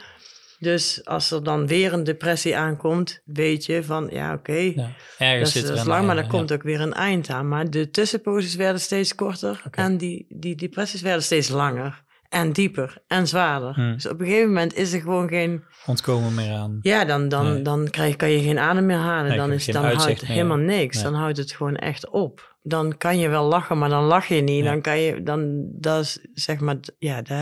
Dus 0.62 1.05
als 1.05 1.31
er 1.31 1.42
dan 1.42 1.66
weer 1.66 1.92
een 1.92 2.05
depressie 2.05 2.57
aankomt, 2.57 3.20
weet 3.25 3.64
je 3.64 3.85
van, 3.85 4.09
ja, 4.11 4.35
oké, 4.35 4.53
ja. 4.53 4.75
dat 4.75 4.87
Ergens 5.18 5.48
is, 5.48 5.53
zit 5.53 5.62
dat 5.62 5.70
er 5.70 5.77
is 5.77 5.83
een 5.83 5.88
lang, 5.88 6.07
maar 6.07 6.16
er 6.16 6.27
komt 6.27 6.53
ook 6.53 6.62
weer 6.62 6.81
een 6.81 6.92
eind 6.92 7.31
aan. 7.31 7.48
Maar 7.48 7.70
de 7.70 7.90
tussenposes 7.90 8.55
werden 8.55 8.81
steeds 8.81 9.14
korter 9.14 9.62
en 9.70 9.96
die, 9.96 10.27
die 10.29 10.55
depressies 10.55 11.01
werden 11.01 11.22
steeds 11.22 11.48
langer 11.48 12.03
en 12.33 12.53
dieper 12.53 13.03
en 13.07 13.27
zwaarder. 13.29 13.75
Hmm. 13.75 13.92
Dus 13.92 14.09
op 14.09 14.21
een 14.21 14.27
gegeven 14.27 14.49
moment 14.49 14.75
is 14.75 14.92
er 14.92 15.01
gewoon 15.01 15.29
geen. 15.29 15.64
Ontkomen 15.87 16.35
meer 16.35 16.55
aan. 16.55 16.79
ja, 16.83 17.05
dan, 17.05 17.29
dan, 17.29 17.53
Nee. 17.53 17.62
dan 17.62 17.88
krijg, 17.90 18.16
kan 18.16 18.31
je 18.31 18.42
geen 18.42 18.59
adem 18.59 18.87
meer 18.87 18.97
halen. 18.97 19.29
Nee, 19.29 19.37
dan 19.38 19.53
is, 19.53 19.66
dan 19.66 19.85
houdt 19.85 20.05
het 20.05 20.27
helemaal 20.27 20.57
niks. 20.57 20.95
Nee. 20.95 21.05
Dan 21.05 21.14
houdt 21.14 21.37
het 21.38 21.53
gewoon 21.53 21.77
echt 21.77 22.11
op. 22.11 22.51
Dan 22.62 22.97
kan 22.99 23.18
je 23.18 23.29
wel 23.29 23.45
lachen, 23.45 23.79
maar 23.79 23.88
dan 23.88 24.05
lach 24.05 24.27
je 24.27 24.40
niet. 24.40 24.64
Dan 24.64 24.81
kan 24.81 24.99
je, 24.99 25.23
dan, 25.23 25.68
dat 25.73 26.01
is 26.01 26.27
zeg 26.35 26.61
maar, 26.61 26.77
ja, 26.99 27.16
dat, 27.23 27.37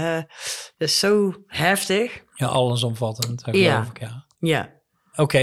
dat 0.79 0.88
is 0.88 0.98
zo 0.98 1.35
heftig. 1.46 2.22
Ja, 2.35 2.46
allesomvattend, 2.46 3.42
Ja. 3.50 3.87
ik, 3.92 4.00
ja. 4.00 4.24
Ja, 4.38 4.70
Oké, 5.16 5.38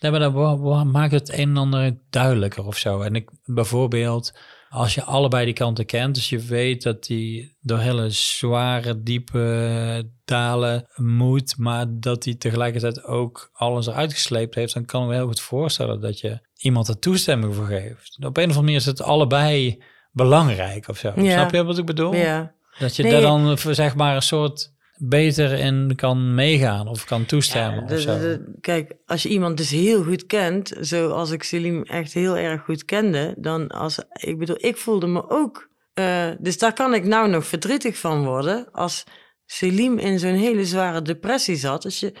nee, 0.00 0.10
maar 0.10 0.20
dan 0.20 0.90
maakt 0.90 1.12
het 1.12 1.32
een 1.32 1.38
en 1.48 1.56
ander 1.56 1.98
duidelijker 2.10 2.66
of 2.66 2.76
zo. 2.76 3.00
En 3.00 3.14
ik, 3.14 3.30
bijvoorbeeld, 3.44 4.38
als 4.68 4.94
je 4.94 5.02
allebei 5.02 5.44
die 5.44 5.54
kanten 5.54 5.86
kent, 5.86 6.14
dus 6.14 6.28
je 6.28 6.38
weet 6.38 6.82
dat 6.82 7.04
die 7.04 7.56
door 7.60 7.78
hele 7.78 8.10
zware, 8.10 9.02
diepe 9.02 10.10
dalen 10.24 10.86
moet, 10.96 11.58
maar 11.58 11.86
dat 11.88 12.24
hij 12.24 12.34
tegelijkertijd 12.34 13.04
ook 13.04 13.50
alles 13.52 13.86
eruit 13.86 14.12
gesleept 14.12 14.54
heeft, 14.54 14.74
dan 14.74 14.84
kan 14.84 15.02
ik 15.02 15.08
me 15.08 15.14
heel 15.14 15.26
goed 15.26 15.40
voorstellen 15.40 16.00
dat 16.00 16.20
je 16.20 16.40
iemand 16.56 16.88
er 16.88 16.98
toestemming 16.98 17.54
voor 17.54 17.66
geeft. 17.66 18.16
Op 18.16 18.24
een 18.24 18.28
of 18.28 18.36
andere 18.38 18.60
manier 18.60 18.76
is 18.76 18.86
het 18.86 19.02
allebei 19.02 19.82
belangrijk 20.12 20.88
of 20.88 20.98
zo. 20.98 21.12
Ja. 21.16 21.32
Snap 21.32 21.50
je 21.50 21.64
wat 21.64 21.78
ik 21.78 21.86
bedoel? 21.86 22.14
ja. 22.14 22.56
Dat 22.78 22.96
je 22.96 23.02
Nee. 23.02 23.12
daar 23.12 23.20
dan 23.20 23.50
eh, 23.50 23.56
zeg 23.56 23.94
maar 23.94 24.14
een 24.14 24.22
soort 24.22 24.72
beter 24.98 25.52
in 25.52 25.92
kan 25.96 26.34
meegaan 26.34 26.88
of 26.88 27.04
kan 27.04 27.24
toestemmen 27.24 27.74
Ja, 27.74 27.82
of 27.82 27.88
de- 27.88 28.00
zo. 28.00 28.18
de- 28.18 28.56
kijk, 28.60 28.94
als 29.06 29.22
je 29.22 29.28
iemand 29.28 29.56
dus 29.56 29.70
heel 29.70 30.04
goed 30.04 30.26
kent, 30.26 30.72
zoals 30.80 31.30
ik 31.30 31.42
Selim 31.42 31.82
echt 31.82 32.12
heel 32.12 32.36
erg 32.36 32.62
goed 32.64 32.84
kende, 32.84 33.34
dan 33.38 33.68
als 33.68 33.98
ik 34.12 34.38
bedoel, 34.38 34.56
ik 34.58 34.76
voelde 34.76 35.06
me 35.06 35.30
ook. 35.30 35.66
eh, 35.94 36.30
dus 36.40 36.58
daar 36.58 36.72
kan 36.72 36.94
ik 36.94 37.04
nou 37.04 37.28
nog 37.28 37.46
verdrietig 37.46 37.98
van 37.98 38.24
worden 38.24 38.70
als 38.72 39.04
Selim 39.46 39.98
in 39.98 40.18
zo'n 40.18 40.34
hele 40.34 40.64
zware 40.64 41.02
depressie 41.02 41.56
zat. 41.56 41.84
Als 41.84 42.00
je, 42.00 42.12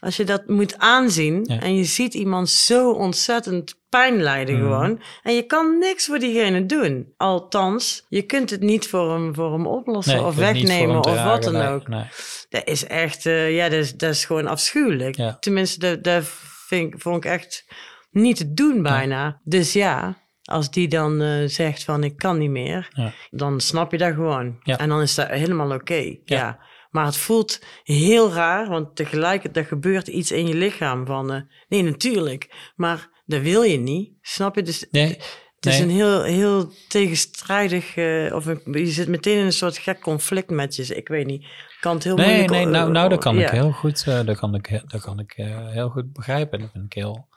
als 0.00 0.16
je 0.16 0.24
dat 0.24 0.48
moet 0.48 0.78
aanzien 0.78 1.44
Ja. 1.44 1.60
en 1.60 1.74
je 1.76 1.84
ziet 1.84 2.14
iemand 2.14 2.48
zo 2.50 2.90
ontzettend 2.90 3.76
pijn 3.88 4.22
lijden 4.22 4.54
Mhm. 4.54 4.64
gewoon. 4.64 5.00
En 5.22 5.34
je 5.34 5.42
kan 5.42 5.78
niks 5.78 6.06
voor 6.06 6.18
diegene 6.18 6.66
doen. 6.66 7.12
Althans, 7.16 8.06
je 8.08 8.22
kunt 8.22 8.50
het 8.50 8.60
niet 8.60 8.88
voor 8.88 9.12
hem, 9.12 9.34
voor 9.34 9.52
hem 9.52 9.66
oplossen 9.66 10.14
Nee, 10.16 10.24
of 10.24 10.34
wegnemen 10.36 11.04
of 11.04 11.22
wat 11.24 11.42
dan 11.42 11.52
nee, 11.52 11.68
ook. 11.68 11.88
nee. 11.88 12.04
Dat 12.48 12.66
is 12.66 12.86
echt, 12.86 13.26
eh, 13.26 13.54
ja, 13.56 13.68
dat 13.68 13.78
is, 13.78 13.94
dat 13.96 14.10
is 14.10 14.24
gewoon 14.24 14.46
afschuwelijk. 14.46 15.16
Ja. 15.16 15.36
Tenminste, 15.40 15.78
dat, 15.78 16.04
dat 16.04 16.24
vind, 16.66 16.94
vond 17.02 17.16
ik 17.24 17.30
echt 17.30 17.64
niet 18.10 18.36
te 18.36 18.52
doen 18.54 18.82
bijna. 18.82 19.40
Dus 19.44 19.72
ja, 19.72 20.16
als 20.42 20.70
die 20.70 20.88
dan 20.88 21.20
eh, 21.22 21.46
zegt 21.46 21.84
van 21.84 22.04
ik 22.04 22.16
kan 22.16 22.38
niet 22.38 22.50
meer, 22.50 22.88
Ja. 22.92 23.12
dan 23.30 23.60
snap 23.60 23.92
je 23.92 23.98
dat 23.98 24.14
gewoon. 24.14 24.56
Ja. 24.62 24.78
En 24.78 24.88
dan 24.88 25.00
is 25.00 25.14
dat 25.14 25.28
helemaal 25.28 25.72
oké. 25.72 26.16
Ja. 26.24 26.58
Maar 26.90 27.04
het 27.04 27.16
voelt 27.16 27.64
heel 27.82 28.32
raar, 28.32 28.68
want 28.68 28.96
tegelijkertijd 28.96 29.64
er 29.64 29.70
gebeurt 29.72 30.08
iets 30.08 30.32
in 30.32 30.46
je 30.46 30.54
lichaam 30.54 31.06
van... 31.06 31.32
eh, 31.32 31.40
nee, 31.68 31.82
natuurlijk, 31.82 32.70
maar 32.76 33.22
dat 33.26 33.40
wil 33.42 33.62
je 33.62 33.78
niet. 33.78 34.12
Snap 34.20 34.54
je? 34.54 34.62
Dus 34.62 34.86
Nee, 34.90 35.08
het 35.56 35.66
is 35.66 35.78
een 35.78 35.90
heel, 35.90 36.22
heel 36.22 36.72
tegenstrijdig... 36.88 37.96
eh, 37.96 38.34
of 38.34 38.46
een- 38.46 38.62
je 38.72 38.86
zit 38.86 39.08
meteen 39.08 39.38
in 39.38 39.44
een 39.44 39.52
soort 39.52 39.78
gek 39.78 40.00
conflict 40.00 40.50
met 40.50 40.76
je. 40.76 40.96
Ik 40.96 41.08
weet 41.08 41.26
niet. 41.26 41.46
Kan 41.80 41.94
het 41.94 42.04
heel 42.04 42.16
Nee, 42.16 42.26
moeilijk... 42.26 42.50
nee, 42.50 42.66
nou, 42.66 42.90
nou 42.90 43.08
dat 43.08 43.18
kan 43.20 43.38
ik 43.38 43.48
heel 43.48 43.72
goed, 43.72 44.04
eh, 44.06 44.24
dat 44.26 44.36
kan 44.38 44.54
ik, 44.54 44.82
dat 44.86 45.00
kan 45.00 45.18
ik 45.18 45.32
heel 45.72 45.88
goed 45.88 46.12
begrijpen. 46.12 46.60
Dat 46.60 46.70
vind 46.72 46.84
ik 46.84 46.92
heel, 46.92 47.28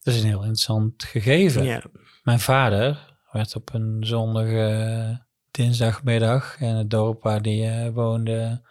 dat 0.00 0.14
is 0.14 0.20
een 0.20 0.28
heel 0.28 0.38
interessant 0.40 1.04
gegeven. 1.04 1.64
Ja. 1.64 1.82
Mijn 2.22 2.40
vader 2.40 3.14
werd 3.32 3.56
op 3.56 3.74
een 3.74 3.96
zondige 4.00 5.24
dinsdagmiddag 5.50 6.60
in 6.60 6.74
het 6.74 6.90
dorp 6.90 7.22
waar 7.22 7.40
hij 7.40 7.90
woonde, 7.94 8.62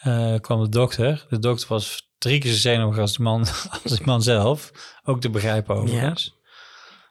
eh, 0.00 0.34
kwam 0.40 0.62
de 0.62 0.68
dokter. 0.68 1.26
De 1.28 1.38
dokter 1.38 1.68
was 1.68 2.08
drie 2.18 2.40
keer 2.40 2.50
zo 2.52 2.58
zenuwachtig 2.58 3.00
als 3.02 3.16
de 3.16 3.22
man, 3.22 3.40
als 3.82 3.92
de 3.98 4.04
man 4.04 4.22
zelf. 4.22 4.70
Ook 5.04 5.20
te 5.20 5.30
begrijpen 5.30 5.74
overigens. 5.74 6.38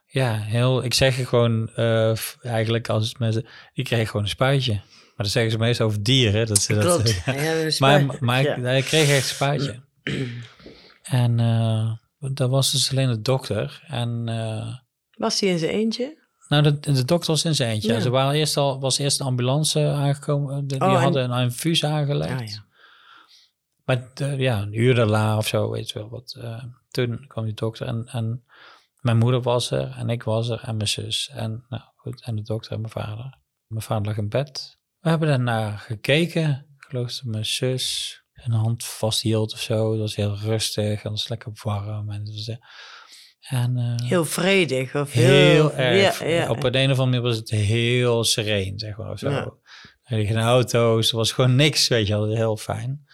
Ja, 0.06 0.34
heel, 0.34 0.84
ik 0.84 0.94
zeg 0.94 1.18
je 1.18 1.26
gewoon 1.26 1.70
eh, 1.76 2.18
eigenlijk 2.42 2.90
als 2.90 3.16
mensen, 3.18 3.46
die 3.74 3.86
kregen 3.86 4.08
gewoon 4.08 4.22
een 4.22 4.30
spuitje. 4.30 4.74
Maar 4.74 5.28
dat 5.28 5.30
zeggen 5.30 5.52
ze 5.52 5.58
meestal 5.58 5.86
over 5.88 6.04
dieren. 6.04 6.48
Dat 6.48 6.62
ze 6.62 6.74
dat, 6.74 6.84
Klopt. 6.84 7.22
ja. 7.26 7.34
Ja, 7.34 7.72
Maar, 7.80 8.06
maar 8.20 8.40
ik, 8.40 8.46
ja. 8.46 8.60
hij 8.62 8.82
kreeg 8.82 9.10
echt 9.10 9.30
een 9.30 9.36
spuitje. 9.36 9.80
en 11.04 11.40
eh, 11.40 11.92
dat 12.34 12.50
was 12.50 12.72
dus 12.72 12.92
alleen 12.92 13.10
de 13.10 13.22
dokter. 13.22 13.84
En 13.88 14.24
Was 15.18 15.40
hij 15.40 15.50
in 15.50 15.60
zijn 15.60 15.72
eentje? 15.72 16.18
nou, 16.48 16.64
de, 16.64 16.80
de 16.80 17.06
dokter 17.06 17.32
was 17.32 17.46
in 17.46 17.56
zijn 17.56 17.72
eentje. 17.72 18.02
Ze 18.02 18.10
waren 18.10 18.34
eerst 18.34 18.58
al, 18.58 18.80
was 18.80 18.98
eerst 18.98 19.20
een 19.20 19.26
ambulance 19.26 19.88
aangekomen. 19.88 20.68
De- 20.68 20.78
die 20.78 20.88
Oh, 20.88 20.94
en- 20.94 21.02
hadden 21.02 21.32
een 21.32 21.42
infuus 21.44 21.86
aangelegd. 21.86 22.62
Maar 23.90 24.10
de- 24.14 24.36
ja, 24.38 24.62
een 24.62 24.80
uur 24.80 24.96
daarna 24.96 25.38
of 25.38 25.48
zo, 25.48 25.70
weet 25.70 25.90
je 25.90 26.00
wel 26.00 26.10
wat. 26.10 26.36
eh, 26.42 26.64
toen 26.90 27.26
kwam 27.28 27.46
die 27.46 27.54
dokter 27.54 27.88
en, 27.88 28.06
en 28.12 28.44
mijn 29.02 29.18
moeder 29.18 29.42
was 29.42 29.72
er 29.72 29.92
en 29.98 30.10
ik 30.10 30.24
was 30.24 30.50
er 30.50 30.62
en 30.64 30.76
mijn 30.76 30.88
zus. 30.88 31.30
En, 31.34 31.66
nou, 31.70 31.84
goed, 31.96 32.22
en 32.22 32.36
de 32.36 32.42
dokter 32.42 32.72
en 32.72 32.80
mijn 32.82 32.92
vader. 32.92 33.38
Mijn 33.68 33.82
vader 33.84 34.06
lag 34.08 34.18
in 34.18 34.30
bed. 34.30 34.78
We 35.00 35.10
hebben 35.10 35.28
daarna 35.28 35.76
gekeken. 35.76 36.50
Ik 36.78 36.86
geloof 36.90 37.14
dat 37.14 37.24
mijn 37.24 37.46
zus 37.46 38.16
een 38.34 38.52
hand 38.52 38.86
vasthield 38.86 39.54
of 39.54 39.60
zo. 39.62 39.90
Dat 39.92 40.00
was 40.00 40.16
heel 40.16 40.38
rustig 40.38 41.04
en 41.04 41.10
was 41.12 41.28
lekker 41.28 41.52
warm. 41.64 42.10
En, 42.12 42.26
was, 42.26 42.48
eh, 42.48 42.56
en 43.62 43.78
eh, 43.78 44.08
Heel 44.08 44.26
vredig. 44.26 44.96
Of 44.96 45.12
heel, 45.12 45.28
heel, 45.28 45.74
erg. 45.74 46.20
Ja, 46.20 46.28
ja. 46.28 46.50
Op 46.50 46.64
een 46.64 46.74
of 46.76 46.76
andere 46.76 46.96
manier 47.06 47.22
was 47.22 47.36
het 47.38 47.50
heel 47.50 48.24
sereen, 48.24 48.80
zeg 48.80 48.98
maar. 48.98 49.12
Of 49.12 49.20
zo. 49.20 49.30
Ja. 49.30 49.54
Er 50.04 50.26
geen 50.26 50.38
auto's, 50.38 51.12
er 51.12 51.18
was 51.18 51.32
gewoon 51.32 51.56
niks, 51.56 51.88
weet 51.88 52.08
je 52.08 52.14
wel. 52.14 52.28
Heel 52.36 52.58
fijn. 52.58 53.08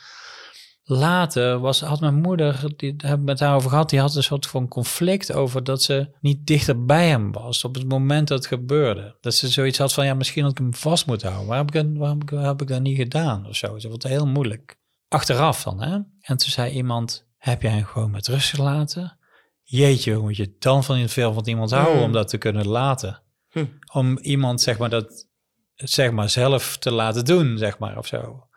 Later 0.88 1.60
was, 1.60 1.82
had 1.82 2.00
mijn 2.00 2.16
moeder, 2.22 2.64
die 2.76 2.96
daar 2.96 3.10
heb 3.10 3.20
ik 3.20 3.26
met 3.26 3.40
haar 3.40 3.56
over 3.56 3.70
gehad, 3.70 3.90
die 3.90 4.00
had 4.00 4.16
een 4.16 4.24
soort 4.24 4.48
van 4.48 4.68
conflict 4.68 5.34
over 5.34 5.64
dat 5.64 5.82
ze 5.84 6.10
niet 6.22 6.48
dichter 6.48 6.86
bij 6.86 7.08
hem 7.08 7.32
was 7.32 7.64
op 7.64 7.76
het 7.76 7.88
moment 7.90 8.28
dat 8.28 8.38
het 8.38 8.48
gebeurde. 8.48 9.16
Dat 9.22 9.36
ze 9.36 9.48
zoiets 9.48 9.78
had 9.78 9.94
van, 9.94 10.06
ja, 10.06 10.14
misschien 10.14 10.44
had 10.44 10.52
ik 10.52 10.58
hem 10.58 10.74
vast 10.74 11.06
moeten 11.06 11.28
houden. 11.28 11.48
Waarom 11.50 11.68
heb 11.68 11.76
ik, 11.76 11.90
dat- 11.90 11.98
waarom 12.00 12.20
heb 12.20 12.32
ik, 12.32 12.40
heb 12.46 12.62
ik 12.62 12.68
dat 12.68 12.82
niet 12.82 12.98
gedaan 12.98 13.48
of 13.48 13.56
zo? 13.56 13.80
Ze 13.80 13.90
vond 13.90 14.04
het 14.04 14.12
heel 14.12 14.28
moeilijk. 14.28 14.78
Achteraf 15.08 15.64
dan, 15.64 15.82
hè? 15.82 15.92
En 16.22 16.38
toen 16.38 16.50
zei 16.50 16.72
iemand, 16.72 17.28
heb 17.38 17.62
jij 17.62 17.72
hem 17.72 17.84
gewoon 17.86 18.12
met 18.12 18.28
rust 18.28 18.50
gelaten? 18.50 19.18
Jeetje, 19.64 20.14
hoe 20.14 20.22
moet 20.24 20.38
je 20.38 20.56
dan 20.60 20.84
van 20.84 21.10
veel 21.10 21.34
van 21.34 21.48
iemand 21.48 21.72
houden 21.72 21.94
Hmm. 21.96 22.04
om 22.04 22.12
dat 22.12 22.28
te 22.28 22.38
kunnen 22.38 22.68
laten? 22.68 23.22
Hm. 23.50 23.66
Om 23.94 24.18
iemand, 24.18 24.62
zeg 24.62 24.78
maar, 24.78 24.90
dat 24.90 25.28
zeg 25.76 26.12
maar 26.12 26.30
zelf 26.30 26.78
te 26.78 26.92
laten 26.92 27.26
doen, 27.26 27.58
zeg 27.58 27.78
maar, 27.80 27.98
of 27.98 28.08
zo. 28.08 28.48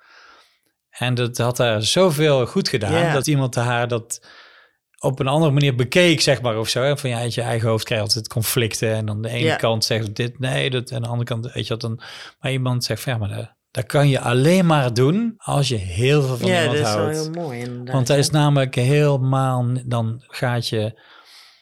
En 0.99 1.15
dat 1.15 1.39
had 1.39 1.59
haar 1.59 1.83
zoveel 1.83 2.47
goed 2.47 2.69
gedaan, 2.69 3.13
dat 3.13 3.27
iemand 3.27 3.55
haar 3.55 3.89
dat 3.89 4.27
op 5.01 5.21
een 5.21 5.27
andere 5.29 5.53
manier 5.53 5.75
bekeek, 5.75 6.21
zeg 6.21 6.43
maar, 6.43 6.59
of 6.59 6.69
zo. 6.69 6.83
hè. 6.83 6.97
Van 6.99 7.11
ja, 7.11 7.19
uit 7.19 7.35
je 7.35 7.43
eigen 7.43 7.69
hoofd 7.69 7.85
krijg 7.85 8.01
je 8.01 8.07
altijd 8.07 8.29
conflicten. 8.29 8.95
En 8.95 9.07
dan 9.07 9.23
de 9.23 9.29
ene 9.29 9.57
kant 9.57 9.85
zegt 9.85 10.15
dit, 10.17 10.39
nee, 10.39 10.71
dat. 10.71 10.91
En 10.91 11.03
de 11.03 11.09
andere 11.09 11.25
kant, 11.25 11.53
weet 11.53 11.67
je 11.67 11.73
wat, 11.73 11.81
dan... 11.81 12.01
Maar 12.39 12.53
iemand 12.53 12.85
zegt 12.85 13.03
van 13.03 13.13
ja, 13.13 13.19
maar 13.19 13.37
dat, 13.37 13.55
dat 13.71 13.87
kan 13.87 14.09
je 14.09 14.21
alleen 14.21 14.67
maar 14.67 14.95
doen 14.95 15.35
als 15.37 15.69
je 15.69 15.77
heel 15.77 16.23
veel 16.23 16.37
van 16.37 16.49
ja, 16.49 16.65
dat 16.65 16.75
iemand 16.75 16.87
is 16.87 16.95
wel 16.95 17.03
houdt. 17.03 17.17
heel 17.19 17.31
mooi. 17.31 17.83
Want 17.85 18.07
dat 18.07 18.17
is 18.17 18.31
namelijk 18.31 18.75
helemaal, 18.75 19.67
dan 19.85 20.23
gaat 20.27 20.69
je, 20.69 21.01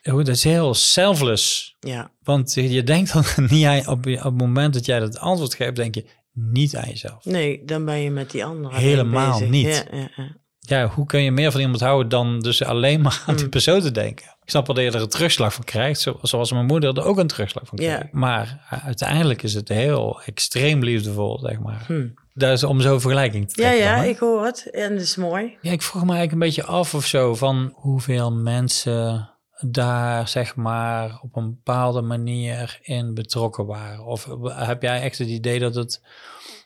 hoe, 0.02 0.24
dat 0.24 0.34
is 0.34 0.44
heel 0.44 0.74
selfless. 0.74 1.76
Ja, 1.80 2.10
Want 2.22 2.54
je 2.54 2.82
denkt 2.82 3.12
dan 3.12 3.24
niet 3.50 3.66
aan, 3.66 3.86
op, 3.86 4.06
op 4.06 4.22
het 4.22 4.36
moment 4.36 4.74
dat 4.74 4.86
jij 4.86 4.98
dat 4.98 5.18
antwoord 5.18 5.54
geeft, 5.54 5.76
denk 5.76 5.94
je 5.94 6.06
niet 6.38 6.76
aan 6.76 6.88
jezelf. 6.88 7.24
nee, 7.24 7.62
dan 7.64 7.84
ben 7.84 7.98
je 7.98 8.10
met 8.10 8.30
die 8.30 8.44
andere 8.44 8.76
Helemaal 8.76 9.40
niet. 9.40 9.66
Ja, 9.90 9.98
ja, 9.98 10.08
ja. 10.16 10.36
Ja, 10.60 10.86
hoe 10.88 11.06
kun 11.06 11.22
je 11.22 11.30
meer 11.30 11.52
van 11.52 11.60
iemand 11.60 11.80
houden 11.80 12.08
dan 12.08 12.40
dus 12.40 12.62
alleen 12.64 13.00
maar 13.00 13.22
aan 13.26 13.34
die 13.34 13.44
Mm. 13.44 13.50
persoon 13.50 13.80
te 13.80 13.90
denken? 13.90 14.24
Ik 14.42 14.50
snap 14.52 14.66
wel 14.66 14.74
dat 14.76 14.84
je 14.84 14.90
er 14.90 15.00
een 15.00 15.08
terugslag 15.08 15.54
van 15.54 15.64
krijgt, 15.64 16.00
zo- 16.00 16.18
zoals 16.22 16.52
mijn 16.52 16.66
moeder 16.66 16.96
er 16.96 17.04
ook 17.04 17.18
een 17.18 17.26
terugslag 17.26 17.66
van 17.66 17.78
kreeg. 17.78 17.88
Ja. 17.98 18.08
Maar 18.12 18.66
uiteindelijk 18.84 19.42
is 19.42 19.54
het 19.54 19.68
heel 19.68 20.20
extreem 20.24 20.82
liefdevol, 20.84 21.38
zeg 21.38 21.58
maar. 21.58 21.84
Hm. 21.86 22.06
Dat 22.34 22.52
is 22.52 22.64
om 22.64 22.80
zo'n 22.80 23.00
vergelijking 23.00 23.48
te 23.52 23.62
ja, 23.62 23.68
trekken. 23.68 23.86
ja, 23.88 23.94
dan, 23.94 24.04
hè? 24.04 24.10
ik 24.10 24.18
hoor 24.18 24.44
het. 24.44 24.70
En 24.70 24.92
dat 24.92 25.02
is 25.02 25.16
mooi. 25.16 25.56
Ja, 25.60 25.70
ik 25.72 25.82
vroeg 25.82 26.02
me 26.04 26.08
eigenlijk 26.12 26.32
een 26.32 26.46
beetje 26.48 26.64
af 26.64 26.94
of 26.94 27.06
zo 27.06 27.34
van 27.34 27.72
hoeveel 27.74 28.32
mensen 28.32 29.30
daar 29.60 30.28
zeg 30.28 30.56
maar 30.56 31.18
op 31.22 31.36
een 31.36 31.50
bepaalde 31.50 32.00
manier 32.00 32.78
in 32.82 33.14
betrokken 33.14 33.66
waren. 33.66 34.04
Of 34.04 34.28
heb 34.44 34.82
jij 34.82 35.00
echt 35.00 35.18
het 35.18 35.28
idee 35.28 35.58
dat 35.58 35.74
het 35.74 36.02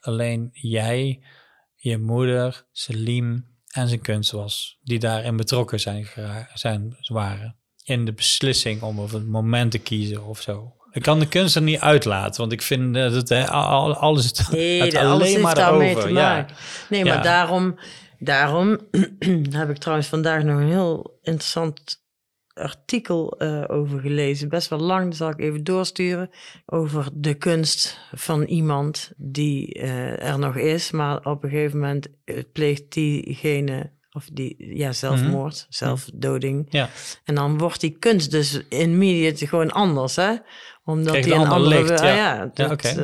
alleen 0.01 0.49
jij, 0.53 1.23
je 1.75 1.99
moeder, 1.99 2.67
Selim 2.73 3.49
en 3.71 3.89
zijn 3.89 4.01
kunst 4.01 4.31
was 4.31 4.79
die 4.83 4.99
daarin 4.99 5.37
betrokken 5.37 5.81
zijn, 5.81 6.07
zijn 6.55 6.97
waren 7.07 7.57
in 7.85 8.05
de 8.05 8.13
beslissing 8.13 8.83
om 8.83 8.99
of 8.99 9.13
het 9.13 9.27
moment 9.27 9.71
te 9.71 9.79
kiezen 9.79 10.25
of 10.25 10.41
zo? 10.41 10.75
Ik 10.91 11.03
kan 11.03 11.19
de 11.19 11.29
kunst 11.29 11.57
er 11.57 11.63
niet 11.63 11.81
uitlaten, 11.81 12.41
want 12.41 12.53
ik 12.53 12.63
vind 12.63 12.95
dat 12.95 13.13
het 13.13 13.49
alles 13.49 14.25
het, 14.25 14.49
Nee, 14.51 14.83
het 14.83 14.95
alles 14.95 15.11
alleen 15.13 15.27
heeft 15.27 15.43
maar 15.43 15.55
te 15.55 16.13
Ja. 16.13 16.47
Nee, 16.89 17.05
Ja. 17.05 17.15
maar 17.15 17.23
daarom, 17.23 17.79
daarom 18.19 18.79
heb 19.59 19.71
ik 19.71 19.77
trouwens 19.77 20.09
vandaag 20.09 20.43
nog 20.43 20.61
een 20.61 20.69
heel 20.69 21.19
interessant 21.23 22.00
artikel 22.61 23.39
eh, 23.39 23.65
over 23.67 24.01
gelezen. 24.01 24.49
Best 24.49 24.69
wel 24.69 24.79
lang, 24.79 25.05
dat 25.05 25.17
zal 25.17 25.31
ik 25.31 25.41
even 25.41 25.65
doorsturen. 25.65 26.31
Over 26.67 27.09
de 27.15 27.35
kunst 27.35 28.01
van 28.15 28.43
iemand 28.43 29.13
die 29.17 29.73
eh, 29.73 30.29
er 30.29 30.39
nog 30.39 30.57
is, 30.57 30.91
maar 30.91 31.27
op 31.27 31.45
een 31.45 31.51
gegeven 31.51 31.79
moment 31.79 32.09
eh, 32.25 32.37
pleegt 32.53 32.93
diegene, 32.93 33.91
of 34.13 34.29
die, 34.33 34.77
ja, 34.77 34.93
zelfmoord, 34.93 35.67
zelfdoding. 35.69 36.67
Ja. 36.71 36.89
En 37.25 37.35
dan 37.35 37.59
wordt 37.59 37.81
die 37.81 37.97
kunst 37.99 38.31
dus 38.31 38.63
immediate 38.69 39.47
gewoon 39.47 39.71
anders, 39.71 40.17
hè? 40.17 40.35
Omdat 40.85 41.11
Krijgt 41.11 41.29
die 41.29 41.37
een 41.37 41.41
ander 41.41 41.57
andere... 41.57 41.83
licht, 41.83 42.01
ah, 42.01 42.07
ja. 42.07 42.15
ja, 42.15 42.51
dat, 42.55 42.97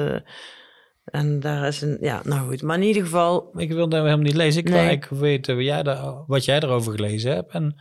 en 1.07 1.41
daar 1.41 1.67
is 1.67 1.81
een... 1.81 1.99
Ja, 2.01 2.21
nou 2.25 2.49
goed. 2.49 2.63
Maar 2.63 2.77
in 2.77 2.83
ieder 2.83 3.03
geval... 3.03 3.51
Ik 3.55 3.73
wil 3.73 3.89
dat 3.89 4.03
helemaal 4.03 4.25
niet 4.25 4.35
lezen. 4.35 4.61
Ik 4.61 4.69
wil 4.69 4.77
eigenlijk 4.77 5.21
weten 5.21 5.57
wat 5.57 5.65
jij, 5.65 5.83
daar, 5.83 6.25
wat 6.27 6.45
jij 6.45 6.61
erover 6.61 6.93
gelezen 6.93 7.35
hebt 7.35 7.53
en 7.53 7.77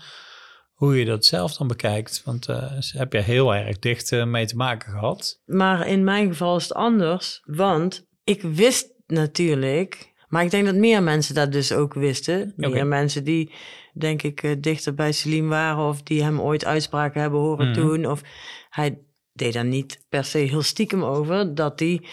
hoe 0.75 0.99
je 0.99 1.05
dat 1.05 1.25
zelf 1.25 1.53
dan 1.57 1.67
bekijkt. 1.67 2.21
Want 2.25 2.47
eh 2.47 2.71
heb 2.79 3.13
je 3.13 3.19
heel 3.19 3.55
erg 3.55 3.79
dicht 3.79 4.11
eh, 4.11 4.25
mee 4.25 4.45
te 4.45 4.55
maken 4.55 4.91
gehad. 4.91 5.41
Maar 5.45 5.87
in 5.87 6.03
mijn 6.03 6.27
geval 6.27 6.55
is 6.57 6.63
het 6.63 6.73
anders. 6.73 7.41
Want 7.45 8.07
ik 8.23 8.41
wist 8.41 8.93
natuurlijk... 9.07 10.13
Maar 10.27 10.43
ik 10.43 10.51
denk 10.51 10.65
dat 10.65 10.75
meer 10.75 11.03
mensen 11.03 11.35
dat 11.35 11.51
dus 11.51 11.71
ook 11.71 11.93
wisten. 11.93 12.53
Meer 12.55 12.87
mensen 12.87 13.23
die, 13.23 13.53
denk 13.93 14.21
ik, 14.21 14.43
eh, 14.43 14.51
dichter 14.59 14.93
bij 14.93 15.11
Celine 15.11 15.47
waren... 15.47 15.83
of 15.87 16.01
die 16.01 16.23
hem 16.23 16.41
ooit 16.41 16.65
uitspraken 16.65 17.21
hebben 17.21 17.39
horen 17.39 17.69
Mhm. 17.69 17.79
doen. 17.79 18.05
Of 18.05 18.21
hij 18.69 18.99
deed 19.33 19.53
daar 19.53 19.65
niet 19.65 20.05
per 20.09 20.23
se 20.23 20.37
heel 20.37 20.61
stiekem 20.61 21.03
over... 21.03 21.55
dat 21.55 21.79
hij 21.79 22.05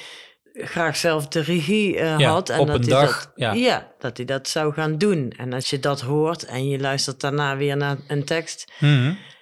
graag 0.55 0.97
zelf 0.97 1.29
de 1.29 1.41
regie 1.41 1.99
eh, 1.99 2.19
Ja, 2.19 2.31
had. 2.31 2.49
En 2.49 2.61
op 2.61 2.67
dat 2.67 2.77
een 2.77 2.83
hij 2.83 2.91
dag, 2.91 3.17
Dat, 3.25 3.33
ja. 3.35 3.53
ja, 3.53 3.93
dat 3.99 4.17
hij 4.17 4.27
dat 4.27 4.49
zou 4.49 4.73
gaan 4.73 4.99
doen. 4.99 5.33
En 5.37 5.53
als 5.53 5.71
je 5.71 5.79
dat 5.81 6.01
hoort 6.01 6.45
en 6.45 6.69
je 6.69 6.79
luistert 6.79 7.21
daarna 7.21 7.57
weer 7.57 7.77
naar 7.77 7.97
een 8.09 8.25
tekst... 8.25 8.73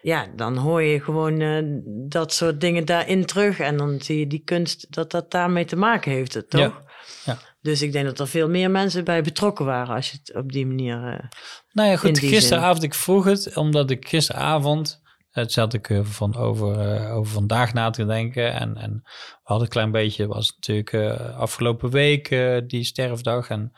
Ja, 0.02 0.26
dan 0.36 0.56
hoor 0.56 0.82
je 0.82 1.00
gewoon 1.00 1.40
eh, 1.40 1.62
dat 2.08 2.32
soort 2.32 2.60
dingen 2.60 2.84
daarin 2.84 3.24
terug. 3.26 3.58
En 3.58 3.76
dan 3.76 4.00
zie 4.00 4.18
je 4.18 4.26
die 4.26 4.42
kunst 4.44 4.86
dat 4.90 5.10
dat 5.10 5.30
daarmee 5.30 5.64
te 5.64 5.76
maken 5.76 6.12
heeft, 6.12 6.48
toch? 6.48 6.60
Ja, 6.60 6.82
ja. 7.24 7.38
Dus 7.62 7.82
ik 7.82 7.92
denk 7.92 8.04
dat 8.06 8.18
er 8.18 8.28
veel 8.28 8.48
meer 8.48 8.70
mensen 8.70 9.04
bij 9.04 9.22
betrokken 9.22 9.64
waren 9.64 9.94
als 9.94 10.10
je 10.10 10.18
het 10.22 10.34
op 10.36 10.52
die 10.52 10.66
manier. 10.66 10.94
eh, 10.94 11.28
Nou 11.72 11.88
ja, 11.88 11.96
goed, 11.96 12.18
gisteravond, 12.18 12.82
ik 12.82 12.94
vroeg 12.94 13.24
het, 13.24 13.56
omdat 13.56 13.90
ik 13.90 14.08
gisteravond, 14.08 14.99
het 15.30 15.52
zat 15.52 15.74
ik 15.74 15.90
eh, 15.90 16.04
van 16.04 16.36
over, 16.36 16.78
eh, 16.78 17.16
over 17.16 17.32
vandaag 17.32 17.72
na 17.72 17.90
te 17.90 18.06
denken. 18.06 18.52
En, 18.52 18.76
en 18.76 19.00
we 19.02 19.40
hadden 19.42 19.66
een 19.66 19.72
klein 19.72 19.90
beetje, 19.90 20.26
was 20.26 20.52
natuurlijk 20.54 20.92
eh, 20.92 21.38
afgelopen 21.38 21.90
week 21.90 22.28
die 22.66 22.84
sterfdag. 22.84 23.48
En 23.48 23.72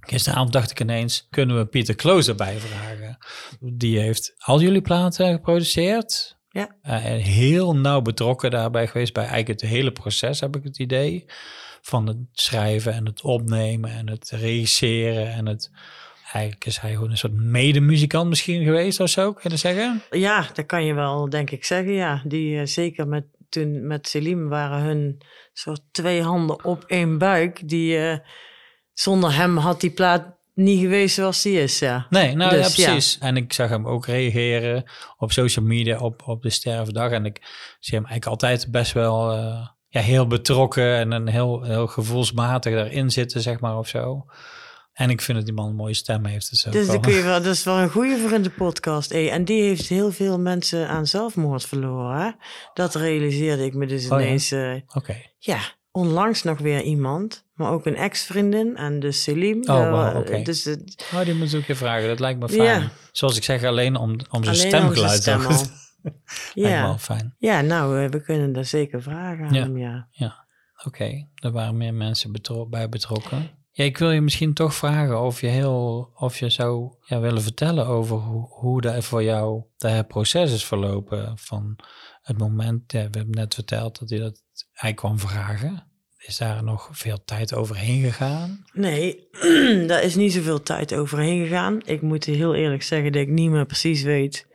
gisteravond 0.00 0.52
dacht 0.52 0.70
ik 0.70 0.80
ineens, 0.80 1.26
kunnen 1.30 1.56
we 1.56 1.66
Pieter 1.66 1.94
Kloos 1.94 2.28
erbij 2.28 2.58
vragen? 2.58 3.18
Die 3.60 3.98
heeft 3.98 4.34
al 4.38 4.60
jullie 4.60 4.80
platen 4.80 5.32
geproduceerd. 5.32 6.36
Ja. 6.48 6.76
En 6.82 7.18
heel 7.18 7.76
nauw 7.76 8.02
betrokken 8.02 8.50
daarbij 8.50 8.86
geweest, 8.86 9.12
bij 9.12 9.26
eigenlijk 9.26 9.60
het 9.60 9.70
hele 9.70 9.92
proces 9.92 10.40
heb 10.40 10.56
ik 10.56 10.64
het 10.64 10.78
idee. 10.78 11.24
Van 11.80 12.06
het 12.06 12.18
schrijven 12.32 12.92
en 12.92 13.06
het 13.06 13.22
opnemen 13.22 13.90
en 13.90 14.08
het 14.08 14.30
regisseren 14.30 15.32
en 15.32 15.46
het... 15.46 15.70
Eigenlijk 16.32 16.64
is 16.64 16.78
hij 16.78 16.92
gewoon 16.92 17.10
een 17.10 17.18
soort 17.18 17.32
medemuzikant 17.32 18.28
misschien 18.28 18.64
geweest 18.64 19.00
of 19.00 19.08
zo, 19.08 19.32
kun 19.32 19.50
je 19.50 19.56
zeggen? 19.56 20.02
Ja, 20.10 20.46
dat 20.54 20.66
kan 20.66 20.84
je 20.84 20.94
wel, 20.94 21.30
denk 21.30 21.50
ik, 21.50 21.64
zeggen. 21.64 21.92
Ja, 21.92 22.22
die 22.24 22.58
eh, 22.58 22.66
zeker 22.66 23.08
met, 23.08 23.24
toen 23.48 23.86
met 23.86 24.08
Selim 24.08 24.48
waren 24.48 24.82
hun 24.82 25.22
soort 25.52 25.80
twee 25.92 26.22
handen 26.22 26.64
op 26.64 26.84
één 26.86 27.18
buik. 27.18 27.68
Die, 27.68 27.98
eh, 27.98 28.18
zonder 28.92 29.34
hem 29.34 29.56
had 29.56 29.80
die 29.80 29.90
plaat 29.90 30.36
niet 30.54 30.80
geweest 30.80 31.14
zoals 31.14 31.42
die 31.42 31.60
is. 31.60 31.78
Ja. 31.78 32.06
Nee, 32.10 32.34
nou 32.34 32.50
Dus, 32.50 32.74
ja, 32.76 32.82
ja. 32.82 32.90
precies. 32.90 33.18
En 33.18 33.36
ik 33.36 33.52
zag 33.52 33.68
hem 33.68 33.86
ook 33.86 34.06
reageren 34.06 34.84
op 35.16 35.32
social 35.32 35.64
media 35.64 35.98
op, 35.98 36.22
op 36.26 36.42
de 36.42 36.50
sterfdag. 36.50 37.10
En 37.10 37.24
ik 37.24 37.40
zie 37.80 37.98
hem 37.98 38.06
eigenlijk 38.06 38.26
altijd 38.26 38.70
best 38.70 38.92
wel 38.92 39.32
eh, 39.32 39.66
ja, 39.88 40.00
heel 40.00 40.26
betrokken 40.26 40.94
en 40.96 41.12
een 41.12 41.28
heel, 41.28 41.62
heel 41.62 41.86
gevoelsmatig 41.86 42.74
daarin 42.74 43.10
zitten, 43.10 43.40
zeg 43.40 43.60
maar, 43.60 43.78
of 43.78 43.88
zo. 43.88 44.26
En 44.96 45.10
ik 45.10 45.20
vind 45.20 45.36
dat 45.36 45.46
die 45.46 45.54
man 45.56 45.68
een 45.68 45.74
mooie 45.74 45.94
stem 45.94 46.24
heeft. 46.24 46.50
Dus, 46.50 46.62
Dus 46.62 46.72
wel- 46.74 46.86
dan 46.86 47.00
kun 47.00 47.12
je 47.12 47.22
wel, 47.32 47.42
dat 47.42 47.54
is 47.54 47.64
wel 47.64 47.76
een 47.78 47.90
goede 47.90 48.18
voor 48.18 48.32
in 48.32 48.42
de 48.42 48.50
podcast. 48.50 49.12
Hey, 49.12 49.30
en 49.30 49.44
die 49.44 49.62
heeft 49.62 49.88
heel 49.88 50.12
veel 50.12 50.38
mensen 50.40 50.88
aan 50.88 51.06
zelfmoord 51.06 51.64
verloren. 51.66 52.20
Hè? 52.20 52.30
Dat 52.74 52.94
realiseerde 52.94 53.64
ik 53.64 53.74
me 53.74 53.86
dus 53.86 54.10
Oh 54.10 54.20
ja? 54.20 54.26
ineens. 54.26 54.50
eh, 54.52 54.74
Oké. 54.94 55.16
ja, 55.38 55.58
onlangs 55.90 56.42
nog 56.42 56.58
weer 56.58 56.82
iemand. 56.82 57.44
Maar 57.54 57.70
ook 57.70 57.86
een 57.86 57.96
ex-vriendin 57.96 58.76
en 58.76 59.00
dus 59.00 59.22
Selim. 59.22 59.62
Oh, 59.68 59.82
Eh, 59.84 59.90
wauw, 59.90 60.20
oké. 60.20 60.42
Dus 60.42 60.66
Oh, 61.14 61.20
die 61.24 61.34
moet 61.34 61.52
ik 61.52 61.60
even 61.60 61.76
vragen. 61.76 62.08
Dat 62.08 62.20
lijkt 62.20 62.40
me 62.40 62.48
fijn. 62.48 62.80
Ja. 62.80 62.90
Zoals 63.12 63.36
ik 63.36 63.44
zeg, 63.44 63.64
alleen 63.64 63.96
om, 63.96 64.16
om 64.30 64.44
zijn 64.44 64.56
stemgeluid. 64.56 65.20
stem 65.22 65.40
lijkt 65.46 65.70
me 66.54 66.60
Ja. 66.68 66.82
wel 66.82 66.98
fijn. 66.98 67.34
ja, 67.38 67.60
nou, 67.60 68.02
eh, 68.04 68.10
we 68.10 68.22
kunnen 68.22 68.52
daar 68.52 68.64
zeker 68.64 69.02
vragen 69.02 69.46
aan 69.46 69.54
Ja. 69.54 69.62
hem, 69.62 69.78
ja. 69.78 70.08
Oké, 70.84 71.28
er 71.34 71.52
waren 71.52 71.76
meer 71.76 71.94
mensen 71.94 72.32
betro- 72.32 72.66
bij 72.68 72.88
betrokken. 72.88 73.50
Ja, 73.76 73.84
ik 73.84 73.98
wil 73.98 74.10
je 74.10 74.20
misschien 74.20 74.54
toch 74.54 74.74
vragen 74.74 75.20
of 75.20 75.40
je, 75.40 75.46
heel, 75.46 76.10
of 76.14 76.38
je 76.38 76.50
zou 76.50 76.94
ja, 77.00 77.20
willen 77.20 77.42
vertellen 77.42 77.86
over 77.86 78.16
hoe, 78.16 78.80
dat 78.80 79.04
voor 79.04 79.22
jou 79.22 79.62
dat 79.76 80.08
proces 80.08 80.52
is 80.52 80.64
verlopen 80.64 81.38
van 81.38 81.76
het 82.22 82.38
moment, 82.38 82.92
ja, 82.92 82.98
we 82.98 83.18
hebben 83.18 83.30
net 83.30 83.54
verteld 83.54 83.98
dat 83.98 84.10
hij 84.10 84.18
dat 84.18 84.42
hij 84.72 84.94
kwam 84.94 85.18
vragen. 85.18 85.86
Is 86.18 86.36
daar 86.36 86.64
nog 86.64 86.88
veel 86.92 87.24
tijd 87.24 87.54
overheen 87.54 88.02
gegaan? 88.02 88.64
Nee, 88.72 89.28
daar 89.88 90.02
is 90.02 90.14
niet 90.14 90.32
zoveel 90.32 90.62
tijd 90.62 90.94
overheen 90.94 91.42
gegaan. 91.42 91.80
Ik 91.84 92.02
moet 92.02 92.24
heel 92.24 92.54
eerlijk 92.54 92.82
zeggen 92.82 93.12
dat 93.12 93.22
ik 93.22 93.28
niet 93.28 93.50
meer 93.50 93.66
precies 93.66 94.02
weet. 94.02 94.46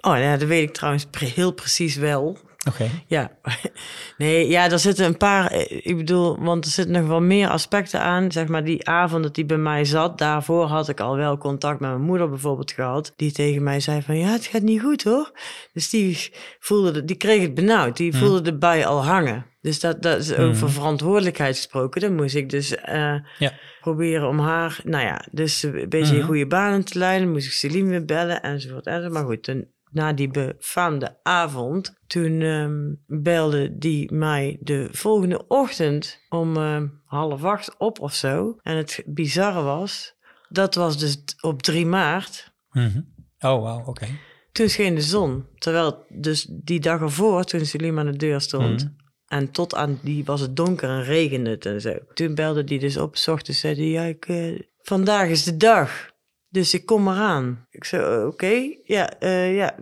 Oh 0.00 0.18
ja, 0.18 0.36
dat 0.36 0.48
weet 0.48 0.68
ik 0.68 0.74
trouwens 0.74 1.06
heel 1.18 1.52
precies 1.52 1.96
wel. 1.96 2.38
Oké, 2.68 2.84
Ja, 3.06 3.30
nee, 4.18 4.48
ja, 4.48 4.70
er 4.70 4.78
zitten 4.78 5.04
een 5.06 5.16
paar, 5.16 5.50
eh, 5.50 5.80
ik 5.86 5.96
bedoel, 5.96 6.38
want 6.38 6.64
er 6.64 6.70
zitten 6.70 6.94
nog 6.94 7.06
wel 7.06 7.20
meer 7.20 7.48
aspecten 7.48 8.00
aan. 8.00 8.32
Zeg 8.32 8.48
maar, 8.48 8.64
die 8.64 8.88
avond 8.88 9.22
dat 9.22 9.36
hij 9.36 9.46
bij 9.46 9.56
mij 9.56 9.84
zat, 9.84 10.18
daarvoor 10.18 10.64
had 10.66 10.88
ik 10.88 11.00
al 11.00 11.16
wel 11.16 11.38
contact 11.38 11.80
met 11.80 11.90
mijn 11.90 12.02
moeder 12.02 12.28
bijvoorbeeld 12.28 12.72
gehad. 12.72 13.12
Die 13.16 13.32
tegen 13.32 13.62
mij 13.62 13.80
zei 13.80 14.02
van, 14.02 14.18
ja, 14.18 14.28
het 14.32 14.46
gaat 14.46 14.62
niet 14.62 14.80
goed 14.80 15.04
hoor. 15.04 15.30
Dus 15.72 15.90
die 15.90 16.32
voelde, 16.58 16.90
de- 16.90 17.04
die 17.04 17.16
kreeg 17.16 17.42
het 17.42 17.54
benauwd, 17.54 17.96
die 17.96 18.16
voelde 18.16 18.40
de 18.40 18.58
bui 18.58 18.84
al 18.84 19.04
hangen. 19.04 19.46
Dus 19.60 19.80
dat, 19.80 20.02
dat 20.02 20.18
is 20.20 20.34
over 20.36 20.70
verantwoordelijkheid 20.70 21.56
gesproken. 21.56 22.00
Dan 22.00 22.14
moest 22.14 22.34
ik 22.34 22.50
dus 22.50 22.74
eh, 22.74 23.14
Ja. 23.38 23.52
proberen 23.80 24.28
om 24.28 24.38
haar, 24.38 24.80
nou 24.84 25.04
ja, 25.04 25.24
dus 25.30 25.62
een 25.62 25.88
beetje 25.88 26.12
in 26.14 26.18
Mhm. 26.18 26.26
goede 26.26 26.46
banen 26.46 26.84
te 26.84 26.98
leiden. 26.98 27.30
Moest 27.30 27.46
ik 27.46 27.52
Celine 27.52 27.88
weer 27.90 28.04
bellen 28.04 28.42
enzovoort. 28.42 28.86
enzovoort. 28.86 29.12
Maar 29.12 29.24
goed, 29.24 29.42
toen, 29.42 29.66
na 29.94 30.12
die 30.12 30.28
befaamde 30.28 31.18
avond, 31.22 31.94
toen 32.06 32.40
ehm, 32.40 32.94
belde 33.22 33.78
die 33.78 34.12
mij 34.12 34.56
de 34.60 34.88
volgende 34.90 35.46
ochtend 35.46 36.20
om 36.28 36.56
ehm, 36.56 36.86
half 37.04 37.44
acht 37.44 37.78
op 37.78 38.00
of 38.00 38.14
zo. 38.14 38.58
En 38.62 38.76
het 38.76 39.02
bizarre 39.06 39.62
was, 39.62 40.14
dat 40.48 40.74
was 40.74 40.98
dus 40.98 41.22
op 41.40 41.62
3 41.62 41.86
maart. 41.86 42.52
Mhm. 42.70 43.00
Oh, 43.40 43.62
wauw, 43.62 43.84
oké. 43.86 44.06
Toen 44.52 44.68
scheen 44.68 44.94
de 44.94 45.00
zon. 45.00 45.46
Terwijl 45.58 46.04
dus 46.08 46.46
die 46.50 46.80
dag 46.80 47.00
ervoor, 47.00 47.44
toen 47.44 47.66
Celine 47.66 48.00
aan 48.00 48.06
de 48.06 48.16
deur 48.16 48.40
stond... 48.40 48.84
Mhm. 48.84 48.92
En 49.26 49.50
tot 49.50 49.74
aan 49.74 49.98
die 50.02 50.24
was 50.24 50.40
het 50.40 50.56
donker 50.56 50.88
en 50.88 51.02
regende 51.02 51.50
het 51.50 51.66
en 51.66 51.80
zo. 51.80 51.98
Toen 52.14 52.34
belde 52.34 52.64
die 52.64 52.78
dus 52.78 52.96
op, 52.96 53.16
s 53.16 53.28
ochtends 53.28 53.60
zei 53.60 53.74
die, 53.74 53.90
ja, 53.90 54.02
ik, 54.02 54.26
eh, 54.26 54.60
vandaag 54.82 55.28
is 55.28 55.44
de 55.44 55.56
dag. 55.56 56.12
Dus 56.54 56.74
ik 56.74 56.86
kom 56.86 57.08
eraan. 57.08 57.66
Ik 57.70 57.84
zei, 57.84 58.16
"Oh, 58.16 58.26
oké, 58.26 58.52
ja, 58.84 59.10
eh, 59.18 59.56
ja, 59.56 59.74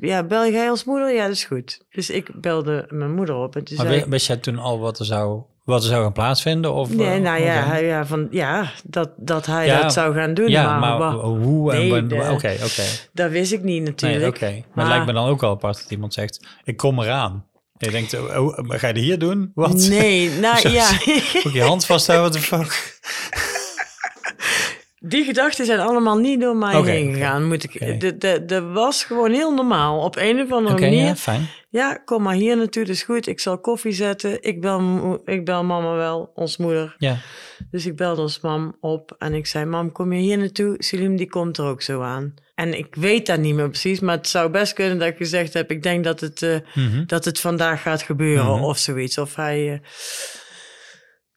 ja, 0.00 0.22
bel 0.22 0.46
jij 0.50 0.70
als 0.70 0.84
moeder? 0.84 1.12
Ja, 1.14 1.22
dat 1.26 1.32
is 1.36 1.44
goed. 1.44 1.80
Dus 1.90 2.10
ik 2.10 2.40
belde 2.40 2.86
mijn 2.88 3.14
moeder 3.14 3.34
op 3.34 3.56
en 3.56 3.64
toen 3.64 3.76
Maar 3.76 3.86
zei 3.86 4.04
wist 4.08 4.26
jij 4.26 4.36
toen 4.36 4.58
al 4.58 4.78
wat 4.78 4.98
er 4.98 5.04
zou, 5.04 5.42
wat 5.64 5.82
er 5.82 5.88
zou 5.88 6.02
gaan 6.02 6.12
plaatsvinden? 6.12 6.72
Of, 6.72 6.94
Nee, 6.94 7.06
eh, 7.16 7.20
nou 7.22 7.40
ja, 7.42 7.62
hij- 7.64 7.84
ja, 7.84 8.06
van, 8.06 8.28
ja 8.30 8.70
dat, 8.84 9.10
dat 9.16 9.46
hij 9.46 9.66
Ja, 9.66 9.82
dat 9.82 9.92
zou 9.92 10.14
gaan 10.14 10.34
doen. 10.34 10.48
Ja, 10.48 10.78
maar, 10.78 11.12
hoe 11.12 11.72
en 11.72 12.08
de- 12.08 12.14
Oké, 12.14 12.56
oké. 12.64 12.82
dat 13.12 13.30
wist 13.30 13.52
ik 13.52 13.62
niet 13.62 13.82
natuurlijk. 13.82 14.20
Nee, 14.20 14.28
oké. 14.30 14.44
Maar, 14.46 14.64
Maar- 14.74 14.84
het 14.84 14.92
lijkt 14.94 15.06
me 15.06 15.12
dan 15.12 15.28
ook 15.28 15.40
wel 15.40 15.50
apart 15.50 15.76
dat 15.82 15.90
iemand 15.90 16.14
zegt, 16.14 16.46
ik 16.64 16.76
kom 16.76 17.00
eraan. 17.00 17.44
En 17.78 17.86
je 17.86 17.90
denkt, 17.92 18.14
oh, 18.18 18.36
oh, 18.46 18.54
ga 18.68 18.86
je 18.86 18.92
het 18.92 18.96
hier 19.02 19.18
doen? 19.18 19.50
Wat? 19.54 19.74
Nee, 19.88 20.30
nou 20.40 20.68
ja. 20.70 20.88
Ook 21.46 21.52
je 21.52 21.62
hand 21.62 21.86
vasthouden, 21.86 22.30
what 22.30 22.32
the 22.42 22.56
fuck? 22.56 22.98
Die 25.02 25.24
gedachten 25.24 25.66
zijn 25.66 25.80
allemaal 25.80 26.18
niet 26.18 26.40
door 26.40 26.56
mij 26.56 26.82
heen 26.82 27.12
gegaan. 27.14 27.46
Moet 27.48 27.64
ik, 27.64 28.00
de, 28.00 28.16
de, 28.16 28.44
de 28.46 28.62
was 28.62 29.04
gewoon 29.04 29.30
heel 29.32 29.54
normaal. 29.54 29.98
Op 30.00 30.16
een 30.16 30.40
of 30.40 30.52
andere 30.52 30.80
manier. 30.80 31.04
ja, 31.04 31.16
fijn. 31.16 31.48
Ja, 31.68 31.94
kom 32.04 32.22
maar 32.22 32.34
hier 32.34 32.56
naartoe, 32.56 32.84
dat 32.84 32.94
is 32.94 33.02
goed. 33.02 33.26
Ik 33.26 33.40
zal 33.40 33.58
koffie 33.58 33.92
zetten. 33.92 34.42
Ik 34.42 34.60
bel, 34.60 35.20
ik 35.24 35.44
bel 35.44 35.64
mama 35.64 35.94
wel, 35.94 36.30
ons 36.34 36.56
moeder. 36.56 36.94
Ja, 36.98 37.16
Dus 37.70 37.86
ik 37.86 37.96
belde 37.96 38.20
ons 38.20 38.40
mam 38.40 38.76
op 38.80 39.14
en 39.18 39.34
ik 39.34 39.46
zei... 39.46 39.64
Mam, 39.64 39.92
kom 39.92 40.12
je 40.12 40.20
hier 40.20 40.38
naartoe? 40.38 40.74
Selim, 40.78 41.16
die 41.16 41.28
komt 41.28 41.58
er 41.58 41.64
ook 41.64 41.82
zo 41.82 42.02
aan. 42.02 42.34
En 42.54 42.78
ik 42.78 42.94
weet 42.94 43.26
dat 43.26 43.38
niet 43.38 43.54
meer 43.54 43.68
precies, 43.68 44.00
maar 44.00 44.16
het 44.16 44.28
zou 44.28 44.50
best 44.50 44.72
kunnen 44.72 44.98
dat 44.98 45.08
ik 45.08 45.16
gezegd 45.16 45.52
heb... 45.52 45.70
ik 45.70 45.82
denk 45.82 46.04
dat 46.04 46.20
het, 46.20 46.42
eh, 46.42 46.56
Mhm. 46.74 47.04
dat 47.06 47.24
het 47.24 47.40
vandaag 47.40 47.82
gaat 47.82 48.02
gebeuren 48.02 48.44
Mhm. 48.54 48.64
of 48.64 48.78
zoiets. 48.78 49.18
Of 49.18 49.34
hij... 49.34 49.72
eh, 49.72 49.78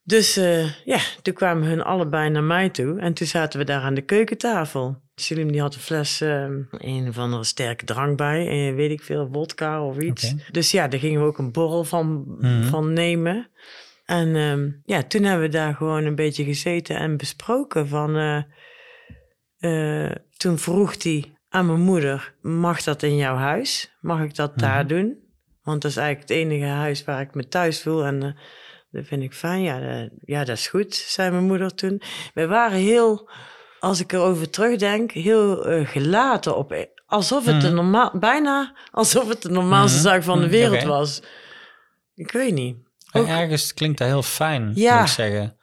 Dus 0.04 0.36
eh, 0.36 0.84
ja, 0.84 0.98
toen 1.22 1.34
kwamen 1.34 1.68
hun 1.68 1.82
allebei 1.82 2.30
naar 2.30 2.42
mij 2.42 2.68
toe. 2.70 2.98
En 3.00 3.14
toen 3.14 3.26
zaten 3.26 3.58
we 3.58 3.64
daar 3.64 3.82
aan 3.82 3.94
de 3.94 4.02
keukentafel. 4.02 5.02
Selim 5.14 5.52
die 5.52 5.60
had 5.60 5.74
een 5.74 5.80
fles, 5.80 6.20
eh, 6.20 6.42
een 6.70 7.08
of 7.08 7.18
andere 7.18 7.44
sterke 7.44 7.84
drank 7.84 8.16
bij. 8.16 8.48
En 8.48 8.74
weet 8.74 8.90
ik 8.90 9.02
veel, 9.02 9.28
wodka 9.28 9.84
of 9.84 9.98
iets. 9.98 10.34
Dus 10.50 10.70
ja, 10.70 10.88
daar 10.88 11.00
gingen 11.00 11.20
we 11.20 11.26
ook 11.26 11.38
een 11.38 11.52
borrel 11.52 11.84
van, 11.84 12.24
Mhm. 12.38 12.62
van 12.64 12.92
nemen. 12.92 13.48
En 14.04 14.36
ehm, 14.36 14.68
ja, 14.84 15.02
toen 15.02 15.22
hebben 15.22 15.46
we 15.46 15.52
daar 15.52 15.74
gewoon 15.74 16.04
een 16.04 16.14
beetje 16.14 16.44
gezeten 16.44 16.96
en 16.96 17.16
besproken 17.16 17.88
van... 17.88 18.16
eh, 18.16 18.42
eh, 20.06 20.10
toen 20.36 20.58
vroeg 20.58 21.02
hij 21.02 21.36
aan 21.48 21.66
mijn 21.66 21.80
moeder, 21.80 22.34
mag 22.42 22.82
dat 22.82 23.02
in 23.02 23.16
jouw 23.16 23.36
huis? 23.36 23.96
Mag 24.00 24.22
ik 24.22 24.34
dat 24.34 24.58
daar 24.58 24.86
doen? 24.86 25.18
Want 25.62 25.82
dat 25.82 25.90
is 25.90 25.96
eigenlijk 25.96 26.28
het 26.28 26.38
enige 26.38 26.64
huis 26.64 27.04
waar 27.04 27.20
ik 27.20 27.34
me 27.34 27.48
thuis 27.48 27.82
voel. 27.82 28.04
En 28.04 28.22
eh, 28.22 28.30
dat 28.94 29.06
vind 29.06 29.22
ik 29.22 29.34
fijn. 29.34 29.62
Ja, 29.62 29.80
eh, 29.80 30.10
ja, 30.20 30.44
dat 30.44 30.56
is 30.56 30.66
goed, 30.66 30.94
zei 30.94 31.30
mijn 31.30 31.44
moeder 31.44 31.74
toen. 31.74 32.02
We 32.34 32.46
waren 32.46 32.78
heel, 32.78 33.30
als 33.80 34.00
ik 34.00 34.12
erover 34.12 34.50
terugdenk, 34.50 35.12
heel 35.12 35.64
eh, 35.66 35.88
gelaten 35.88 36.56
op... 36.56 36.92
Alsof 37.06 37.46
het 37.46 37.60
de 37.60 37.70
normaal, 37.70 38.18
bijna 38.18 38.76
alsof 38.90 39.28
het 39.28 39.42
de 39.42 39.50
normaalste 39.50 39.98
Mhm. 39.98 40.06
zaak 40.06 40.22
van 40.22 40.38
de 40.38 40.44
Mhm, 40.46 40.54
wereld 40.54 40.82
was. 40.82 41.22
Ik 42.14 42.30
weet 42.32 42.52
niet. 42.54 42.76
Ook- 43.12 43.26
ergens 43.26 43.74
klinkt 43.74 43.98
dat 43.98 44.08
heel 44.08 44.22
fijn, 44.22 44.72
Ja. 44.74 44.98
moet 44.98 45.08
ik 45.08 45.12
zeggen. 45.14 45.56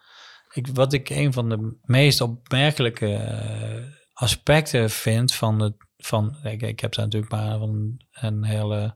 Ik, 0.53 0.67
wat 0.73 0.93
ik 0.93 1.09
een 1.09 1.33
van 1.33 1.49
de 1.49 1.77
meest 1.81 2.21
opmerkelijke 2.21 3.13
eh, 3.15 3.83
aspecten 4.13 4.89
vind 4.89 5.33
van 5.33 5.61
het... 5.61 5.73
Van, 5.97 6.37
ik, 6.43 6.61
ik 6.61 6.79
heb 6.79 6.93
daar 6.95 7.05
natuurlijk 7.05 7.31
maar 7.31 7.57
van 7.57 8.01
een 8.11 8.43
hele... 8.45 8.95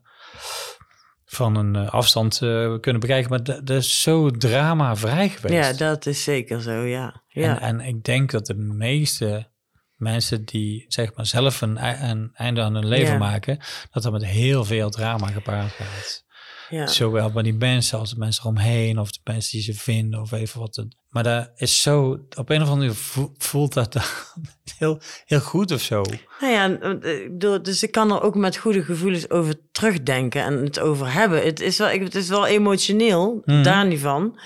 van 1.28 1.56
een 1.56 1.76
eh, 1.76 1.88
afstand 1.92 2.42
eh, 2.42 2.74
kunnen 2.80 3.00
bekijken. 3.00 3.30
Maar 3.30 3.42
dat 3.42 3.66
dat 3.66 3.76
is 3.76 4.02
zo 4.02 4.30
dramavrij 4.30 5.28
geweest. 5.28 5.54
Ja, 5.80 5.86
dat 5.86 6.06
is 6.06 6.24
zeker 6.24 6.62
zo, 6.62 6.72
ja. 6.72 7.22
ja. 7.26 7.60
En, 7.60 7.78
en 7.78 7.86
ik 7.86 8.04
denk 8.04 8.30
dat 8.30 8.46
de 8.46 8.54
meeste 8.56 9.50
mensen 9.94 10.44
die 10.44 10.84
zeg 10.88 11.14
maar 11.14 11.26
zelf 11.26 11.60
een, 11.60 11.86
een 12.10 12.30
einde 12.34 12.62
aan 12.62 12.74
hun 12.74 12.86
leven 12.88 13.12
Ja. 13.12 13.18
maken, 13.18 13.58
dat 13.90 14.02
dat 14.02 14.12
met 14.12 14.24
heel 14.24 14.64
veel 14.64 14.90
drama 14.90 15.26
gepaard 15.26 15.72
gaat. 15.72 16.24
Ja. 16.70 16.86
Zowel 16.86 17.30
bij 17.30 17.42
die 17.42 17.54
mensen 17.54 17.98
als 17.98 18.10
de 18.10 18.18
mensen 18.18 18.42
eromheen 18.42 18.98
of 18.98 19.10
de 19.12 19.18
mensen 19.24 19.50
die 19.52 19.62
ze 19.62 19.74
vinden 19.74 20.20
of 20.20 20.32
even 20.32 20.60
wat. 20.60 20.76
Het, 20.76 20.96
maar 21.08 21.22
dat 21.22 21.50
is 21.56 21.82
zo, 21.82 22.10
op 22.36 22.48
een 22.50 22.62
of 22.62 22.68
andere 22.68 22.76
manier 22.76 22.94
vo- 22.94 23.32
voelt 23.38 23.72
dat 23.74 23.92
dan 23.92 24.02
heel, 24.78 25.00
heel 25.24 25.40
goed 25.40 25.72
of 25.72 25.80
zo. 25.80 26.02
Nou 26.40 26.52
ja, 26.52 26.78
eh, 27.00 27.62
dus 27.62 27.82
ik 27.82 27.92
kan 27.92 28.10
er 28.12 28.22
ook 28.22 28.34
met 28.34 28.56
goede 28.56 28.82
gevoelens 28.84 29.30
over 29.30 29.54
terugdenken 29.72 30.42
en 30.42 30.64
het 30.64 30.80
over 30.80 31.12
hebben. 31.12 31.44
Het 31.44 31.60
is 31.60 31.78
wel, 31.78 31.88
het 31.88 32.14
is 32.14 32.28
wel 32.28 32.46
emotioneel, 32.46 33.42
Mhm. 33.44 33.62
daar 33.62 33.86
niet 33.86 34.00
van. 34.00 34.38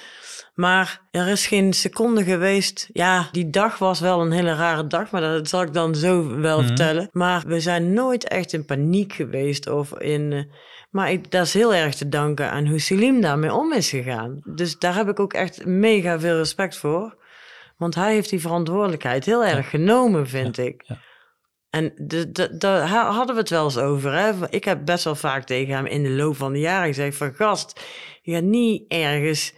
Maar 0.55 1.01
er 1.11 1.29
is 1.29 1.47
geen 1.47 1.73
seconde 1.73 2.25
geweest. 2.25 2.89
Ja, 2.93 3.29
die 3.33 3.51
dag 3.51 3.79
was 3.79 4.01
wel 4.01 4.21
een 4.21 4.33
hele 4.33 4.55
rare 4.55 4.87
dag, 4.87 5.11
maar 5.11 5.21
dat 5.21 5.49
zal 5.49 5.63
ik 5.63 5.73
dan 5.73 5.95
zo 5.95 6.37
wel 6.41 6.59
Mhm. 6.59 6.67
vertellen. 6.67 7.09
Maar 7.13 7.43
we 7.47 7.61
zijn 7.61 7.93
nooit 7.93 8.29
echt 8.29 8.53
in 8.53 8.65
paniek 8.65 9.13
geweest 9.13 9.69
of 9.69 9.93
in. 9.99 10.51
Maar 10.91 11.11
ik, 11.13 11.31
dat 11.31 11.47
is 11.47 11.55
heel 11.55 11.75
erg 11.75 11.95
te 11.95 12.09
danken 12.09 12.51
aan 12.51 12.67
hoe 12.67 12.79
Selim 12.79 13.21
daarmee 13.21 13.53
om 13.55 13.73
is 13.73 13.89
gegaan. 13.91 14.41
Dus 14.45 14.79
daar 14.79 14.95
heb 14.95 15.09
ik 15.09 15.21
ook 15.21 15.33
echt 15.33 15.65
mega 15.65 16.21
veel 16.21 16.37
respect 16.37 16.77
voor. 16.77 17.19
Want 17.77 17.95
hij 17.95 18.13
heeft 18.13 18.31
die 18.31 18.41
verantwoordelijkheid 18.41 19.25
heel 19.25 19.45
erg 19.45 19.71
genomen, 19.71 20.29
vind 20.29 20.59
ik. 20.59 20.83
ja. 20.87 20.99
En 21.71 21.93
daar 22.59 22.87
ha- 22.89 23.11
hadden 23.11 23.35
we 23.35 23.41
het 23.41 23.51
wel 23.51 23.65
eens 23.65 23.79
over. 23.79 24.13
Hè? 24.13 24.33
Ik 24.51 24.65
heb 24.65 24.85
best 24.85 25.05
wel 25.05 25.15
vaak 25.15 25.45
tegen 25.45 25.75
hem 25.75 25.87
in 25.87 26.03
de 26.03 26.11
loop 26.11 26.37
van 26.37 26.53
de 26.53 26.59
jaren 26.59 26.87
gezegd: 26.87 27.17
van 27.17 27.35
gast, 27.35 27.81
je 28.23 28.33
gaat 28.33 28.43
niet 28.43 28.85
ergens 28.89 29.53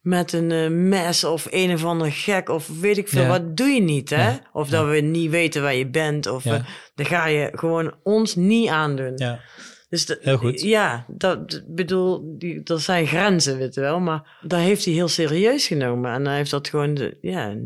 met 0.00 0.32
een 0.32 0.50
eh, 0.52 0.68
mes 0.70 1.24
of 1.24 1.46
een 1.50 1.72
of 1.72 1.84
ander 1.84 2.12
gek 2.12 2.48
of 2.48 2.80
weet 2.80 2.98
ik 2.98 3.08
veel. 3.08 3.22
Ja. 3.22 3.28
Wat 3.28 3.56
doe 3.56 3.66
je 3.68 3.80
niet, 3.80 4.10
hè? 4.10 4.28
Ja. 4.28 4.40
Of 4.52 4.68
dat 4.68 4.86
we 4.88 5.00
niet 5.00 5.30
weten 5.30 5.62
waar 5.62 5.74
je 5.74 5.86
bent. 5.90 6.26
Of 6.26 6.44
eh, 6.44 6.64
dan 6.94 7.06
ga 7.06 7.26
je 7.26 7.50
gewoon 7.54 7.94
ons 8.02 8.34
niet 8.34 8.68
aandoen. 8.68 9.12
Ja, 9.16 9.40
Dus 9.88 10.06
de- 10.06 10.18
Heel 10.20 10.36
goed. 10.36 10.60
Ja, 10.60 11.04
dat 11.08 11.62
bedoel, 11.66 12.34
die, 12.38 12.60
er 12.64 12.80
zijn 12.80 13.06
grenzen, 13.06 13.58
weet 13.58 13.74
je 13.74 13.80
wel. 13.80 14.00
Maar 14.00 14.38
daar 14.42 14.60
heeft 14.60 14.84
hij 14.84 14.94
heel 14.94 15.08
serieus 15.08 15.66
genomen. 15.66 16.12
En 16.12 16.26
hij 16.26 16.36
heeft 16.36 16.50
dat 16.50 16.68
gewoon 16.68 16.94
de- 16.94 17.16
ja, 17.20 17.56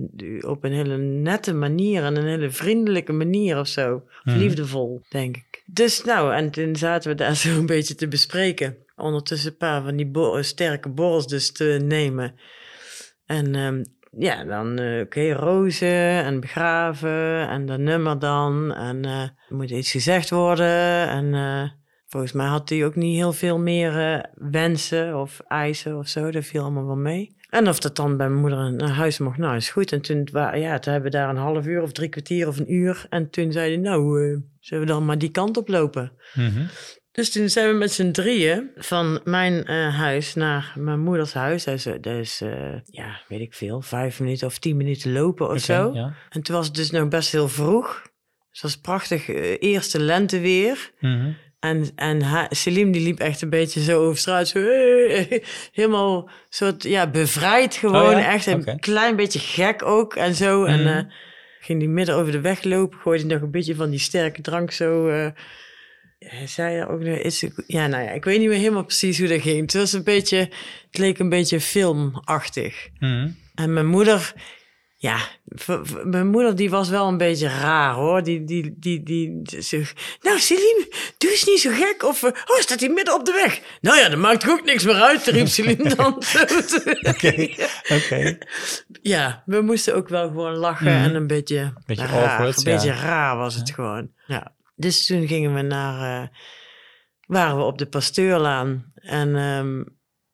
op 0.41 0.65
een 0.65 0.73
hele 0.73 0.97
nette 0.99 1.55
manier 1.55 2.05
en 2.05 2.17
een 2.17 2.27
hele 2.27 2.51
vriendelijke 2.51 3.13
manier 3.13 3.59
of 3.59 3.67
zo. 3.69 4.03
Mhm. 4.25 4.39
Liefdevol, 4.39 5.03
denk 5.09 5.37
ik. 5.37 5.63
Dus 5.67 6.05
nou, 6.05 6.35
en 6.35 6.51
toen 6.51 6.77
zaten 6.77 7.11
we 7.11 7.17
daar 7.17 7.37
zo 7.47 7.49
een 7.59 7.67
beetje 7.67 7.95
te 7.95 8.09
bespreken. 8.09 8.77
Ondertussen 8.97 9.51
een 9.51 9.57
paar 9.57 9.83
van 9.83 9.97
die 9.97 10.07
bo- 10.07 10.43
sterke 10.43 10.89
borrels 10.89 11.27
dus 11.27 11.53
te 11.53 11.81
nemen. 11.85 12.35
En 13.27 13.55
ehm, 13.55 13.83
ja, 14.19 14.45
dan 14.45 14.79
eh, 14.79 15.01
oké, 15.01 15.33
rozen 15.33 16.25
en 16.25 16.41
begraven 16.41 17.49
en 17.49 17.67
dat 17.67 17.79
nummer 17.79 18.19
dan. 18.19 18.75
En 18.75 19.05
eh, 19.05 19.21
er 19.23 19.35
moet 19.49 19.71
iets 19.71 19.91
gezegd 19.91 20.31
worden. 20.31 21.09
En 21.09 21.35
eh, 21.35 21.71
volgens 22.13 22.33
mij 22.33 22.47
had 22.47 22.69
hij 22.69 22.85
ook 22.85 22.95
niet 22.95 23.17
heel 23.17 23.33
veel 23.33 23.59
meer 23.59 24.13
eh, 24.13 24.25
wensen 24.35 25.21
of 25.21 25.41
eisen 25.49 25.99
of 25.99 26.09
zo. 26.09 26.31
Dat 26.31 26.45
viel 26.45 26.63
allemaal 26.63 26.87
wel 26.87 26.97
mee. 26.97 27.37
En 27.53 27.69
of 27.69 27.81
dat 27.81 27.97
dan 27.97 28.17
bij 28.17 28.29
mijn 28.29 28.41
moeder 28.41 28.73
naar 28.73 28.91
huis 28.91 29.19
mocht, 29.19 29.39
nou 29.39 29.57
is 29.57 29.71
goed. 29.71 29.93
En 29.93 30.01
toen, 30.01 30.29
ja, 30.33 30.79
toen 30.79 30.93
hebben 30.93 31.11
we 31.11 31.17
daar 31.17 31.29
een 31.29 31.37
half 31.37 31.67
uur 31.67 31.83
of 31.83 31.93
drie 31.93 32.09
kwartier 32.09 32.49
of 32.49 32.59
een 32.59 32.73
uur. 32.73 33.07
En 33.09 33.31
toen 33.31 33.53
zei 33.53 33.73
hij, 33.73 33.83
nou, 33.83 34.23
eh, 34.23 34.39
zullen 34.61 34.87
we 34.87 34.91
dan 34.91 35.05
maar 35.05 35.19
die 35.19 35.31
kant 35.31 35.57
op 35.57 35.69
lopen? 35.69 36.13
Mhm. 36.35 36.67
Dus 37.11 37.33
toen 37.33 37.49
zijn 37.49 37.69
we 37.69 37.75
met 37.75 37.93
z'n 37.93 38.11
drieën 38.11 38.71
van 38.77 39.21
mijn 39.25 39.65
eh, 39.65 39.97
huis 39.99 40.35
naar 40.35 40.75
mijn 40.79 41.01
moeders 41.01 41.33
huis. 41.33 41.67
Is 41.67 42.41
eh, 42.41 42.79
ja, 42.85 43.21
weet 43.29 43.41
ik 43.41 43.55
veel, 43.55 43.81
vijf 43.81 44.21
minuten 44.21 44.47
of 44.47 44.59
tien 44.59 44.77
minuten 44.77 45.13
lopen 45.13 45.49
of 45.49 45.61
zo. 45.61 45.91
Ja. 45.95 46.15
En 46.31 46.43
toen 46.43 46.57
was 46.57 46.67
het 46.67 46.75
dus 46.75 46.91
nog 46.91 47.09
best 47.09 47.33
heel 47.33 47.49
vroeg. 47.49 48.03
Dus 48.51 48.63
het 48.63 48.63
was 48.63 48.81
prachtig 48.81 49.29
eerste 49.61 50.01
lenteweer. 50.01 50.93
Mhm. 51.01 51.33
En, 51.63 51.91
en 51.97 52.23
ha- 52.23 52.47
Selim 52.51 52.93
die 52.93 53.03
liep 53.03 53.19
echt 53.19 53.43
een 53.43 53.51
beetje 53.51 53.83
zo 53.83 54.05
over 54.05 54.19
straat. 54.19 54.49
Zo, 54.49 54.59
helemaal 55.73 56.31
soort, 56.49 56.83
ja, 56.83 57.07
bevrijd 57.11 57.75
gewoon. 57.75 58.07
Oh 58.07 58.11
ja? 58.13 58.33
Echt 58.33 58.47
een 58.47 58.81
klein 58.81 59.17
beetje 59.17 59.39
gek 59.39 59.83
ook 59.85 60.15
en 60.15 60.35
zo. 60.35 60.65
En 60.65 60.81
Mhm. 60.81 60.89
eh, 60.99 61.05
ging 61.61 61.79
die 61.79 61.89
midden 61.89 62.15
over 62.15 62.33
de 62.33 62.41
weg 62.41 62.63
lopen. 62.65 62.99
Gooide 62.99 63.25
nog 63.27 63.43
een 63.43 63.51
beetje 63.51 63.75
van 63.75 63.91
die 63.91 63.99
sterke 63.99 64.41
drank 64.43 64.71
zo... 64.71 65.09
eh, 65.09 65.27
hij 66.19 66.47
zei 66.47 66.77
er 66.77 66.89
ook 66.89 67.01
nog 67.01 67.19
iets. 67.19 67.45
Ja, 67.67 67.87
nou 67.87 68.05
ja, 68.05 68.11
ik 68.11 68.25
weet 68.25 68.39
niet 68.39 68.49
meer 68.49 68.59
helemaal 68.59 68.85
precies 68.85 69.19
hoe 69.19 69.29
dat 69.29 69.41
ging. 69.41 69.61
Het 69.61 69.75
was 69.75 69.93
een 69.93 70.05
beetje, 70.05 70.37
het 70.87 70.99
leek 70.99 71.19
een 71.19 71.29
beetje 71.29 71.61
filmachtig. 71.61 72.89
Mhm. 72.99 73.29
En 73.55 73.73
mijn 73.73 73.87
moeder, 73.87 74.33
ja, 75.03 75.19
mijn 76.05 76.27
moeder 76.27 76.57
die 76.57 76.71
was 76.71 76.89
wel 76.89 77.09
een 77.09 77.17
beetje 77.17 77.49
raar 77.49 77.95
hoor. 77.95 78.23
Die, 78.23 78.45
die, 78.45 78.75
die, 78.79 79.03
die, 79.03 79.43
nou 80.21 80.39
Celine, 80.39 80.87
doe 81.19 81.31
eens 81.31 81.45
niet 81.45 81.61
zo 81.61 81.71
gek. 81.73 82.03
Of, 82.03 82.23
eh, 82.23 82.31
oh, 82.31 82.57
staat 82.61 82.81
hij 82.81 82.89
midden 82.89 83.15
op 83.15 83.25
de 83.25 83.33
weg? 83.33 83.61
Nou 83.81 83.99
ja, 83.99 84.09
dat 84.09 84.19
maakt 84.19 84.49
ook 84.51 84.65
niks 84.65 84.85
meer 84.85 84.95
uit, 84.95 85.27
riep 85.27 85.47
Celine 85.47 85.95
dan. 85.97 86.15
Oké, 87.03 87.49
oké. 87.97 88.39
Ja, 89.03 89.43
we 89.47 89.61
moesten 89.61 89.95
ook 89.95 90.09
wel 90.09 90.27
gewoon 90.29 90.57
lachen 90.57 90.87
Mhm. 90.97 91.05
en 91.05 91.15
een 91.15 91.27
beetje, 91.27 91.73
Beetje 91.87 92.07
raar. 92.07 92.29
awkward, 92.31 92.57
Een 92.57 92.65
beetje 92.65 92.93
raar 92.93 93.37
was 93.37 93.55
het 93.55 93.71
gewoon. 93.71 94.11
Ja. 94.27 94.55
Dus 94.77 95.07
toen 95.07 95.27
gingen 95.27 95.55
we 95.55 95.63
naar, 95.63 96.23
eh, 96.23 96.29
waren 97.27 97.57
we 97.57 97.63
op 97.63 97.79
de 97.79 97.87
Pasteurlaan. 97.87 98.93
En 98.95 99.37
ehm, 99.37 99.83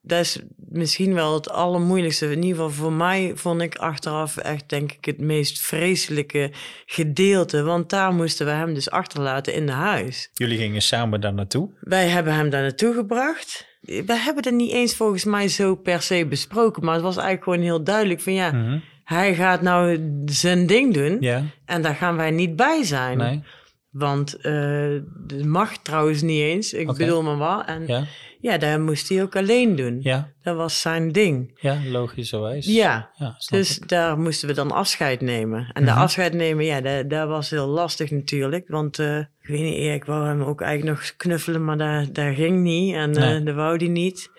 dat 0.09 0.21
is 0.21 0.39
misschien 0.57 1.15
wel 1.15 1.35
het 1.35 1.51
allermoeilijkste. 1.51 2.27
In 2.31 2.43
ieder 2.43 2.57
geval 2.57 2.71
voor 2.71 2.93
mij 2.93 3.33
vond 3.35 3.61
ik 3.63 3.77
achteraf 3.77 4.37
echt, 4.37 4.69
denk 4.69 4.93
ik, 4.93 5.05
het 5.05 5.19
meest 5.21 5.61
vreselijke 5.61 6.51
gedeelte. 6.87 7.63
Want 7.63 7.91
daar 7.91 8.13
moesten 8.13 8.47
we 8.47 8.53
hem 8.53 8.75
dus 8.75 8.91
achterlaten 8.91 9.55
in 9.55 9.67
de 9.67 9.73
huis. 9.73 10.31
Jullie 10.35 10.59
gingen 10.59 10.83
samen 10.83 11.21
daar 11.21 11.35
naartoe. 11.35 11.71
Wij 11.81 12.09
hebben 12.09 12.35
hem 12.35 12.51
daar 12.51 12.63
naartoe 12.63 12.95
gebracht. 12.95 13.67
We 13.81 14.05
hebben 14.15 14.45
het 14.45 14.55
niet 14.55 14.73
eens 14.73 14.95
volgens 14.97 15.25
mij 15.25 15.49
zo 15.49 15.75
per 15.75 16.03
se 16.03 16.27
besproken. 16.27 16.85
Maar 16.85 16.95
het 16.95 17.03
was 17.03 17.17
eigenlijk 17.17 17.45
gewoon 17.45 17.63
heel 17.63 17.85
duidelijk 17.85 18.21
van 18.21 18.33
ja, 18.33 18.53
Mhm. 18.53 18.79
hij 19.05 19.35
gaat 19.35 19.63
nou 19.63 20.11
zijn 20.25 20.67
ding 20.67 20.95
doen. 20.95 21.21
En 21.65 21.83
daar 21.83 21.95
gaan 21.95 22.17
wij 22.17 22.31
niet 22.31 22.57
bij 22.57 22.85
zijn. 22.85 23.19
nee, 23.19 23.43
Want 23.91 24.35
eh 24.35 24.97
dat 25.27 25.45
mag 25.45 25.77
trouwens 25.77 26.23
niet 26.23 26.41
eens. 26.41 26.73
Ik 26.73 26.87
bedoel 26.93 27.23
maar 27.23 27.37
wat. 27.37 27.67
En 27.67 27.87
ja. 27.87 28.05
ja, 28.41 28.59
dat 28.59 28.81
moest 28.81 29.09
hij 29.09 29.23
ook 29.23 29.37
alleen 29.37 29.77
doen. 29.77 29.99
ja, 30.03 30.33
Dat 30.43 30.57
was 30.57 30.81
zijn 30.81 31.13
ding. 31.13 31.59
ja, 31.61 31.79
logischerwijs. 31.91 32.67
Ja. 32.67 33.11
ja 33.15 33.35
Dus 33.51 33.79
ik. 33.79 33.89
daar 33.89 34.19
moesten 34.19 34.49
we 34.49 34.55
dan 34.55 34.71
afscheid 34.73 35.21
nemen. 35.21 35.71
En 35.73 35.85
de 35.85 35.91
Mhm. 35.91 36.01
afscheid 36.01 36.33
nemen, 36.33 36.65
ja, 36.65 36.81
dat, 36.81 37.11
dat 37.11 37.29
was 37.29 37.51
heel 37.51 37.67
lastig 37.67 38.11
natuurlijk. 38.11 38.69
Want 38.69 38.99
eh, 38.99 39.19
ik 39.19 39.49
weet 39.49 39.61
niet, 39.63 39.95
ik 39.95 40.05
wou 40.05 40.27
hem 40.27 40.43
ook 40.43 40.61
eigenlijk 40.61 40.99
nog 40.99 41.17
knuffelen, 41.17 41.65
maar 41.65 41.79
dat, 41.79 42.15
dat 42.15 42.35
ging 42.35 42.63
niet. 42.63 42.95
En 42.95 43.15
eh 43.17 43.21
Nee. 43.29 43.43
dat 43.43 43.55
wou 43.55 43.77
hij 43.77 43.89
niet. 43.89 44.31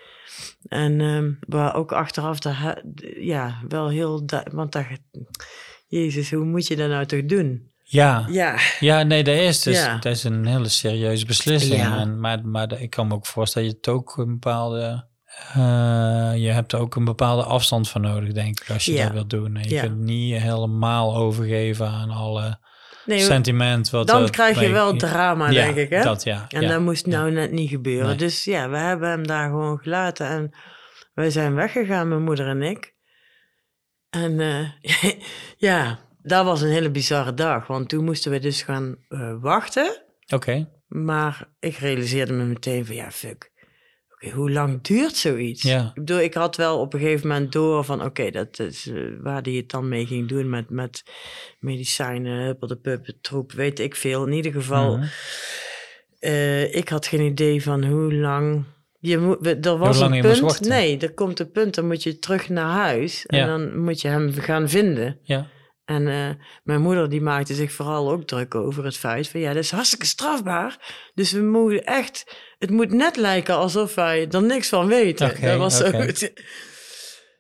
En 0.67 1.01
ehm 1.01 1.31
maar 1.47 1.75
ook 1.75 1.91
achteraf, 1.91 2.39
dat, 2.39 2.55
ja, 3.19 3.61
wel 3.67 3.89
heel... 3.89 4.23
Want 4.51 4.71
dat, 4.71 4.85
Jezus, 5.87 6.31
hoe 6.31 6.45
moet 6.45 6.67
je 6.67 6.75
dat 6.75 6.89
nou 6.89 7.05
toch 7.05 7.25
doen? 7.25 7.71
Ja, 7.91 8.25
Ja, 8.29 8.55
ja, 8.79 9.03
nee, 9.03 9.23
dat 9.23 9.35
is, 9.35 9.61
dus, 9.61 9.77
Ja. 9.77 9.93
dat 9.97 10.11
is 10.11 10.23
een 10.23 10.45
hele 10.45 10.69
serieuze 10.69 11.25
beslissing. 11.25 11.81
Ja. 11.81 11.97
En, 11.97 12.19
maar, 12.19 12.45
maar 12.45 12.81
ik 12.81 12.89
kan 12.89 13.07
me 13.07 13.13
ook 13.13 13.25
voorstellen 13.25 13.67
dat 13.67 13.77
je 13.77 13.91
het 13.91 13.99
ook 13.99 14.17
een 14.17 14.31
bepaalde... 14.39 15.07
eh, 15.53 16.31
je 16.35 16.49
hebt 16.49 16.73
ook 16.75 16.95
een 16.95 17.05
bepaalde 17.05 17.43
afstand 17.43 17.89
van 17.89 18.01
nodig, 18.01 18.31
denk 18.31 18.59
ik, 18.59 18.69
als 18.69 18.85
je 18.85 18.95
dat 18.95 19.11
wilt 19.11 19.29
doen. 19.29 19.55
En 19.57 19.69
je 19.69 19.79
kunt 19.79 19.97
niet 19.97 20.35
helemaal 20.41 21.15
overgeven 21.15 21.87
aan 21.87 22.09
alle 22.09 22.59
nee, 23.05 23.19
sentiment. 23.19 23.89
Wat 23.89 24.07
dan 24.07 24.29
krijg 24.29 24.59
je 24.59 24.69
wel 24.69 24.95
drama, 24.95 25.49
denk 25.49 25.75
ik, 25.75 25.89
hè? 25.89 26.01
dat 26.01 26.23
ja. 26.23 26.45
En 26.49 26.67
dat 26.67 26.81
moest 26.81 27.05
nou 27.05 27.31
net 27.31 27.51
niet 27.51 27.69
gebeuren. 27.69 28.07
Nee. 28.07 28.15
Dus 28.15 28.43
ja, 28.43 28.69
we 28.69 28.77
hebben 28.77 29.09
hem 29.09 29.27
daar 29.27 29.49
gewoon 29.49 29.77
gelaten. 29.77 30.27
En 30.27 30.51
wij 31.13 31.29
zijn 31.29 31.55
weggegaan, 31.55 32.07
mijn 32.07 32.23
moeder 32.23 32.47
en 32.47 32.61
ik. 32.61 32.93
En 34.09 34.39
eh, 34.39 35.13
ja, 35.69 35.99
dat 36.21 36.45
was 36.45 36.61
een 36.61 36.69
hele 36.69 36.91
bizarre 36.91 37.33
dag. 37.33 37.67
Want 37.67 37.89
toen 37.89 38.03
moesten 38.03 38.31
we 38.31 38.39
dus 38.39 38.61
gaan 38.61 38.95
eh, 39.09 39.35
wachten. 39.41 40.01
Oké, 40.33 40.69
Maar 40.87 41.49
ik 41.59 41.75
realiseerde 41.77 42.33
me 42.33 42.43
meteen 42.43 42.85
van, 42.85 42.95
ja, 42.95 43.11
fuck. 43.11 43.51
Oké, 44.13 44.29
hoe 44.35 44.51
lang 44.51 44.81
duurt 44.81 45.15
zoiets? 45.15 45.61
Ja. 45.61 45.85
Ik 45.87 45.93
bedoel, 45.93 46.19
ik 46.19 46.33
had 46.33 46.55
wel 46.55 46.79
op 46.79 46.93
een 46.93 46.99
gegeven 46.99 47.27
moment 47.27 47.51
door 47.51 47.83
van... 47.83 48.03
Oké, 48.03 48.31
dat 48.31 48.59
is 48.59 48.87
eh, 48.87 49.01
waar 49.21 49.43
die 49.43 49.57
het 49.57 49.69
dan 49.69 49.87
mee 49.87 50.05
ging 50.05 50.27
doen 50.27 50.49
met, 50.49 50.69
met 50.69 51.03
medicijnen, 51.59 52.45
huppel 52.45 52.67
de 52.67 52.77
pup, 52.77 53.11
troep, 53.21 53.51
weet 53.51 53.79
ik 53.79 53.95
veel. 53.95 54.25
In 54.25 54.33
ieder 54.33 54.51
geval... 54.51 54.99
Eh, 56.19 56.75
ik 56.75 56.89
had 56.89 57.07
geen 57.07 57.21
idee 57.21 57.63
van 57.63 57.83
hoe 57.85 58.13
lang. 58.13 58.63
Je 58.99 59.17
moet, 59.17 59.65
er 59.65 59.77
was 59.77 59.99
lang 59.99 60.15
een 60.15 60.21
punt. 60.21 60.59
Nee, 60.61 60.97
er 60.97 61.13
komt 61.13 61.39
een 61.39 61.51
punt. 61.51 61.75
Dan 61.75 61.87
moet 61.87 62.03
je 62.03 62.19
terug 62.19 62.49
naar 62.49 62.69
huis. 62.71 63.25
En 63.25 63.37
Ja. 63.37 63.45
dan 63.45 63.79
moet 63.79 64.01
je 64.01 64.07
hem 64.07 64.33
gaan 64.33 64.69
vinden. 64.69 65.19
Ja, 65.23 65.47
En 65.89 66.07
eh, 66.07 66.29
mijn 66.63 66.81
moeder 66.81 67.09
die 67.09 67.21
maakte 67.21 67.53
zich 67.53 67.71
vooral 67.71 68.11
ook 68.11 68.23
druk 68.23 68.55
over 68.55 68.85
het 68.85 68.97
feit 68.97 69.27
van 69.27 69.39
ja, 69.39 69.53
dat 69.53 69.63
is 69.63 69.71
hartstikke 69.71 70.05
strafbaar. 70.05 70.77
Dus 71.13 71.31
we 71.31 71.41
moeten 71.41 71.83
echt. 71.83 72.35
Het 72.57 72.69
moet 72.69 72.91
net 72.91 73.15
lijken 73.15 73.55
alsof 73.55 73.95
wij 73.95 74.27
er 74.29 74.43
niks 74.43 74.69
van 74.69 74.87
weten. 74.87 75.41
Dat 75.41 75.57
was 75.57 75.81
oké. 75.83 76.15
zo. 76.15 76.27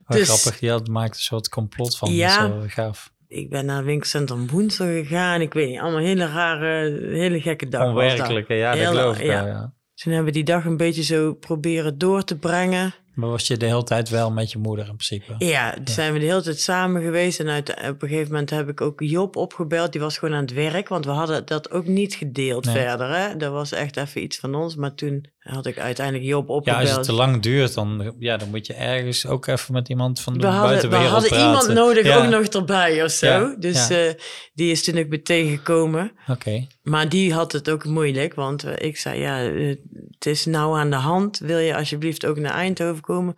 Dus- 0.07 0.29
grappig. 0.29 0.59
Je 0.59 0.69
had, 0.69 0.87
maakt 0.87 1.15
een 1.15 1.21
soort 1.21 1.49
complot 1.49 1.97
van. 1.97 2.13
Ja. 2.13 2.27
Ja. 2.27 2.47
Zo 2.47 2.63
gaaf. 2.67 3.11
Ik 3.27 3.49
ben 3.49 3.65
naar 3.65 3.77
het 3.77 3.85
winkelcentrum 3.85 4.47
Woensel 4.47 4.85
gegaan. 4.85 5.41
Ik 5.41 5.53
weet 5.53 5.69
niet, 5.69 5.79
allemaal 5.79 5.99
hele 5.99 6.25
rare, 6.27 6.99
hele 7.11 7.41
gekke 7.41 7.67
dag. 7.67 7.81
was 7.81 7.89
dat. 7.93 8.11
Onwerkelijk, 8.11 8.47
hè? 8.47 8.55
ja, 8.55 8.69
dat 8.71 8.79
Heel- 8.79 8.91
geloof 8.91 9.19
ik 9.19 9.25
ja. 9.25 9.43
wel, 9.43 9.53
ja. 9.53 9.73
Toen 9.93 10.13
hebben 10.13 10.33
we 10.33 10.37
die 10.37 10.53
dag 10.53 10.65
een 10.65 10.77
beetje 10.77 11.03
zo 11.03 11.33
proberen 11.33 11.97
door 11.97 12.23
te 12.23 12.37
brengen. 12.37 12.93
Maar 13.13 13.29
was 13.29 13.47
je 13.47 13.57
de 13.57 13.65
hele 13.65 13.83
tijd 13.83 14.09
wel 14.09 14.31
met 14.31 14.51
je 14.51 14.57
moeder 14.57 14.85
in 14.87 14.95
principe? 14.95 15.35
Ja, 15.45 15.73
toen 15.73 15.87
zijn 15.87 16.13
we 16.13 16.19
de 16.19 16.25
hele 16.25 16.41
tijd 16.41 16.59
samen 16.59 17.01
geweest. 17.01 17.39
En 17.39 17.49
uit, 17.49 17.69
op 17.69 18.01
een 18.01 18.09
gegeven 18.09 18.31
moment 18.31 18.49
heb 18.49 18.69
ik 18.69 18.81
ook 18.81 18.99
Job 19.01 19.35
opgebeld. 19.35 19.91
Die 19.91 20.01
was 20.01 20.17
gewoon 20.17 20.35
aan 20.35 20.41
het 20.41 20.53
werk, 20.53 20.87
want 20.87 21.05
we 21.05 21.11
hadden 21.11 21.45
dat 21.45 21.71
ook 21.71 21.85
niet 21.85 22.13
gedeeld 22.15 22.65
Nee. 22.65 22.75
verder. 22.75 23.09
Hè? 23.15 23.37
Dat 23.37 23.51
was 23.51 23.71
echt 23.71 23.97
even 23.97 24.23
iets 24.23 24.37
van 24.39 24.55
ons. 24.55 24.75
Maar 24.75 24.95
toen 24.95 25.25
had 25.39 25.65
ik 25.65 25.79
uiteindelijk 25.79 26.25
Job 26.25 26.47
Ja, 26.47 26.53
opgebeld. 26.53 26.81
als 26.87 26.91
het 26.95 27.03
te 27.03 27.13
lang 27.13 27.41
duurt, 27.41 27.73
dan, 27.73 28.15
ja, 28.19 28.37
dan 28.37 28.49
moet 28.49 28.67
je 28.67 28.73
ergens 28.73 29.25
ook 29.25 29.47
even 29.47 29.73
met 29.73 29.89
iemand 29.89 30.21
van 30.21 30.33
de 30.33 30.39
we 30.39 30.45
hadden, 30.45 30.61
we 30.61 30.67
buitenwereld 30.87 31.11
hadden 31.11 31.29
praten. 31.29 31.47
iemand 31.47 31.67
nodig 31.73 32.05
Ja, 32.05 32.17
ook 32.17 32.29
nog 32.29 32.45
erbij 32.45 33.03
of 33.03 33.11
zo. 33.11 33.25
Ja, 33.27 33.55
Dus 33.59 33.87
ja. 33.87 34.05
eh, 34.05 34.13
die 34.53 34.71
is 34.71 34.83
toen 34.83 34.97
ook 34.97 35.07
meteen 35.07 35.49
gekomen. 35.57 36.11
Oké, 36.27 36.67
Maar 36.89 37.09
die 37.09 37.33
had 37.33 37.51
het 37.51 37.69
ook 37.69 37.85
moeilijk, 37.85 38.33
want 38.33 38.63
eh, 38.63 38.87
ik 38.87 38.97
zei, 38.97 39.19
ja, 39.19 39.43
eh, 39.43 39.75
het 40.11 40.25
is 40.25 40.45
nou 40.45 40.77
aan 40.77 40.89
de 40.89 40.95
hand. 40.95 41.37
Wil 41.39 41.57
je 41.57 41.75
alsjeblieft 41.75 42.25
ook 42.25 42.37
naar 42.37 42.53
Eindhoven 42.53 43.01
komen? 43.01 43.37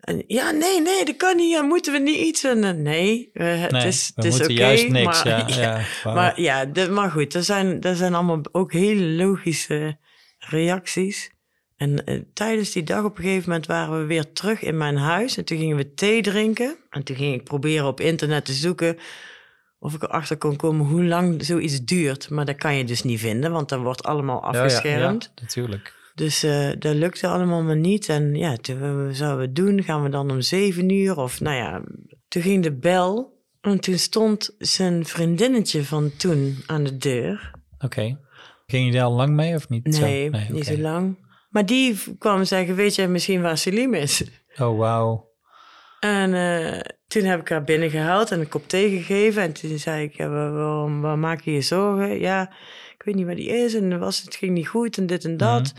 En, 0.00 0.24
ja, 0.26 0.50
nee, 0.50 0.80
nee, 0.80 1.04
dat 1.04 1.16
kan 1.16 1.36
niet. 1.36 1.50
Ja, 1.50 1.62
moeten 1.62 1.92
we 1.92 1.98
niet 1.98 2.18
iets? 2.18 2.44
En, 2.44 2.64
eh, 2.64 2.70
nee, 2.70 3.30
het 3.32 3.70
nee, 3.70 3.86
is, 3.86 4.12
het 4.14 4.24
is 4.24 4.30
moeten 4.30 4.50
oké. 4.50 4.60
juist 4.60 4.88
niks. 4.88 5.24
maar, 5.24 5.58
ja, 5.60 5.84
maar 6.14 6.40
ja, 6.40 6.64
de- 6.64 6.90
maar 6.90 7.10
goed, 7.10 7.32
dat 7.32 7.44
zijn, 7.44 7.80
dat 7.80 7.96
zijn 7.96 8.14
allemaal 8.14 8.40
ook 8.52 8.72
hele 8.72 9.04
logische 9.24 9.98
reacties. 10.38 11.30
En 11.76 12.04
tijdens 12.34 12.72
die 12.72 12.82
dag 12.82 13.04
op 13.04 13.16
een 13.18 13.24
gegeven 13.24 13.48
moment 13.48 13.66
waren 13.66 13.98
we 14.00 14.06
weer 14.06 14.32
terug 14.32 14.62
in 14.62 14.76
mijn 14.76 14.96
huis. 14.96 15.36
En 15.36 15.44
toen 15.44 15.58
gingen 15.58 15.76
we 15.76 15.94
thee 15.94 16.22
drinken. 16.22 16.76
En 16.90 17.02
toen 17.02 17.16
ging 17.16 17.34
ik 17.34 17.44
proberen 17.44 17.86
op 17.86 18.00
internet 18.00 18.44
te 18.44 18.52
zoeken 18.52 18.98
of 19.78 19.94
ik 19.94 20.02
erachter 20.02 20.36
kon 20.36 20.56
komen 20.56 20.86
hoe 20.86 21.04
lang 21.04 21.44
zoiets 21.44 21.84
duurt. 21.84 22.30
Maar 22.30 22.44
dat 22.44 22.56
kan 22.56 22.74
je 22.76 22.84
dus 22.84 23.02
niet 23.02 23.20
vinden, 23.20 23.52
want 23.52 23.68
dat 23.68 23.80
wordt 23.80 24.02
allemaal 24.04 24.36
Ja, 24.44 24.52
ja, 24.52 24.64
afgeschermd. 24.64 25.24
Ja, 25.34 25.42
natuurlijk. 25.42 25.96
Dus 26.14 26.42
eh, 26.42 26.68
dat 26.78 26.94
lukte 26.94 27.26
allemaal 27.28 27.62
maar 27.62 27.76
niet. 27.76 28.08
En 28.08 28.34
ja, 28.34 28.56
toen 28.56 29.06
we- 29.06 29.14
zouden 29.14 29.38
we 29.38 29.44
het 29.46 29.56
doen, 29.56 29.82
gaan 29.82 30.02
we 30.02 30.08
dan 30.08 30.30
om 30.30 30.40
zeven 30.40 30.90
uur? 30.90 31.16
Of 31.18 31.40
nou 31.40 31.56
ja, 31.56 31.82
toen 32.28 32.42
ging 32.42 32.62
de 32.62 32.72
bel. 32.72 33.36
En 33.60 33.80
toen 33.80 33.98
stond 33.98 34.54
zijn 34.58 35.06
vriendinnetje 35.06 35.84
van 35.84 36.10
toen 36.16 36.56
aan 36.66 36.84
de 36.84 36.96
deur. 36.96 37.50
Oké. 37.78 38.18
Ging 38.66 38.86
je 38.86 38.92
daar 38.92 39.02
al 39.04 39.12
lang 39.14 39.34
mee 39.34 39.54
of 39.54 39.68
niet? 39.68 39.94
Zo? 39.94 40.00
Nee, 40.00 40.30
niet 40.50 40.66
zo 40.66 40.76
lang. 40.78 41.26
Maar 41.50 41.66
die 41.66 41.98
kwam 42.18 42.44
zeggen, 42.44 42.74
weet 42.74 42.94
jij 42.94 43.08
misschien 43.08 43.42
waar 43.42 43.58
Selim 43.58 43.94
is? 43.94 44.24
Oh, 44.58 44.78
wauw. 44.78 45.27
En 46.00 46.34
eh, 46.34 46.80
toen 47.06 47.22
heb 47.22 47.40
ik 47.40 47.48
haar 47.48 47.64
binnengehaald 47.64 48.30
en 48.30 48.40
een 48.40 48.48
kop 48.48 48.68
thee 48.68 48.90
gegeven. 48.90 49.42
En 49.42 49.52
toen 49.52 49.78
zei 49.78 50.04
ik, 50.04 50.12
ja, 50.16 50.28
waar- 50.28 50.52
waarom, 50.52 51.00
waar 51.00 51.18
maak 51.18 51.40
je 51.40 51.52
je 51.52 51.60
zorgen? 51.60 52.18
Ja, 52.20 52.50
ik 52.98 53.02
weet 53.04 53.14
niet 53.14 53.26
waar 53.26 53.34
die 53.34 53.48
is 53.48 53.74
en 53.74 53.98
was, 53.98 54.22
het 54.22 54.34
ging 54.36 54.52
niet 54.52 54.68
goed 54.68 54.96
en 54.98 55.06
dit 55.06 55.24
en 55.24 55.36
dat. 55.36 55.72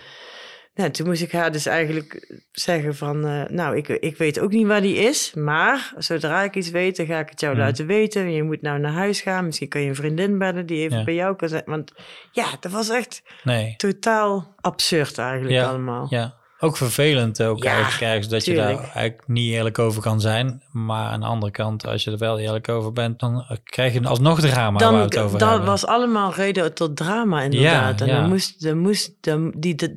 Nou, 0.73 0.91
toen 0.91 1.07
moest 1.07 1.21
ik 1.21 1.31
haar 1.31 1.51
dus 1.51 1.65
eigenlijk 1.65 2.39
zeggen 2.51 2.95
van... 2.95 3.25
eh, 3.27 3.43
nou, 3.49 3.77
ik, 3.77 3.87
ik 3.87 4.17
weet 4.17 4.39
ook 4.39 4.51
niet 4.51 4.67
waar 4.67 4.81
die 4.81 4.95
is. 4.95 5.33
Maar 5.33 5.93
zodra 5.97 6.43
ik 6.43 6.55
iets 6.55 6.69
weet, 6.69 6.95
dan 6.97 7.05
ga 7.05 7.19
ik 7.19 7.29
het 7.29 7.39
jou 7.39 7.53
Mhm. 7.55 7.63
laten 7.63 7.85
weten. 7.85 8.31
Je 8.31 8.43
moet 8.43 8.61
nou 8.61 8.79
naar 8.79 8.91
huis 8.91 9.21
gaan. 9.21 9.45
Misschien 9.45 9.67
kan 9.69 9.81
je 9.81 9.87
een 9.89 9.95
vriendin 9.95 10.37
bellen 10.37 10.65
die 10.65 10.81
even 10.83 10.97
Ja. 10.97 11.03
bij 11.03 11.13
jou 11.13 11.35
kan 11.35 11.49
zijn. 11.49 11.63
Want 11.65 11.91
ja, 12.31 12.45
dat 12.59 12.71
was 12.71 12.89
echt 12.89 13.21
Nee. 13.43 13.73
totaal 13.77 14.55
absurd 14.61 15.17
eigenlijk 15.17 15.53
Ja, 15.53 15.67
allemaal. 15.69 16.07
Ja. 16.09 16.37
Ook 16.61 16.77
vervelend 16.77 17.43
ook 17.43 17.63
Ja, 17.63 17.71
eigenlijk 17.71 18.01
ergens 18.01 18.27
dat 18.27 18.45
je 18.45 18.55
daar 18.55 18.79
eigenlijk 18.79 19.23
niet 19.27 19.51
eerlijk 19.51 19.79
over 19.79 20.01
kan 20.01 20.21
zijn. 20.21 20.63
Maar 20.71 21.11
aan 21.11 21.19
de 21.19 21.25
andere 21.25 21.51
kant, 21.51 21.87
als 21.87 22.03
je 22.03 22.11
er 22.11 22.17
wel 22.17 22.39
eerlijk 22.39 22.69
over 22.69 22.93
bent, 22.93 23.19
dan 23.19 23.45
krijg 23.63 23.93
je 23.93 24.07
alsnog 24.07 24.39
drama 24.39 24.79
waar 24.79 24.91
Dan, 24.91 24.99
het 24.99 25.17
over 25.17 25.39
dat 25.39 25.49
hebben. 25.49 25.67
was 25.67 25.85
allemaal 25.85 26.33
reden 26.33 26.73
tot 26.73 26.97
drama 26.97 27.41
inderdaad. 27.41 27.99
Ja, 27.99 28.05
en 28.05 28.11
ja. 28.11 28.19
dan 28.19 28.29
moest, 28.29 28.63
dan 28.63 28.77
moest 28.77 29.13
dan, 29.21 29.53
die, 29.57 29.75
de, 29.75 29.93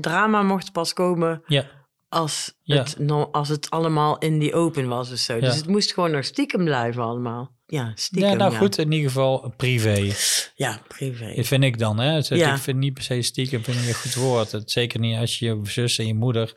drama 0.00 0.42
mocht 0.42 0.72
pas 0.72 0.92
komen 0.92 1.42
Ja, 1.46 1.64
als, 2.08 2.54
het, 2.64 2.96
als 3.32 3.48
het 3.48 3.70
allemaal 3.70 4.18
in 4.18 4.38
die 4.38 4.54
open 4.54 4.88
was 4.88 5.12
of 5.12 5.18
zo. 5.18 5.40
Dus 5.40 5.56
het 5.56 5.68
moest 5.68 5.92
gewoon 5.92 6.10
nog 6.10 6.24
stiekem 6.24 6.64
blijven 6.64 7.02
allemaal. 7.02 7.52
Ja, 7.74 7.92
stiekem. 7.94 8.30
ja 8.30 8.36
nou 8.36 8.54
goed, 8.54 8.78
in 8.78 8.92
ieder 8.92 9.08
geval 9.08 9.54
privé. 9.56 10.12
Ja, 10.54 10.80
privé. 10.88 11.32
Dat 11.36 11.46
vind 11.46 11.64
ik 11.64 11.78
dan. 11.78 11.98
Hè? 11.98 12.14
Dus 12.14 12.28
Ja. 12.28 12.54
Ik 12.54 12.60
vind 12.60 12.78
niet 12.78 12.94
per 12.94 13.02
se 13.02 13.22
stiekem 13.22 13.64
vind 13.64 13.76
ik 13.76 13.88
een 13.88 13.94
goed 13.94 14.14
woord. 14.14 14.52
Het, 14.52 14.70
zeker 14.70 15.00
niet 15.00 15.18
als 15.18 15.38
je 15.38 15.46
je 15.46 15.60
zus 15.62 15.98
en 15.98 16.06
je 16.06 16.14
moeder 16.14 16.52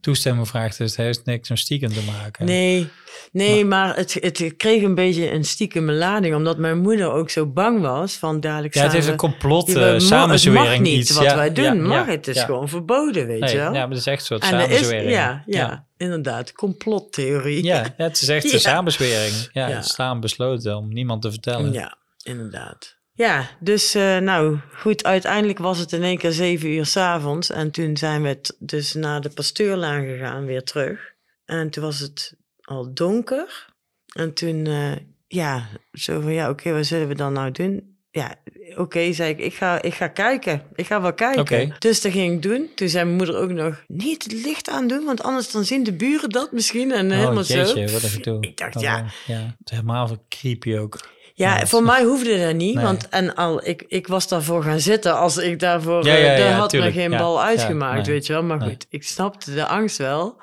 toestemming 0.00 0.48
vraagt. 0.48 0.78
Dus 0.78 0.96
het 0.96 0.96
heeft 1.06 1.24
niks 1.24 1.48
met 1.48 1.58
stiekem 1.58 1.92
te 1.92 2.02
maken. 2.02 2.44
Nee, 2.46 2.88
nee 3.32 3.64
maar 3.64 3.96
het, 3.96 4.14
het 4.20 4.54
kreeg 4.56 4.82
een 4.82 4.94
beetje 4.94 5.30
een 5.30 5.44
stiekeme 5.44 5.92
lading. 5.92 6.34
Omdat 6.34 6.58
mijn 6.58 6.78
moeder 6.78 7.10
ook 7.12 7.30
zo 7.30 7.46
bang 7.46 7.80
was 7.80 8.14
van 8.16 8.40
dadelijk 8.40 8.74
ja, 8.74 8.82
het 8.82 8.94
is 8.94 9.06
een 9.06 9.16
complot, 9.16 9.68
eh 9.68 9.92
Het 9.92 10.02
samenzwering. 10.02 10.64
mag 10.68 10.78
niet 10.80 10.98
iets. 10.98 11.10
wat 11.10 11.24
Ja, 11.24 11.36
wij 11.36 11.52
doen. 11.52 11.64
ja, 11.64 11.72
mag 11.74 12.06
ja, 12.06 12.12
het 12.12 12.28
is 12.28 12.42
gewoon 12.42 12.68
verboden, 12.68 13.26
weet 13.26 13.40
Nee, 13.40 13.50
je 13.50 13.56
wel. 13.56 13.72
Ja, 13.72 13.80
maar 13.80 13.88
het 13.88 13.98
is 13.98 14.06
echt 14.06 14.20
een 14.20 14.26
soort 14.26 14.42
en 14.42 14.54
er 14.54 14.60
is, 14.60 14.66
samenzwering. 14.66 15.10
ja, 15.10 15.42
ja, 15.46 15.86
inderdaad, 15.96 16.52
complottheorie. 16.52 17.64
Ja, 17.64 17.94
het 17.96 18.22
is 18.22 18.28
echt 18.28 18.52
een 18.52 18.60
samenzwering. 18.74 19.48
Ja, 19.52 19.68
het 19.68 19.84
is 19.84 19.90
staan 19.90 20.20
besloten 20.20 20.76
om 20.76 20.92
niemand 20.92 21.22
te 21.22 21.30
vertellen. 21.30 21.72
Ja, 21.72 21.96
inderdaad. 22.22 22.96
Ja, 23.18 23.50
dus 23.60 23.94
eh, 23.94 24.18
nou 24.18 24.58
goed, 24.74 25.04
uiteindelijk 25.04 25.58
was 25.58 25.78
het 25.78 25.92
in 25.92 26.02
één 26.02 26.18
keer 26.18 26.32
zeven 26.32 26.68
uur 26.68 26.86
s'avonds. 26.86 27.50
En 27.50 27.70
toen 27.70 27.96
zijn 27.96 28.22
we 28.22 28.40
dus 28.58 28.94
naar 28.94 29.20
de 29.20 29.28
pasteurlaan 29.28 30.04
gegaan, 30.04 30.46
weer 30.46 30.62
terug. 30.62 31.14
En 31.44 31.70
toen 31.70 31.82
was 31.82 31.98
het 31.98 32.34
al 32.60 32.94
donker. 32.94 33.74
En 34.14 34.34
toen, 34.34 34.66
eh, 34.66 34.92
ja, 35.26 35.68
zo 35.92 36.20
van 36.20 36.32
ja, 36.32 36.50
oké, 36.50 36.72
wat 36.72 36.86
zullen 36.86 37.08
we 37.08 37.14
dan 37.14 37.32
nou 37.32 37.50
doen? 37.50 37.96
Ja, 38.10 38.34
oké, 38.76 39.12
zei 39.12 39.30
ik, 39.30 39.38
ik 39.38 39.54
ga, 39.54 39.82
ik 39.82 39.94
ga 39.94 40.08
kijken. 40.08 40.62
Ik 40.74 40.86
ga 40.86 41.00
wel 41.00 41.14
kijken. 41.14 41.74
Dus 41.78 42.00
dat 42.00 42.12
ging 42.12 42.34
ik 42.34 42.42
doen. 42.42 42.70
Toen 42.74 42.88
zei 42.88 43.04
mijn 43.04 43.16
moeder 43.16 43.36
ook 43.36 43.50
nog, 43.50 43.84
niet 43.86 44.22
het 44.22 44.32
licht 44.32 44.68
aandoen, 44.68 45.04
want 45.04 45.22
anders 45.22 45.50
dan 45.50 45.64
zien 45.64 45.84
de 45.84 45.92
buren 45.92 46.30
dat 46.30 46.52
misschien. 46.52 46.92
En 46.92 47.10
helemaal 47.10 47.42
oh, 47.42 47.48
jeetje, 47.48 47.88
zo. 47.88 47.92
wat 47.92 48.02
een 48.02 48.08
gedoe. 48.08 48.40
Ik 48.40 48.56
dacht, 48.56 48.76
Oh, 48.76 48.82
ja, 48.82 49.04
ja. 49.26 49.38
Het 49.38 49.70
is 49.70 49.70
helemaal 49.70 50.24
creepy 50.28 50.76
ook. 50.76 51.16
Ja, 51.38 51.66
voor 51.66 51.82
mij 51.82 52.02
hoefde 52.04 52.38
dat 52.46 52.54
niet. 52.54 52.74
Nee. 52.74 52.84
Want 52.84 53.08
en 53.08 53.34
al, 53.34 53.66
ik, 53.66 53.84
ik 53.88 54.06
was 54.06 54.28
daarvoor 54.28 54.62
gaan 54.62 54.80
zitten 54.80 55.16
als 55.16 55.36
ik 55.36 55.58
daarvoor. 55.58 56.04
Ja, 56.04 56.14
eh, 56.14 56.22
ja, 56.22 56.28
daar 56.36 56.38
ja, 56.50 56.56
had 56.56 56.70
tuurlijk. 56.70 56.94
me 56.94 57.00
geen 57.00 57.10
bal 57.10 57.42
uitgemaakt, 57.42 58.06
nee. 58.06 58.14
weet 58.14 58.26
je 58.26 58.32
wel. 58.32 58.42
Maar 58.42 58.58
Nee. 58.58 58.68
goed, 58.68 58.86
ik 58.88 59.02
snapte 59.02 59.54
de 59.54 59.66
angst 59.66 59.96
wel. 59.98 60.42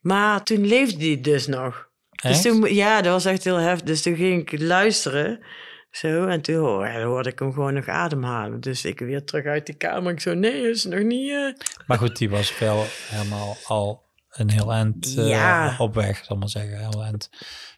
Maar 0.00 0.42
toen 0.42 0.66
leefde 0.66 0.96
die 0.96 1.20
dus 1.20 1.46
nog. 1.46 1.88
Dus 2.22 2.42
toen, 2.42 2.74
ja, 2.74 3.02
dat 3.02 3.12
was 3.12 3.24
echt 3.24 3.44
heel 3.44 3.56
heftig. 3.56 3.86
Dus 3.86 4.02
toen 4.02 4.16
ging 4.16 4.50
ik 4.50 4.60
luisteren. 4.60 5.40
Zo, 5.90 6.26
en 6.26 6.40
toen 6.40 6.86
hoorde, 7.02 7.30
ik 7.30 7.38
hem 7.38 7.52
gewoon 7.52 7.74
nog 7.74 7.88
ademhalen. 7.88 8.60
Dus 8.60 8.84
ik 8.84 8.98
weer 8.98 9.24
terug 9.24 9.44
uit 9.44 9.66
die 9.66 9.74
kamer. 9.74 10.12
Ik 10.12 10.20
zo, 10.20 10.34
nee, 10.34 10.70
is 10.70 10.84
nog 10.84 11.02
niet... 11.02 11.30
eh. 11.30 11.66
Maar 11.86 11.98
goed, 11.98 12.16
die 12.16 12.30
was 12.30 12.58
wel 12.58 12.84
helemaal 13.10 13.56
al 13.64 14.02
een 14.30 14.50
heel 14.50 14.72
eind 14.72 15.14
eh, 15.18 15.28
Ja. 15.28 15.74
op 15.78 15.94
weg, 15.94 16.24
zal 16.24 16.34
ik 16.36 16.40
maar 16.42 16.50
zeggen. 16.50 16.78
Heel 16.78 17.02
eind 17.04 17.30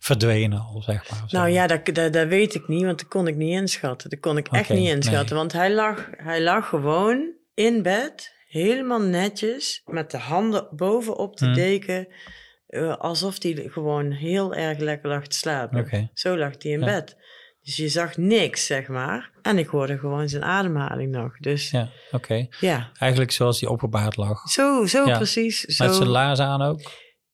verdwenen 0.07 0.59
al, 0.61 0.82
zeg 0.82 1.11
maar. 1.11 1.24
Nou 1.28 1.48
ja, 1.48 1.66
dat, 1.66 1.86
dat, 1.86 2.12
dat 2.12 2.28
weet 2.28 2.54
ik 2.54 2.68
niet, 2.68 2.84
want 2.84 2.98
dat 2.98 3.09
kon 3.09 3.26
ik 3.26 3.36
niet 3.36 3.52
inschatten. 3.61 4.11
Dat 4.11 4.20
kon 4.20 4.36
ik 4.36 4.48
echt 4.48 4.68
niet 4.68 4.88
inschatten, 4.88 5.28
nee. 5.28 5.38
want 5.38 5.52
hij 5.52 5.72
lag, 5.74 6.09
hij 6.16 6.42
lag 6.42 6.68
gewoon 6.68 7.32
in 7.54 7.82
bed, 7.82 8.32
helemaal 8.48 9.00
netjes, 9.00 9.82
met 9.84 10.11
de 10.11 10.18
handen 10.18 10.68
bovenop 10.70 11.36
de 11.36 11.44
Hmm. 11.44 11.54
deken, 11.54 12.09
eh, 12.66 12.96
alsof 12.96 13.42
hij 13.42 13.68
gewoon 13.72 14.11
heel 14.11 14.54
erg 14.54 14.78
lekker 14.78 15.09
lag 15.09 15.26
te 15.26 15.36
slapen. 15.36 16.11
Zo 16.14 16.36
lag 16.38 16.52
hij 16.59 16.70
in 16.72 16.80
Ja. 16.80 16.84
bed. 16.86 17.16
Dus 17.62 17.76
je 17.76 17.88
zag 17.88 18.16
niks, 18.16 18.66
zeg 18.66 18.88
maar. 18.88 19.30
En 19.42 19.59
ik 19.59 19.66
hoorde 19.66 19.98
gewoon 19.98 20.28
zijn 20.28 20.44
ademhaling 20.44 21.11
nog. 21.12 21.38
Dus 21.38 21.70
ja, 21.70 21.78
Ja, 21.78 21.88
oké. 22.16 22.46
Eigenlijk 22.98 23.30
zoals 23.32 23.59
die 23.59 23.70
opgebaard 23.70 24.16
lag. 24.16 24.48
zo, 24.48 24.86
zo 24.86 25.07
Ja. 25.07 25.16
precies. 25.16 25.61
Zo. 25.61 25.84
Met 25.84 25.94
zijn 25.94 26.09
laars 26.09 26.38
aan 26.40 26.62
ook? 26.62 26.80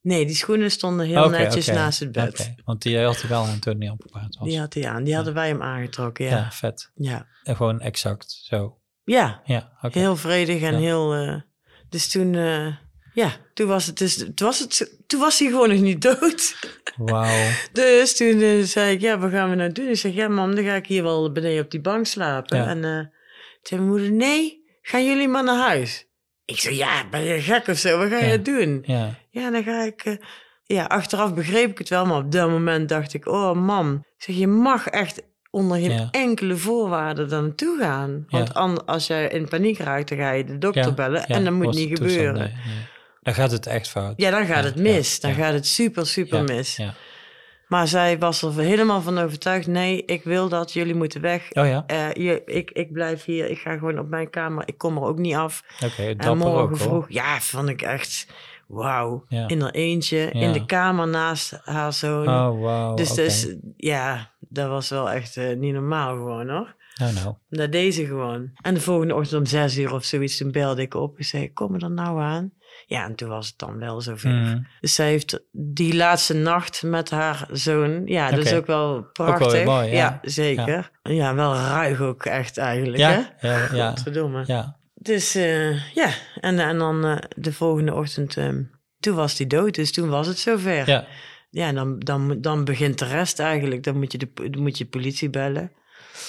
Nee, 0.02 0.26
die 0.26 0.34
schoenen 0.36 0.70
stonden 0.70 1.06
heel 1.06 1.28
netjes 1.28 1.66
naast 1.66 2.00
het 2.00 2.12
bed. 2.12 2.54
Want 2.64 2.82
die 2.82 2.98
had 2.98 3.20
hij 3.20 3.30
wel 3.30 3.44
aan 3.44 3.58
toen 3.58 3.80
hij 3.80 3.88
opgebaard 3.90 4.36
was. 4.38 4.48
Die 4.48 4.58
had 4.58 4.74
hij 4.74 4.88
aan. 4.88 5.04
Die 5.04 5.14
hadden 5.14 5.34
wij 5.34 5.48
hem 5.48 5.62
aangetrokken, 5.62 6.24
ja. 6.24 6.30
ja. 6.36 6.50
vet. 6.50 6.90
Ja, 6.94 7.26
En 7.42 7.56
gewoon 7.56 7.80
exact 7.80 8.30
zo. 8.30 8.78
ja. 9.04 9.40
Ja, 9.44 9.72
oké. 9.82 9.98
Heel 9.98 10.16
vredig 10.16 10.62
en 10.62 10.74
heel. 10.74 11.14
eh, 11.14 11.40
dus 11.88 12.08
toen, 12.10 12.34
eh, 12.34 12.66
ja, 13.14 13.32
toen 13.54 13.66
was 13.66 13.86
het 13.86 13.98
dus, 13.98 14.16
toen 14.16 14.46
was 14.46 14.58
het, 14.58 14.96
toen 15.06 15.20
was 15.20 15.38
hij 15.38 15.48
gewoon 15.48 15.68
nog 15.68 15.80
niet 15.80 16.02
dood. 16.02 16.56
Wauw. 16.96 17.48
Dus 17.72 18.16
toen 18.16 18.40
eh, 18.40 18.62
zei 18.62 18.94
ik, 18.94 19.00
ja, 19.00 19.18
wat 19.18 19.30
gaan 19.30 19.50
we 19.50 19.56
nou 19.56 19.72
doen? 19.72 19.88
Ik 19.88 19.96
zeg, 19.96 20.14
ja, 20.14 20.28
mam, 20.28 20.54
dan 20.54 20.64
ga 20.64 20.74
ik 20.74 20.86
hier 20.86 21.02
wel 21.02 21.32
beneden 21.32 21.64
op 21.64 21.70
die 21.70 21.80
bank 21.80 22.06
slapen. 22.06 22.56
Ja. 22.58 22.66
En 22.66 22.80
toen 22.80 23.10
zei 23.62 23.80
mijn 23.80 23.92
moeder, 23.92 24.10
nee, 24.12 24.64
gaan 24.82 25.04
jullie 25.06 25.28
maar 25.28 25.44
naar 25.44 25.66
huis. 25.68 26.06
Ik 26.52 26.60
zei, 26.60 26.76
ja, 26.76 27.02
ben 27.10 27.22
je 27.24 27.40
gek 27.40 27.68
of 27.68 27.78
zo? 27.78 27.98
Wat 27.98 28.08
ga 28.08 28.18
Ja. 28.18 28.26
je 28.32 28.42
doen? 28.42 28.82
Ja, 28.86 29.14
Ja, 29.30 29.50
dan 29.50 29.62
ga 29.62 29.82
ik. 29.84 30.04
eh, 30.04 30.16
ja, 30.64 30.84
achteraf 30.84 31.34
begreep 31.34 31.70
ik 31.70 31.78
het 31.78 31.88
wel, 31.88 32.06
maar 32.06 32.16
op 32.16 32.32
dat 32.32 32.48
moment 32.50 32.88
dacht 32.88 33.14
ik, 33.14 33.26
oh 33.28 33.52
man, 33.56 34.04
zeg, 34.16 34.36
je 34.36 34.46
mag 34.46 34.86
echt 34.86 35.22
onder 35.50 35.76
geen 35.78 35.90
Ja. 35.92 36.08
enkele 36.10 36.56
voorwaarde 36.56 37.26
daar 37.26 37.42
naartoe 37.42 37.78
gaan. 37.80 38.24
Want 38.28 38.48
Ja. 38.48 38.54
an- 38.54 38.86
als 38.86 39.06
jij 39.06 39.28
in 39.28 39.48
paniek 39.48 39.78
raakt, 39.78 40.08
dan 40.08 40.18
ga 40.18 40.30
je 40.30 40.44
de 40.44 40.58
dokter 40.58 40.94
bellen 40.94 41.26
en 41.26 41.44
dat 41.44 41.52
moet 41.52 41.74
niet 41.74 41.88
toestand, 41.96 42.10
gebeuren. 42.12 42.40
nee. 42.40 42.86
Dan 43.22 43.34
gaat 43.34 43.50
het 43.50 43.66
echt 43.66 43.88
fout. 43.88 44.14
Ja, 44.16 44.30
dan 44.30 44.46
gaat 44.46 44.64
het 44.64 44.76
mis. 44.76 45.20
dan 45.20 45.34
gaat 45.34 45.52
het 45.52 45.66
super, 45.66 46.06
super 46.06 46.42
mis. 46.44 46.76
Ja. 46.76 46.94
Maar 47.72 47.88
zij 47.88 48.18
was 48.18 48.42
er 48.42 48.52
helemaal 48.58 49.00
van 49.00 49.18
overtuigd. 49.18 49.66
Nee, 49.66 50.04
ik 50.04 50.24
wil 50.24 50.48
dat. 50.48 50.72
Jullie 50.72 50.94
moeten 50.94 51.20
weg. 51.20 51.52
Oh 51.52 51.66
ja, 51.66 51.84
Eh, 51.86 52.12
je, 52.12 52.42
ik, 52.46 52.70
ik 52.70 52.92
blijf 52.92 53.24
hier. 53.24 53.50
Ik 53.50 53.58
ga 53.58 53.72
gewoon 53.76 53.98
op 53.98 54.08
mijn 54.08 54.30
kamer. 54.30 54.62
Ik 54.66 54.78
kom 54.78 54.96
er 54.96 55.02
ook 55.02 55.18
niet 55.18 55.34
af. 55.34 55.62
oké, 55.84 56.02
En 56.02 56.16
dapper 56.16 56.36
morgen 56.36 56.60
ook 56.62 56.68
hoor. 56.68 56.76
vroeg. 56.78 57.06
Ja, 57.08 57.40
vond 57.40 57.68
ik 57.68 57.82
echt... 57.82 58.26
Wauw. 58.66 59.24
Ja. 59.28 59.48
In 59.48 59.60
haar 59.60 59.70
eentje. 59.70 60.30
In 60.30 60.52
de 60.52 60.64
kamer 60.66 61.08
naast 61.08 61.60
haar 61.64 61.92
zoon. 61.92 62.28
Oh, 62.28 62.60
wauw. 62.60 62.94
dus, 62.94 63.14
dus 63.14 63.54
ja, 63.76 64.30
dat 64.40 64.68
was 64.68 64.88
wel 64.88 65.10
echt 65.10 65.36
eh, 65.36 65.56
niet 65.56 65.72
normaal 65.72 66.14
gewoon 66.16 66.48
hoor. 66.48 66.74
Nou, 66.94 67.12
nou. 67.12 67.34
Dat 67.48 67.72
deed 67.72 67.94
ze 67.94 68.06
gewoon. 68.06 68.50
En 68.62 68.74
de 68.74 68.80
volgende 68.80 69.14
ochtend 69.14 69.40
om 69.40 69.46
zes 69.46 69.78
uur 69.78 69.92
of 69.92 70.04
zoiets, 70.04 70.36
toen 70.36 70.50
belde 70.52 70.82
ik 70.82 70.94
op. 70.94 71.18
Ik 71.18 71.24
zei, 71.24 71.52
kom 71.52 71.74
er 71.74 71.90
nou 71.90 72.20
aan? 72.20 72.52
Ja, 72.92 73.04
en 73.04 73.14
toen 73.14 73.28
was 73.28 73.46
het 73.46 73.58
dan 73.58 73.78
wel 73.78 74.00
zover. 74.00 74.30
Mm. 74.30 74.66
Dus 74.80 74.94
zij 74.94 75.08
heeft 75.08 75.40
die 75.52 75.94
laatste 75.96 76.34
nacht 76.34 76.82
met 76.82 77.10
haar 77.10 77.46
zoon. 77.52 78.02
Ja, 78.06 78.30
dat 78.30 78.44
is 78.44 78.52
ook 78.52 78.66
wel 78.66 79.02
prachtig. 79.12 79.64
mooi, 79.64 79.90
ja. 79.90 80.18
zeker. 80.22 80.90
Ja. 81.02 81.34
wel 81.34 81.54
ruig 81.54 82.00
ook 82.00 82.24
echt 82.24 82.58
eigenlijk, 82.58 82.98
Ja, 82.98 83.10
hè? 83.36 83.48
ja, 83.48 83.68
ja, 83.72 83.88
Godverdomme. 83.88 84.44
ja. 84.46 84.76
Dus 84.94 85.34
eh, 85.34 85.94
ja, 85.94 86.10
en, 86.40 86.58
en 86.58 86.78
dan 86.78 87.04
eh, 87.04 87.16
de 87.36 87.52
volgende 87.52 87.94
ochtend, 87.94 88.36
ehm, 88.36 88.62
toen 89.00 89.14
was 89.14 89.38
hij 89.38 89.46
dood. 89.46 89.74
Dus 89.74 89.92
toen 89.92 90.08
was 90.08 90.26
het 90.26 90.38
zover. 90.38 90.88
ja. 90.88 91.06
Ja, 91.50 91.66
en 91.66 91.74
dan, 91.74 91.98
dan, 91.98 92.40
dan 92.40 92.64
begint 92.64 92.98
de 92.98 93.04
rest 93.04 93.38
eigenlijk. 93.40 93.82
Dan 93.82 93.98
moet 93.98 94.12
je 94.12 94.18
de, 94.18 94.28
dan 94.50 94.62
moet 94.62 94.78
je 94.78 94.84
politie 94.86 95.30
bellen. 95.30 95.72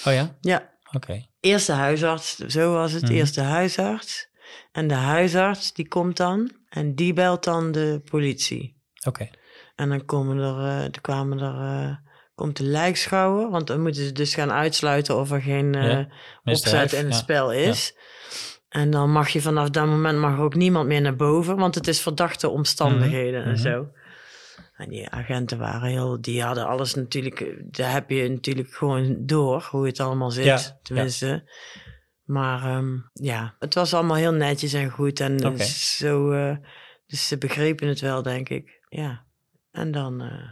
Oh 0.06 0.14
ja, 0.14 0.36
Ja, 0.42 0.70
oké. 0.92 1.26
eerste 1.40 1.72
huisarts, 1.72 2.36
zo 2.38 2.74
was 2.74 2.92
het. 2.92 3.02
Mhm. 3.04 3.12
Eerste 3.14 3.42
huisarts. 3.42 4.28
En 4.72 4.88
de 4.88 4.94
huisarts, 4.94 5.74
die 5.74 5.88
komt 5.88 6.18
dan. 6.18 6.52
En 6.70 6.96
die 6.96 7.14
belt 7.14 7.44
dan 7.44 7.72
de 7.72 8.02
politie. 8.10 8.82
Oké. 9.08 9.30
En 9.76 9.90
dan 9.90 10.06
komen 10.06 10.38
er, 10.38 10.58
eh, 10.58 10.84
er 10.84 11.02
kwamen 11.02 11.40
er, 11.40 11.86
eh, 11.86 11.96
komt 12.36 12.58
de 12.58 12.64
lijkschouwer. 12.64 13.50
Want 13.50 13.68
dan 13.68 13.82
moeten 13.82 14.04
ze 14.04 14.12
dus 14.12 14.36
gaan 14.36 14.52
uitsluiten 14.52 15.18
of 15.18 15.32
er 15.32 15.42
geen 15.42 15.76
eh, 15.76 15.90
Ja, 15.92 16.08
opzet 16.44 16.94
in 16.94 17.06
het 17.06 17.14
ja. 17.14 17.20
spel 17.20 17.52
is. 17.52 17.98
En 18.70 18.90
dan 18.90 19.12
mag 19.12 19.30
je 19.30 19.42
vanaf 19.42 19.70
dat 19.70 19.86
moment 19.86 20.20
mag 20.20 20.40
ook 20.40 20.56
niemand 20.56 20.88
meer 20.88 21.02
naar 21.02 21.16
boven. 21.16 21.56
Want 21.56 21.76
het 21.76 21.88
is 21.88 22.02
verdachte 22.02 22.50
omstandigheden 22.50 23.40
Mhm, 23.40 23.50
en 23.50 23.54
mhm. 23.54 23.64
zo. 23.64 23.88
En 24.74 24.90
die 24.90 25.10
agenten 25.10 25.58
waren 25.58 25.90
heel, 25.90 26.22
die 26.22 26.44
hadden 26.44 26.68
alles 26.68 26.94
natuurlijk, 26.94 27.56
daar 27.72 27.92
heb 27.92 28.10
je 28.10 28.30
natuurlijk 28.30 28.74
gewoon 28.74 29.26
door 29.26 29.68
hoe 29.72 29.86
het 29.86 30.00
allemaal 30.00 30.32
zit. 30.32 30.46
Ja, 30.46 30.60
tenminste. 30.82 31.52
Maar 32.24 32.64
ehm, 32.64 32.98
ja, 33.14 33.56
het 33.60 33.74
was 33.74 33.94
allemaal 33.94 34.18
heel 34.18 34.34
netjes 34.34 34.74
en 34.74 34.90
goed. 34.90 35.20
En 35.20 35.46
Oké. 35.46 35.64
zo, 35.64 36.32
eh, 36.32 36.56
dus 37.08 37.28
ze 37.28 37.38
begrepen 37.38 37.88
het 37.88 38.00
wel, 38.00 38.22
denk 38.22 38.50
ik. 38.50 38.82
Ja. 38.90 39.26
En 39.72 39.92
dan, 39.92 40.22
eh, 40.22 40.50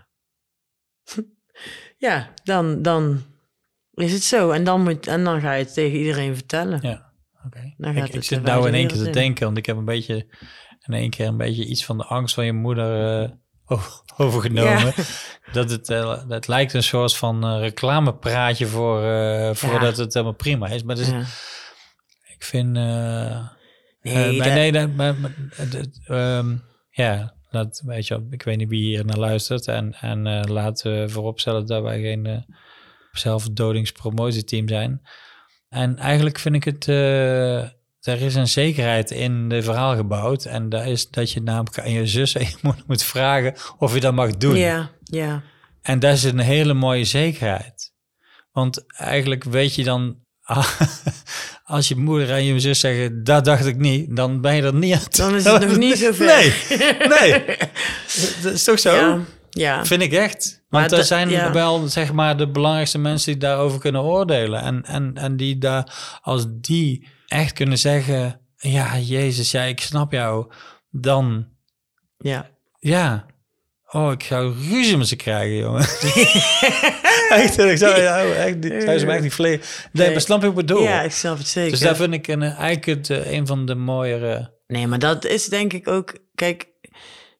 ja, 2.07 2.34
dan, 2.43 2.82
dan 2.82 3.24
is 3.93 4.13
het 4.13 4.24
zo. 4.24 4.51
En 4.51 4.63
dan, 4.63 4.84
moet, 4.84 5.07
en 5.07 5.24
dan 5.24 5.41
ga 5.41 5.53
je 5.53 5.63
het 5.63 5.74
tegen 5.74 5.97
iedereen 5.97 6.36
vertellen. 6.36 6.80
Ja, 6.82 7.11
oké. 7.45 7.74
Ik, 7.78 8.13
ik 8.13 8.24
zit 8.24 8.41
nou 8.41 8.67
in 8.67 8.74
één 8.74 8.88
keer 8.88 8.97
te 8.97 9.05
in. 9.05 9.11
denken, 9.11 9.45
want 9.45 9.57
ik 9.57 9.65
heb 9.65 9.78
een 9.78 9.86
beetje 9.86 10.28
in 10.82 10.93
één 10.93 11.09
keer 11.09 11.28
een 11.28 11.38
beetje 11.38 11.65
iets 11.65 11.86
van 11.86 11.97
de 11.97 12.03
angst 12.03 12.36
van 12.36 12.45
je 12.45 12.53
moeder 12.53 13.22
eh, 13.22 13.30
overgenomen. 14.26 14.93
Dat 15.53 15.69
het, 15.69 15.88
het 16.28 16.47
lijkt 16.47 16.74
een 16.74 16.84
soort 16.84 17.15
van 17.15 17.57
reclamepraatje 17.59 18.67
voor, 18.67 19.03
eh, 19.03 19.53
voordat 19.53 19.97
het 19.97 20.13
helemaal 20.13 20.36
prima 20.36 20.67
is. 20.67 20.84
Maar 20.84 20.95
dus, 20.95 21.09
Ja. 21.09 21.24
Ik 22.41 22.47
vind... 22.47 22.77
eh, 22.77 23.47
Nee, 24.01 24.37
maar 24.37 24.45
dat- 24.47 24.55
nee, 24.55 24.71
dat, 24.71 24.93
maar, 24.95 25.15
maar, 25.15 25.35
het- 25.55 25.73
het, 25.73 25.99
ehm, 26.05 26.55
ja, 26.89 27.33
dat 27.49 27.81
weet 27.85 28.07
je, 28.07 28.27
ik 28.29 28.43
weet 28.43 28.57
niet 28.57 28.69
wie 28.69 28.83
hier 28.83 29.05
naar 29.05 29.17
luistert. 29.17 29.67
En, 29.67 29.93
en 29.99 30.27
eh, 30.27 30.43
laten 30.49 31.01
we 31.01 31.09
vooropstellen 31.09 31.65
dat 31.65 31.81
wij 31.83 32.01
geen 32.01 32.25
uh, 32.25 32.37
zelfdodingspromotieteam 33.11 34.67
zijn. 34.67 35.01
En 35.69 35.97
eigenlijk 35.97 36.39
vind 36.39 36.55
ik 36.55 36.63
het, 36.63 36.87
er 36.87 38.21
is 38.21 38.35
een 38.35 38.47
zekerheid 38.47 39.11
in 39.11 39.49
de 39.49 39.61
verhaal 39.63 39.95
gebouwd. 39.95 40.45
En 40.45 40.69
dat 40.69 40.85
is 40.85 41.09
dat 41.09 41.31
je 41.31 41.41
namelijk 41.41 41.79
aan 41.79 41.91
je 41.91 42.07
zus 42.07 42.35
en 42.35 42.45
je 42.45 42.55
moeder 42.61 42.83
moet 42.87 43.03
vragen 43.03 43.53
of 43.77 43.93
je 43.93 43.99
dat 43.99 44.13
mag 44.13 44.37
doen. 44.37 44.55
Ja, 44.57 44.89
ja. 45.03 45.43
En 45.81 45.99
dat 45.99 46.13
is 46.13 46.23
een 46.23 46.39
hele 46.39 46.73
mooie 46.73 47.05
zekerheid. 47.05 47.93
Want 48.51 48.85
eigenlijk 48.95 49.43
weet 49.43 49.75
je 49.75 49.83
dan, 49.83 50.17
als 51.72 51.88
je 51.88 51.95
moeder 51.95 52.30
en 52.32 52.43
je 52.43 52.59
zus 52.59 52.80
zeggen, 52.80 53.24
dat 53.24 53.45
dacht 53.45 53.65
ik 53.65 53.78
niet, 53.78 54.15
dan 54.15 54.41
ben 54.41 54.55
je 54.55 54.61
er 54.61 54.74
niet 54.74 54.93
aan. 54.93 55.01
Dan 55.11 55.36
is 55.36 55.43
het 55.43 55.67
nog 55.67 55.78
niet 55.78 55.97
zo 55.97 56.13
ver. 56.24 56.26
Nee, 56.26 56.53
nee. 57.07 57.45
Dat 58.43 58.53
is 58.53 58.63
toch 58.63 58.80
zo? 58.80 58.95
Ja, 58.95 59.19
ja. 59.49 59.86
Vind 59.86 60.01
ik 60.01 60.13
echt. 60.13 60.63
Maar 60.69 60.80
Want 60.80 60.91
er 60.91 60.97
dat- 60.97 61.07
zijn 61.07 61.30
ja. 61.30 61.51
wel, 61.51 61.88
zeg 61.88 62.13
maar, 62.13 62.38
de 62.38 62.47
belangrijkste 62.51 62.97
mensen 62.97 63.32
die 63.32 63.41
daarover 63.41 63.80
kunnen 63.80 64.01
oordelen. 64.01 64.61
En, 64.61 64.84
en, 64.86 65.11
en 65.15 65.38
die 65.38 65.57
daar, 65.57 66.17
als 66.22 66.45
die 66.49 67.07
echt 67.28 67.53
kunnen 67.53 67.78
zeggen, 67.78 68.39
ja, 68.57 68.97
Jezus, 68.99 69.51
ja, 69.51 69.61
ik 69.63 69.82
snap 69.82 70.11
jou. 70.11 70.51
Dan, 70.89 71.47
ja. 72.17 72.49
ja. 72.80 73.26
Oh, 73.89 74.11
ik 74.11 74.24
zou 74.24 74.53
ruzie 74.69 74.97
met 74.97 75.07
ze 75.07 75.15
krijgen, 75.15 75.55
jongen. 75.57 75.86
echt, 77.43 77.57
ik 77.59 77.77
zou, 77.77 77.93
echt, 78.01 78.84
zou 78.84 78.97
ze 78.97 79.05
me 79.05 79.11
echt 79.11 79.21
niet 79.21 79.34
vleien. 79.34 79.59
Nee, 79.91 80.03
Nee. 80.05 80.11
maar 80.11 80.21
snap 80.21 80.43
ik 80.43 80.53
bedoel? 80.53 80.82
Ja, 80.84 81.01
ik 81.01 81.11
snap 81.11 81.38
het 81.38 81.47
zeker. 81.47 81.71
dus 81.71 81.79
daar 81.79 81.95
vind 81.95 82.13
ik 82.13 82.27
een, 82.27 82.41
eigenlijk 82.41 82.86
het, 82.86 83.09
eh, 83.09 83.32
een 83.32 83.47
van 83.47 83.65
de 83.65 83.75
mooiere... 83.75 84.59
Nee, 84.67 84.88
maar 84.88 84.99
dat 84.99 85.25
is 85.25 85.45
denk 85.45 85.73
ik 85.73 85.88
ook. 85.88 86.17
Kijk, 86.36 86.67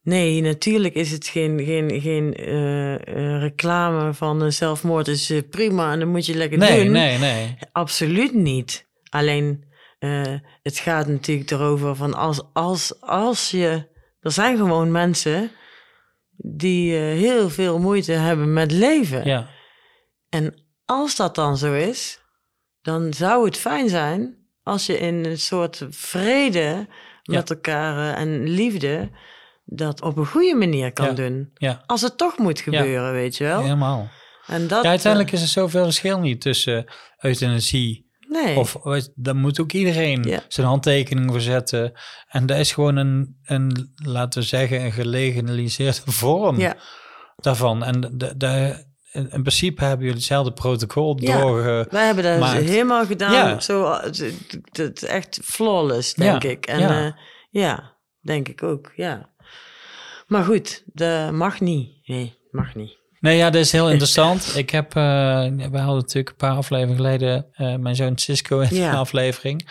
nee, 0.04 0.42
natuurlijk 0.42 0.94
is 0.94 1.12
het 1.12 1.28
geen, 1.28 1.64
geen, 1.66 2.02
geen 2.02 2.34
eh, 2.34 2.94
eh, 2.94 3.42
reclame 3.42 4.14
van 4.14 4.42
een 4.42 4.54
zelfmoord. 4.54 5.08
is 5.08 5.30
eh, 5.30 5.38
prima 5.50 5.92
en 5.92 6.00
dan 6.00 6.08
moet 6.08 6.26
je 6.26 6.36
lekker 6.36 6.58
Nee, 6.58 6.84
doen. 6.84 6.92
nee, 6.92 7.18
nee. 7.18 7.58
Absoluut 7.72 8.34
niet. 8.34 8.88
Alleen, 9.10 9.64
eh, 10.00 10.22
het 10.64 10.78
gaat 10.78 11.08
natuurlijk 11.08 11.52
erover 11.52 11.96
van 11.96 12.14
als, 12.14 12.42
als, 12.54 13.02
als 13.02 13.50
je. 13.52 13.90
Er 14.20 14.32
zijn 14.32 14.58
gewoon 14.58 14.92
mensen 14.92 15.52
die 16.38 16.96
eh, 16.96 17.02
heel 17.02 17.50
veel 17.50 17.80
moeite 17.80 18.12
hebben 18.12 18.54
met 18.54 18.72
leven. 18.72 19.26
Ja, 19.26 19.50
En 20.32 20.54
als 20.86 21.16
dat 21.16 21.36
dan 21.36 21.58
zo 21.58 21.74
is, 21.74 22.20
dan 22.82 23.14
zou 23.14 23.46
het 23.46 23.58
fijn 23.58 23.90
zijn 23.90 24.36
als 24.64 24.86
je 24.86 24.98
in 25.00 25.26
een 25.26 25.40
soort 25.40 25.86
vrede 25.90 26.88
met 27.24 27.50
elkaar 27.50 28.16
eh, 28.16 28.22
en 28.22 28.50
liefde 28.50 29.10
dat 29.66 30.02
op 30.02 30.18
een 30.18 30.26
goede 30.26 30.56
manier 30.56 30.94
kan 30.94 31.06
Ja. 31.06 31.12
doen. 31.14 31.52
ja, 31.54 31.84
Als 31.86 32.02
het 32.02 32.18
toch 32.18 32.38
moet 32.38 32.60
gebeuren, 32.60 33.12
weet 33.12 33.38
je 33.38 33.44
wel. 33.44 33.62
helemaal. 33.62 34.10
En 34.46 34.68
dat, 34.68 34.84
Ja, 34.84 34.90
uiteindelijk 34.90 35.32
is 35.32 35.42
er 35.42 35.48
zoveel 35.48 35.84
verschil 35.84 36.20
niet 36.20 36.42
tussen 36.42 36.86
euthanasie 37.18 38.10
nee. 38.28 38.58
of 38.58 38.78
daar 39.16 39.36
moet 39.36 39.60
ook 39.60 39.72
iedereen 39.72 40.24
Ja. 40.24 40.40
zijn 40.48 40.68
handtekening 40.68 41.30
voor 41.32 41.42
zetten. 41.42 41.92
En 42.28 42.46
dat 42.46 42.58
is 42.58 42.72
gewoon 42.72 42.96
een, 42.96 43.40
een 43.44 43.94
laten 43.96 44.42
we 44.42 44.48
zeggen, 44.48 44.82
een 44.82 44.92
gelegaliseerde 44.92 46.12
vorm 46.22 46.60
ja, 46.60 46.76
daarvan. 47.36 47.84
En 47.84 48.02
de, 48.02 48.38
de, 48.38 48.86
in, 49.12 49.22
in 49.32 49.42
principe 49.42 49.82
hebben 49.84 50.00
jullie 50.06 50.16
hetzelfde 50.20 50.54
protocol 50.54 51.18
Ja. 51.20 51.40
doorge... 51.40 51.88
wij 51.90 52.06
hebben 52.06 52.24
dat 52.24 52.40
maakt. 52.40 52.64
helemaal 52.64 53.06
gedaan. 53.06 53.32
Ja. 53.34 53.60
Zo, 53.60 53.92
eh, 53.92 54.12
het- 54.72 55.04
echt 55.04 55.40
flawless, 55.44 56.14
denk 56.14 56.44
Ja, 56.44 56.50
ik. 56.50 56.66
En 56.66 56.80
ja. 56.80 57.00
ja. 57.02 57.16
ja, 57.50 57.98
denk 58.22 58.48
ik 58.48 58.64
ook, 58.64 58.92
ja. 58.96 59.30
Maar 60.28 60.44
goed, 60.44 60.84
dat 60.86 61.32
mag 61.32 61.60
niet. 61.60 61.90
Nee, 62.04 62.38
mag 62.52 62.76
niet. 62.76 63.00
Nee, 63.20 63.38
ja, 63.38 63.50
dat 63.50 63.62
is 63.62 63.72
heel 63.72 63.90
interessant. 63.96 64.54
Ik 64.58 64.70
heb, 64.70 64.96
eh, 64.96 65.02
we 65.48 65.78
hadden 65.78 65.96
natuurlijk 65.96 66.30
een 66.30 66.36
paar 66.36 66.56
afleveringen 66.56 66.96
geleden 66.96 67.46
eh, 67.52 67.76
mijn 67.76 67.96
zoon 67.96 68.18
Cisco 68.18 68.60
in 68.60 68.76
Ja. 68.76 68.90
een 68.90 68.96
aflevering. 68.96 69.70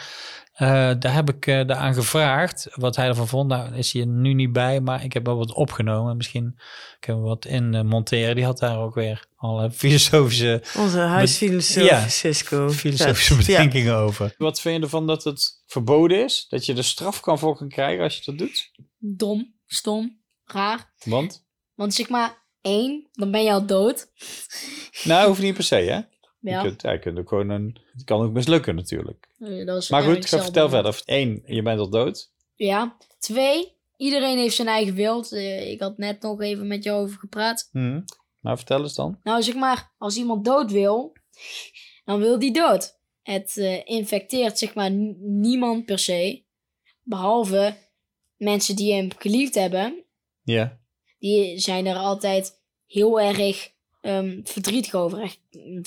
Eh, 0.61 0.90
daar 0.98 1.14
heb 1.14 1.30
ik 1.30 1.46
uh, 1.46 1.61
aan 1.61 1.94
gevraagd 1.94 2.68
wat 2.74 2.96
hij 2.96 3.08
ervan 3.08 3.28
vond. 3.28 3.48
Nou 3.48 3.74
is 3.74 3.92
hij 3.92 4.02
er 4.02 4.08
nu 4.08 4.32
niet 4.32 4.52
bij, 4.52 4.80
maar 4.80 5.04
ik 5.04 5.12
heb 5.12 5.26
wel 5.26 5.36
wat 5.36 5.52
opgenomen. 5.52 6.16
Misschien 6.16 6.58
kunnen 6.98 7.22
we 7.22 7.28
wat 7.28 7.44
in 7.44 7.74
uh, 7.74 7.82
monteren. 7.82 8.34
Die 8.34 8.44
had 8.44 8.58
daar 8.58 8.78
ook 8.78 8.94
weer 8.94 9.26
alle 9.36 9.70
filosofische... 9.70 10.62
Onze 10.76 10.98
huisfilosoof 10.98 11.88
ja, 11.88 12.08
Cisco. 12.08 12.70
Filosofische 12.70 13.36
bedenkingen 13.36 13.96
over. 13.96 14.34
Wat 14.38 14.61
vind 14.61 14.76
je 14.76 14.82
ervan 14.82 15.06
dat 15.06 15.24
het 15.24 15.62
verboden 15.66 16.24
is? 16.24 16.46
Dat 16.48 16.66
je 16.66 16.74
er 16.74 16.84
straf 16.84 17.20
kan 17.20 17.38
voor 17.38 17.56
kan 17.56 17.68
krijgen 17.68 18.04
als 18.04 18.16
je 18.16 18.22
dat 18.24 18.38
doet? 18.38 18.70
Dom, 18.98 19.54
stom, 19.66 20.20
raar. 20.44 20.92
Want? 21.04 21.46
Want 21.74 21.94
zeg 21.94 22.08
maar 22.08 22.44
één, 22.61 23.08
dan 23.12 23.30
ben 23.30 23.42
je 23.42 23.52
al 23.52 23.66
dood. 23.66 24.06
Nou, 25.04 25.28
hoeft 25.28 25.42
niet 25.42 25.54
per 25.54 25.64
se, 25.64 25.76
hè? 25.76 26.00
Ja, 26.41 26.62
Je 26.62 26.68
kunt, 26.68 26.82
ja, 26.82 26.93
je 26.93 26.99
kunt 26.99 27.18
ook 27.18 27.28
gewoon 27.28 27.49
een... 27.49 27.76
Het 27.93 28.05
kan 28.05 28.20
ook 28.20 28.32
mislukken 28.32 28.74
natuurlijk. 28.74 29.28
dat 29.38 29.49
is 29.49 29.64
Maar 29.66 29.76
goed, 29.78 29.91
eigenlijk 29.91 30.26
ga 30.26 30.43
vertel 30.43 30.68
verder. 30.68 31.03
Eén, 31.05 31.43
je 31.47 31.62
bent 31.62 31.78
al 31.78 31.91
dood. 31.91 32.32
Ja. 32.55 32.97
Twee, 33.18 33.76
iedereen 33.97 34.38
heeft 34.38 34.55
zijn 34.55 34.68
eigen 34.68 34.95
wild. 34.95 35.32
Eh, 35.32 35.70
ik 35.70 35.80
had 35.80 35.99
net 35.99 36.22
nog 36.22 36.41
even 36.41 36.66
met 36.66 36.84
jou 36.84 37.03
over 37.03 37.18
gepraat. 37.18 37.68
Hm. 37.72 38.01
Maar 38.41 38.57
vertel 38.57 38.82
eens 38.82 38.95
dan. 38.95 39.20
Nou, 39.22 39.43
zeg 39.43 39.55
maar, 39.55 39.95
als 39.99 40.16
iemand 40.16 40.45
dood 40.45 40.70
wil, 40.70 41.16
dan 42.05 42.18
wil 42.18 42.38
die 42.38 42.53
dood. 42.53 42.99
Het 43.22 43.57
eh, 43.57 43.84
infecteert 43.84 44.59
zeg 44.59 44.74
maar 44.74 44.91
niemand 44.91 45.84
per 45.84 45.99
se. 45.99 46.45
Behalve 47.03 47.76
mensen 48.36 48.76
die 48.76 48.93
hem 48.95 49.09
geliefd 49.18 49.55
hebben. 49.55 50.05
Ja. 50.43 50.80
Die 51.18 51.59
zijn 51.59 51.86
er 51.86 51.97
altijd 51.97 52.62
heel 52.86 53.20
erg 53.20 53.72
ehm, 54.01 54.40
verdrietig 54.44 54.94
over. 54.94 55.20
Echt, 55.20 55.38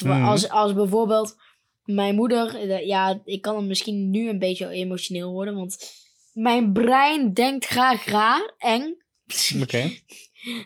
Mhm. 0.03 0.23
als, 0.25 0.49
als 0.49 0.73
bijvoorbeeld 0.73 1.35
mijn 1.83 2.15
moeder, 2.15 2.85
ja, 2.85 3.21
ik 3.25 3.41
kan 3.41 3.55
hem 3.55 3.67
misschien 3.67 4.09
nu 4.09 4.29
een 4.29 4.39
beetje 4.39 4.69
emotioneel 4.69 5.31
worden, 5.31 5.55
want 5.55 5.77
mijn 6.33 6.73
brein 6.73 7.33
denkt 7.33 7.65
graag 7.65 8.05
raar, 8.05 8.53
eng. 8.57 8.95
Oké. 9.61 9.91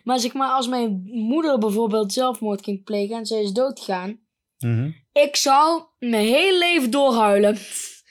Maar 0.03 0.19
zeg 0.19 0.33
maar, 0.33 0.49
als 0.51 0.67
mijn 0.67 1.01
moeder 1.05 1.57
bijvoorbeeld 1.57 2.13
zelfmoord 2.13 2.63
ging 2.63 2.83
plegen 2.83 3.17
en 3.17 3.25
ze 3.25 3.39
is 3.41 3.51
doodgegaan, 3.51 4.19
Mhm. 4.57 4.91
ik 5.13 5.35
zou 5.35 5.83
mijn 5.99 6.25
hele 6.25 6.57
leven 6.57 6.91
doorhuilen. 6.91 7.57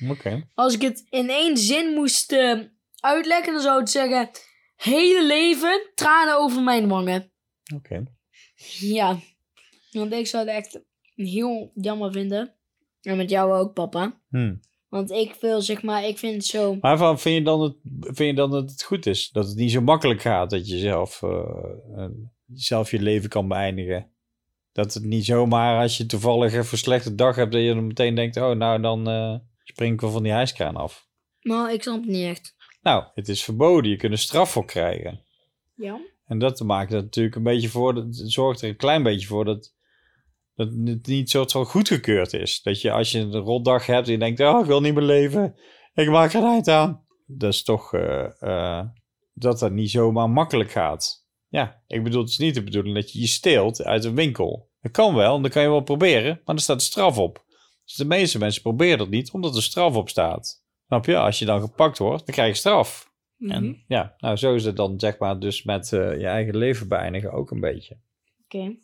Oké. 0.09 0.49
Als 0.55 0.75
ik 0.75 0.83
het 0.83 1.07
in 1.11 1.31
één 1.31 1.57
zin 1.57 1.95
moest 1.95 2.33
eh, 2.33 2.61
uitleggen, 3.01 3.53
dan 3.53 3.63
zou 3.63 3.81
ik 3.81 3.89
zeggen: 3.89 4.31
hele 4.77 5.27
leven 5.27 5.91
tranen 5.95 6.39
over 6.39 6.63
mijn 6.63 6.89
wangen. 6.89 7.33
Oké. 7.75 8.05
Ja, 8.79 9.19
want 9.91 10.13
ik 10.13 10.27
zou 10.27 10.47
het 10.47 10.55
echt 10.55 10.81
heel 11.15 11.71
jammer 11.75 12.13
vinden. 12.13 12.55
En 13.03 13.17
met 13.17 13.31
jou 13.31 13.53
ook, 13.53 13.73
papa. 13.73 14.21
Hmm. 14.29 14.61
Want 14.89 15.11
ik 15.11 15.37
wil, 15.41 15.61
zeg 15.61 15.83
maar, 15.83 16.05
ik 16.05 16.19
vind 16.19 16.35
het 16.35 16.45
zo. 16.45 16.77
Maar 16.81 16.99
van, 16.99 17.19
vind, 17.19 17.35
je 17.35 17.43
dan 17.43 17.61
het, 17.61 17.77
vind 18.01 18.19
je 18.19 18.35
dan 18.35 18.51
dat 18.51 18.71
het 18.71 18.83
goed 18.83 19.07
is? 19.07 19.31
Dat 19.31 19.47
het 19.47 19.57
niet 19.57 19.71
zo 19.71 19.81
makkelijk 19.81 20.21
gaat 20.21 20.51
dat 20.51 20.69
je 20.69 20.79
zelf, 20.79 21.23
eh, 21.23 21.31
eh, 21.97 22.11
zelf 22.55 22.91
je 22.91 23.01
leven 23.01 23.29
kan 23.29 23.49
beëindigen? 23.49 24.11
Dat 24.73 24.95
het 24.95 25.05
niet 25.05 25.25
zomaar 25.25 25.83
als 25.83 25.97
je 25.97 26.07
toevallig 26.07 26.53
even 26.53 26.73
een 26.73 26.79
slechte 26.79 27.15
dag 27.15 27.37
hebt... 27.37 27.53
dat 27.53 27.63
je 27.63 27.75
dan 27.75 27.87
meteen 27.87 28.15
denkt... 28.15 28.37
oh, 28.37 28.57
nou 28.57 28.81
dan 28.81 29.09
eh, 29.09 29.35
spring 29.65 29.93
ik 29.93 30.01
wel 30.01 30.11
van 30.11 30.23
die 30.23 30.33
hijskraan 30.33 30.77
af. 30.77 31.09
Nou, 31.41 31.73
ik 31.73 31.83
snap 31.83 32.01
het 32.01 32.11
niet 32.11 32.27
echt. 32.27 32.55
Nou, 32.83 33.05
het 33.15 33.29
is 33.29 33.45
verboden. 33.45 33.91
Je 33.91 33.97
kunt 33.97 34.13
er 34.13 34.19
straf 34.19 34.51
voor 34.51 34.65
krijgen. 34.65 35.25
Ja? 35.75 36.01
En 36.27 36.39
dat 36.39 36.61
maakt 36.61 36.93
er 36.93 37.03
natuurlijk 37.03 37.37
een 37.37 37.43
beetje 37.43 37.69
voor... 37.69 37.95
Dat, 37.95 38.07
zorgt 38.11 38.63
er 38.63 38.69
een 38.69 38.77
klein 38.77 39.03
beetje 39.03 39.27
voor 39.27 39.45
dat... 39.45 39.75
Dat 40.55 40.69
het 40.85 41.07
niet 41.07 41.31
soort 41.31 41.53
van 41.53 41.65
goedgekeurd 41.67 42.33
is. 42.33 42.63
Dat 42.63 42.81
je 42.81 42.91
als 42.91 43.11
je 43.11 43.19
een 43.19 43.37
rotdag 43.37 43.87
hebt 43.87 44.07
en 44.07 44.13
je 44.13 44.19
denkt... 44.19 44.41
Oh, 44.41 44.61
ik 44.61 44.67
wil 44.67 44.81
niet 44.81 44.95
meer 44.95 45.03
leven. 45.03 45.55
Ik 45.95 46.09
maak 46.09 46.33
er 46.33 46.45
eind 46.45 46.69
aan. 46.69 47.05
Dat 47.27 47.53
is 47.53 47.63
toch... 47.63 47.95
eh, 47.95 48.43
eh, 48.43 48.87
dat 49.39 49.59
dat 49.59 49.73
niet 49.73 49.91
zomaar 49.91 50.31
makkelijk 50.31 50.71
gaat. 50.71 51.27
Ja, 51.49 51.83
ik 51.87 52.03
bedoel, 52.03 52.21
het 52.21 52.31
is 52.31 52.39
niet 52.39 52.55
de 52.55 52.63
bedoeling 52.63 52.95
dat 52.95 53.13
je 53.13 53.21
je 53.21 53.27
steelt 53.27 53.83
uit 53.83 54.05
een 54.05 54.15
winkel. 54.15 54.71
Dat 54.81 54.93
kan 54.93 55.15
wel, 55.15 55.41
dan 55.41 55.51
kan 55.51 55.63
je 55.63 55.69
wel 55.69 55.81
proberen, 55.81 56.41
maar 56.45 56.55
er 56.55 56.61
staat 56.61 56.83
straf 56.83 57.19
op. 57.19 57.45
Dus 57.85 57.95
de 57.95 58.05
meeste 58.05 58.39
mensen 58.39 58.63
proberen 58.63 58.99
dat 58.99 59.09
niet, 59.09 59.31
omdat 59.31 59.57
er 59.57 59.63
straf 59.63 59.95
op 59.95 60.09
staat. 60.09 60.65
Snap 60.87 61.05
je? 61.05 61.17
Als 61.17 61.39
je 61.39 61.45
dan 61.45 61.61
gepakt 61.61 61.99
wordt, 61.99 62.27
dan 62.27 62.35
krijg 62.35 62.49
je 62.49 62.59
straf. 62.59 63.13
Mhm. 63.37 63.53
En 63.53 63.85
ja, 63.89 64.15
nou 64.19 64.37
zo 64.37 64.55
is 64.55 64.65
het 64.65 64.77
dan 64.77 65.01
zeg 65.01 65.19
maar 65.19 65.39
dus 65.39 65.63
met 65.63 65.93
eh, 65.93 66.19
je 66.19 66.27
eigen 66.27 66.57
leven 66.57 66.89
beëindigen 66.89 67.33
ook 67.33 67.51
een 67.51 67.61
beetje. 67.61 67.99
Oké. 68.45 68.77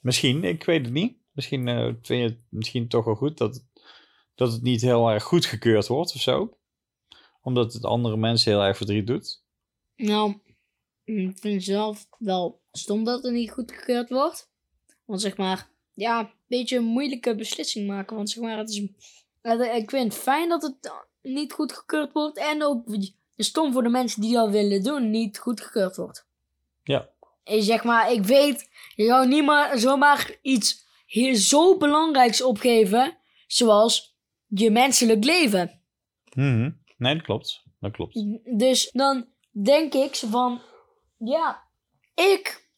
Misschien, 0.00 0.44
ik 0.44 0.64
weet 0.64 0.84
het 0.84 0.94
niet. 0.94 1.16
Misschien 1.32 1.68
eh, 1.68 1.84
vind 1.84 2.06
je 2.06 2.14
het 2.14 2.38
misschien 2.48 2.88
toch 2.88 3.04
wel 3.04 3.14
goed 3.14 3.38
dat, 3.38 3.64
dat 4.34 4.52
het 4.52 4.62
niet 4.62 4.80
heel 4.80 5.10
erg 5.10 5.22
goedgekeurd 5.22 5.86
wordt 5.86 6.14
of 6.14 6.20
zo. 6.20 6.58
Omdat 7.42 7.72
het 7.72 7.84
andere 7.84 8.16
mensen 8.16 8.52
heel 8.52 8.62
erg 8.62 8.76
verdriet 8.76 9.06
doet. 9.06 9.44
Nou, 9.96 10.40
ik 11.04 11.38
vind 11.38 11.64
zelf 11.64 12.06
wel 12.18 12.62
stom 12.72 13.04
dat 13.04 13.22
het 13.22 13.32
niet 13.32 13.50
goedgekeurd 13.50 14.08
wordt. 14.08 14.50
Want 15.04 15.20
zeg 15.20 15.36
maar, 15.36 15.70
ja, 15.94 16.20
een 16.20 16.30
beetje 16.46 16.76
een 16.76 16.84
moeilijke 16.84 17.34
beslissing 17.34 17.86
maken. 17.86 18.16
Want 18.16 18.30
zeg 18.30 18.42
maar, 18.42 18.58
het 18.58 18.70
is, 18.70 18.78
ik 19.74 19.90
vind 19.90 20.12
het 20.12 20.22
fijn 20.22 20.48
dat 20.48 20.62
het 20.62 20.92
niet 21.22 21.52
goedgekeurd 21.52 22.12
wordt. 22.12 22.38
En 22.38 22.62
ook 22.62 22.86
stom 23.44 23.72
voor 23.72 23.82
de 23.82 23.88
mensen 23.88 24.20
die 24.20 24.34
dat 24.34 24.50
willen 24.50 24.82
doen, 24.82 25.10
niet 25.10 25.38
goedgekeurd 25.38 25.96
wordt. 25.96 26.26
Ja. 26.82 27.10
En 27.44 27.62
zeg 27.62 27.84
maar, 27.84 28.12
ik 28.12 28.22
weet, 28.24 28.68
je 28.94 29.06
zou 29.06 29.26
niet 29.28 29.44
maar 29.44 29.78
zomaar 29.78 30.38
iets 30.42 30.84
hier 31.06 31.34
zo 31.34 31.76
belangrijks 31.76 32.42
opgeven. 32.42 33.18
Zoals 33.46 34.16
je 34.46 34.70
menselijk 34.70 35.24
leven. 35.24 35.80
Mhm. 36.34 36.70
Nee, 36.96 37.14
dat 37.14 37.22
klopt. 37.24 37.62
Dat 37.80 37.92
klopt. 37.92 38.14
Dus 38.58 38.90
dan 38.90 39.26
denk 39.50 39.94
ik 39.94 40.16
van, 40.16 40.60
ja, 41.18 41.62
ik 42.14 42.68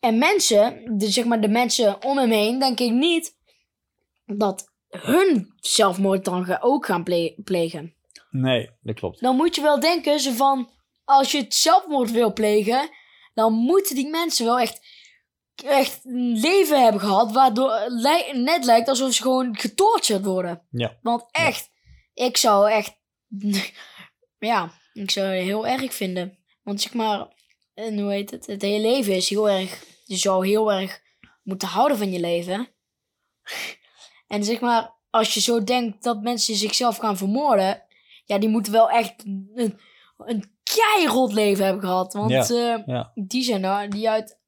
en 0.00 0.18
mensen, 0.18 0.98
dus 0.98 1.14
zeg 1.14 1.24
maar 1.24 1.40
de 1.40 1.48
mensen 1.48 2.04
om 2.04 2.18
hem 2.18 2.30
heen, 2.30 2.58
denk 2.58 2.80
ik 2.80 2.92
niet 2.92 3.36
dat 4.24 4.72
hun 4.88 5.52
zelfmoord 5.56 6.24
dan 6.24 6.58
ook 6.60 6.86
gaan 6.86 7.04
ple- 7.04 7.34
plegen. 7.44 7.94
Nee, 8.30 8.70
dat 8.80 8.94
klopt. 8.94 9.20
Dan 9.20 9.36
moet 9.36 9.54
je 9.54 9.60
wel 9.60 9.80
denken 9.80 10.20
zo 10.20 10.32
van, 10.32 10.70
als 11.04 11.32
je 11.32 11.38
het 11.38 11.54
zelfmoord 11.54 12.10
wil 12.10 12.32
plegen, 12.32 12.90
dan 13.34 13.52
moeten 13.52 13.94
die 13.94 14.08
mensen 14.08 14.44
wel 14.44 14.58
echt, 14.58 14.80
echt 15.54 16.04
een 16.04 16.38
leven 16.40 16.82
hebben 16.82 17.00
gehad, 17.00 17.32
waardoor 17.32 17.72
het 17.72 18.32
net 18.32 18.64
lijkt 18.64 18.88
alsof 18.88 19.12
ze 19.12 19.22
gewoon 19.22 19.58
getortured 19.58 20.24
worden. 20.24 20.66
Ja. 20.70 20.98
Want 21.02 21.24
echt, 21.30 21.70
ik 22.14 22.36
zou 22.36 22.70
echt, 22.70 23.00
ja, 24.38 24.72
ik 24.92 25.10
zou 25.10 25.26
het 25.26 25.44
heel 25.44 25.66
erg 25.66 25.94
vinden. 25.94 26.38
Want 26.62 26.80
zeg 26.80 26.94
maar, 26.94 27.28
en 27.74 27.98
hoe 27.98 28.12
heet 28.12 28.30
het, 28.30 28.46
het 28.46 28.62
hele 28.62 28.88
leven 28.88 29.14
is 29.14 29.28
heel 29.28 29.50
erg, 29.50 29.84
je 30.04 30.16
zou 30.16 30.46
heel 30.46 30.72
erg 30.72 31.02
moeten 31.42 31.68
houden 31.68 31.98
van 31.98 32.12
je 32.12 32.20
leven. 32.20 32.68
En 34.26 34.44
zeg 34.44 34.60
maar, 34.60 34.94
als 35.10 35.34
je 35.34 35.40
zo 35.40 35.64
denkt 35.64 36.02
dat 36.02 36.22
mensen 36.22 36.54
zichzelf 36.54 36.96
gaan 36.96 37.16
vermoorden, 37.16 37.85
ja, 38.26 38.38
die 38.38 38.48
moeten 38.48 38.72
wel 38.72 38.90
echt 38.90 39.24
een, 39.24 39.78
een 40.16 40.44
keirot 40.62 41.32
leven 41.32 41.64
hebben 41.64 41.82
gehad. 41.82 42.12
Want 42.12 42.30
Ja, 42.30 42.42
eh, 42.48 42.86
ja. 42.86 43.10
die 43.14 43.42
zijn 43.42 43.64
er, 43.64 43.90
die 43.90 44.10
uit, 44.10 44.38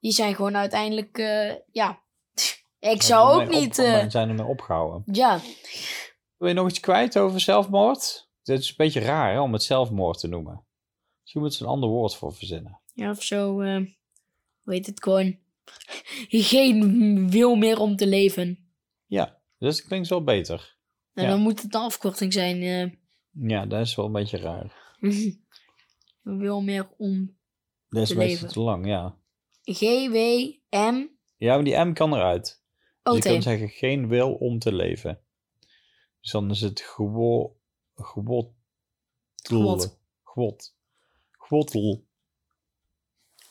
die 0.00 0.12
zijn 0.12 0.34
gewoon 0.34 0.56
uiteindelijk, 0.56 1.18
eh, 1.18 1.54
ja. 1.72 2.02
Ik 2.94 3.02
zou 3.02 3.42
ook 3.42 3.48
niet, 3.48 3.78
op- 3.78 3.84
eh, 3.84 4.04
zijn 4.08 4.28
ermee 4.28 4.46
opgehouden. 4.46 5.02
ja, 5.14 5.40
Wil 6.36 6.48
je 6.48 6.54
nog 6.54 6.68
iets 6.68 6.80
kwijt 6.80 7.18
over 7.18 7.40
zelfmoord? 7.40 8.28
Het 8.42 8.58
is 8.60 8.68
een 8.68 8.74
beetje 8.76 9.00
raar 9.00 9.32
hè, 9.32 9.40
om 9.40 9.52
het 9.52 9.62
zelfmoord 9.62 10.18
te 10.18 10.28
noemen. 10.28 10.64
Misschien 11.20 11.40
moeten 11.40 11.58
ze 11.58 11.64
een 11.64 11.70
ander 11.70 11.88
woord 11.88 12.14
voor 12.16 12.34
verzinnen. 12.34 12.80
Ja, 12.92 13.10
of 13.10 13.22
zo, 13.22 13.52
hoe 13.52 14.72
heet 14.74 14.86
het 14.86 15.02
gewoon? 15.02 15.38
Geen 16.28 17.30
wil 17.30 17.54
meer 17.54 17.78
om 17.80 17.96
te 17.96 18.06
leven. 18.06 18.72
Ja, 19.06 19.38
dus 19.58 19.76
dat 19.76 19.86
klinkt 19.86 20.08
wel 20.08 20.24
beter. 20.24 20.76
En 21.14 21.22
Ja. 21.24 21.28
dan 21.30 21.40
moet 21.40 21.62
het 21.62 21.74
een 21.74 21.80
afkorting 21.80 22.32
zijn. 22.32 22.62
Ja, 23.40 23.66
dat 23.66 23.80
is 23.80 23.94
wel 23.94 24.06
een 24.06 24.12
beetje 24.12 24.38
raar. 24.38 24.96
wil 26.22 26.62
meer 26.62 26.88
om. 26.96 27.36
Dat 27.88 28.02
is 28.02 28.08
Te 28.08 28.16
meestal 28.16 28.26
leven. 28.40 28.48
te 28.48 28.60
lang, 28.60 28.86
ja. 28.86 29.16
G-W-M. 29.62 31.08
Ja, 31.36 31.54
maar 31.54 31.64
die 31.64 31.76
M 31.76 31.92
kan 31.92 32.14
eruit. 32.14 32.42
Dus 33.02 33.12
je 33.12 33.18
O-T. 33.18 33.22
kunt 33.24 33.42
zeggen 33.42 33.68
geen 33.68 34.08
wil 34.08 34.34
om 34.34 34.58
te 34.58 34.72
leven. 34.72 35.20
Dus 36.20 36.30
dan 36.30 36.50
is 36.50 36.60
het 36.60 36.80
gewo... 36.80 37.56
Gewot... 37.96 38.52
Gewot. 39.42 39.98
Gewot. 40.22 40.74
Gewottel. 41.30 42.04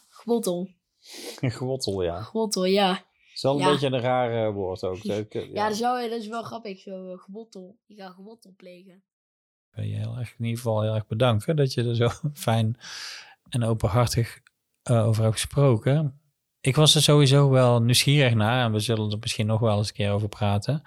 Gwottel. 0.10 0.70
Gewottel, 1.58 2.04
ja. 2.04 2.22
Gwottel, 2.22 2.66
ja. 2.66 2.94
Het 2.94 3.06
is 3.34 3.42
wel 3.42 3.54
een 3.54 3.60
Ja. 3.60 3.72
beetje 3.72 3.88
een 3.88 4.00
raar 4.00 4.46
eh, 4.48 4.54
woord 4.54 4.84
ook. 4.84 5.02
Ja. 5.04 5.24
Ja, 5.30 5.68
dat, 5.68 5.78
zou, 5.78 6.10
dat 6.10 6.20
is 6.20 6.28
wel 6.28 6.44
grappig. 6.44 6.80
Zo, 6.80 7.12
eh, 7.12 7.18
gewottel. 7.20 7.78
Je 7.86 7.96
gaat 7.96 8.14
gewottel 8.14 8.54
plegen. 8.58 9.04
Ben 9.76 9.88
je 9.90 9.96
heel 9.96 10.16
erg, 10.20 10.30
in 10.38 10.46
ieder 10.46 10.58
geval 10.62 10.82
heel 10.82 10.96
erg 10.96 11.08
bedankt 11.08 11.46
hè, 11.46 11.54
dat 11.54 11.74
je 11.74 11.84
er 11.84 11.96
zo 11.96 12.10
fijn 12.34 12.78
en 13.50 13.64
openhartig 13.64 14.40
eh, 14.84 15.08
over 15.08 15.22
hebt 15.24 15.36
gesproken. 15.36 16.18
Ik 16.62 16.76
was 16.76 16.96
er 16.96 17.02
sowieso 17.02 17.50
wel 17.50 17.82
nieuwsgierig 17.82 18.34
naar 18.34 18.66
en 18.66 18.72
we 18.72 18.80
zullen 18.80 19.12
er 19.12 19.18
misschien 19.22 19.46
nog 19.46 19.60
wel 19.60 19.78
eens 19.78 19.88
een 19.88 19.94
keer 19.94 20.12
over 20.12 20.30
praten. 20.30 20.82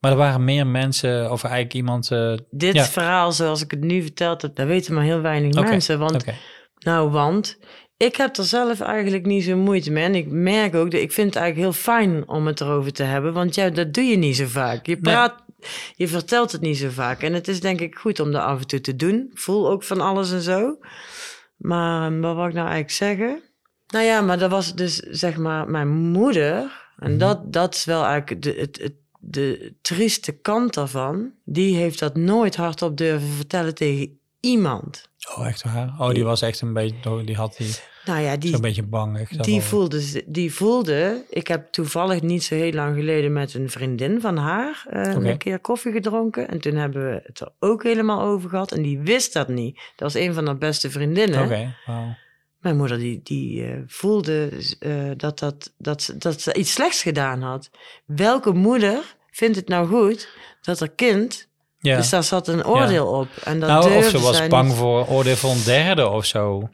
Maar 0.00 0.10
er 0.10 0.16
waren 0.16 0.44
meer 0.44 0.66
mensen, 0.66 1.30
of 1.30 1.42
eigenlijk 1.44 1.74
iemand. 1.74 2.10
eh, 2.10 2.32
Dit 2.50 2.74
Ja. 2.74 2.84
verhaal 2.84 3.32
zoals 3.32 3.62
ik 3.62 3.70
het 3.70 3.80
nu 3.80 4.02
verteld 4.02 4.42
heb, 4.42 4.54
dat 4.54 4.66
weten 4.66 4.94
maar 4.94 5.02
heel 5.04 5.20
weinig 5.20 5.54
mensen. 5.70 5.98
Want, 5.98 6.12
Nou, 6.78 7.10
want 7.10 7.58
ik 7.96 8.16
heb 8.16 8.36
er 8.36 8.44
zelf 8.44 8.80
eigenlijk 8.80 9.26
niet 9.26 9.44
zo 9.44 9.56
moeite 9.56 9.90
mee. 9.90 10.04
En 10.04 10.14
ik 10.14 10.26
merk 10.30 10.74
ook 10.74 10.90
dat 10.90 11.00
ik 11.00 11.12
vind 11.12 11.34
het 11.34 11.42
eigenlijk 11.42 11.72
heel 11.72 11.82
fijn 11.82 12.28
om 12.28 12.46
het 12.46 12.60
erover 12.60 12.92
te 12.92 13.02
hebben. 13.02 13.32
Want 13.32 13.54
ja, 13.54 13.70
dat 13.70 13.94
doe 13.94 14.04
je 14.04 14.16
niet 14.16 14.36
zo 14.36 14.46
vaak. 14.46 14.86
Je 14.86 14.96
praat, 15.00 15.44
je 15.96 16.08
vertelt 16.08 16.52
het 16.52 16.60
niet 16.60 16.78
zo 16.78 16.88
vaak. 16.90 17.22
En 17.22 17.32
het 17.32 17.48
is 17.48 17.60
denk 17.60 17.80
ik 17.80 17.94
goed 17.96 18.20
om 18.20 18.32
dat 18.32 18.42
af 18.42 18.60
en 18.60 18.66
toe 18.66 18.80
te 18.80 18.96
doen. 18.96 19.28
Ik 19.32 19.38
voel 19.38 19.70
ook 19.70 19.82
van 19.82 20.00
alles 20.00 20.32
en 20.32 20.42
zo. 20.42 20.78
Maar 21.56 22.12
eh, 22.12 22.20
wat 22.20 22.34
wou 22.34 22.48
ik 22.48 22.54
nou 22.54 22.68
eigenlijk 22.68 22.90
zeggen? 22.90 23.42
Nou 23.88 24.04
ja, 24.04 24.20
maar 24.20 24.38
dat 24.38 24.50
was 24.50 24.74
dus 24.74 24.96
zeg 24.96 25.36
maar 25.36 25.68
mijn 25.70 25.88
moeder. 25.88 26.86
En 26.98 27.10
Mhm. 27.10 27.18
dat, 27.18 27.52
dat 27.52 27.74
is 27.74 27.84
wel 27.84 28.04
eigenlijk 28.04 28.42
de, 28.42 28.54
het, 28.58 28.78
het, 28.82 28.92
de 29.20 29.74
trieste 29.82 30.32
kant 30.32 30.74
daarvan. 30.74 31.30
Die 31.44 31.76
heeft 31.76 31.98
dat 31.98 32.16
nooit 32.16 32.56
hardop 32.56 32.96
durven 32.96 33.28
vertellen 33.28 33.74
tegen 33.74 34.18
iemand. 34.40 35.08
oh 35.36 35.46
echt 35.46 35.62
waar? 35.62 35.94
Oh, 35.98 36.10
die 36.10 36.24
was 36.24 36.42
echt 36.42 36.60
een 36.60 36.72
beetje, 36.72 37.24
die 37.24 37.36
had 37.36 37.56
die 37.56 37.74
Nou 38.08 38.20
ja, 38.20 38.36
die, 38.36 38.50
zo'n 38.50 38.60
beetje 38.60 38.82
bangig. 38.82 39.28
die 39.28 39.60
voelde, 39.60 40.22
die 40.26 40.54
voelde... 40.54 41.24
Ik 41.30 41.48
heb 41.48 41.72
toevallig 41.72 42.22
niet 42.22 42.44
zo 42.44 42.54
heel 42.54 42.72
lang 42.72 42.96
geleden 42.96 43.32
met 43.32 43.54
een 43.54 43.70
vriendin 43.70 44.20
van 44.20 44.36
haar... 44.36 44.86
eh, 44.90 45.12
een 45.12 45.38
keer 45.38 45.58
koffie 45.58 45.92
gedronken. 45.92 46.48
En 46.48 46.60
toen 46.60 46.74
hebben 46.74 47.10
we 47.10 47.20
het 47.24 47.40
er 47.40 47.48
ook 47.58 47.82
helemaal 47.82 48.20
over 48.22 48.50
gehad. 48.50 48.72
En 48.72 48.82
die 48.82 48.98
wist 48.98 49.32
dat 49.32 49.48
niet. 49.48 49.74
Dat 49.76 50.12
was 50.12 50.14
een 50.14 50.34
van 50.34 50.46
haar 50.46 50.58
beste 50.58 50.90
vriendinnen. 50.90 51.44
Oké, 51.44 51.74
wauw. 51.86 52.14
Mijn 52.60 52.76
moeder 52.76 52.98
die, 52.98 53.20
die 53.22 53.64
eh, 53.64 53.70
voelde 53.86 54.48
eh, 54.78 54.92
dat, 55.16 55.38
dat, 55.38 55.72
dat, 55.78 56.02
ze- 56.02 56.18
dat 56.18 56.40
ze 56.40 56.54
iets 56.54 56.72
slechts 56.72 57.02
gedaan 57.02 57.42
had. 57.42 57.70
Welke 58.06 58.52
moeder 58.52 59.16
vindt 59.30 59.56
het 59.56 59.68
nou 59.68 59.86
goed 59.88 60.28
dat 60.62 60.78
haar 60.80 60.88
kind... 60.88 61.46
Ja. 61.80 61.96
Dus 61.96 62.10
daar 62.10 62.24
zat 62.24 62.48
een 62.48 62.66
oordeel 62.66 63.06
op. 63.06 63.28
En 63.44 63.60
dat 63.60 63.68
nou, 63.68 63.94
of 63.96 64.04
ze 64.04 64.18
was 64.18 64.46
bang 64.46 64.68
niet. 64.68 64.76
voor 64.76 65.06
oordeel 65.06 65.36
van 65.36 65.50
een 65.50 65.62
derde 65.64 66.08
of 66.08 66.24
zo. 66.24 66.68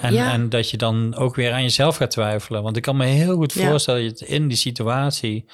En, 0.00 0.12
Ja. 0.12 0.32
en 0.32 0.48
dat 0.48 0.70
je 0.70 0.76
dan 0.76 1.14
ook 1.16 1.34
weer 1.34 1.52
aan 1.52 1.62
jezelf 1.62 1.96
gaat 1.96 2.10
twijfelen. 2.10 2.62
Want 2.62 2.76
ik 2.76 2.82
kan 2.82 2.96
me 2.96 3.04
heel 3.06 3.36
goed 3.36 3.52
Ja. 3.52 3.68
voorstellen 3.68 4.02
dat 4.08 4.18
je 4.18 4.24
het 4.24 4.34
in 4.34 4.48
die 4.48 4.56
situatie... 4.56 5.44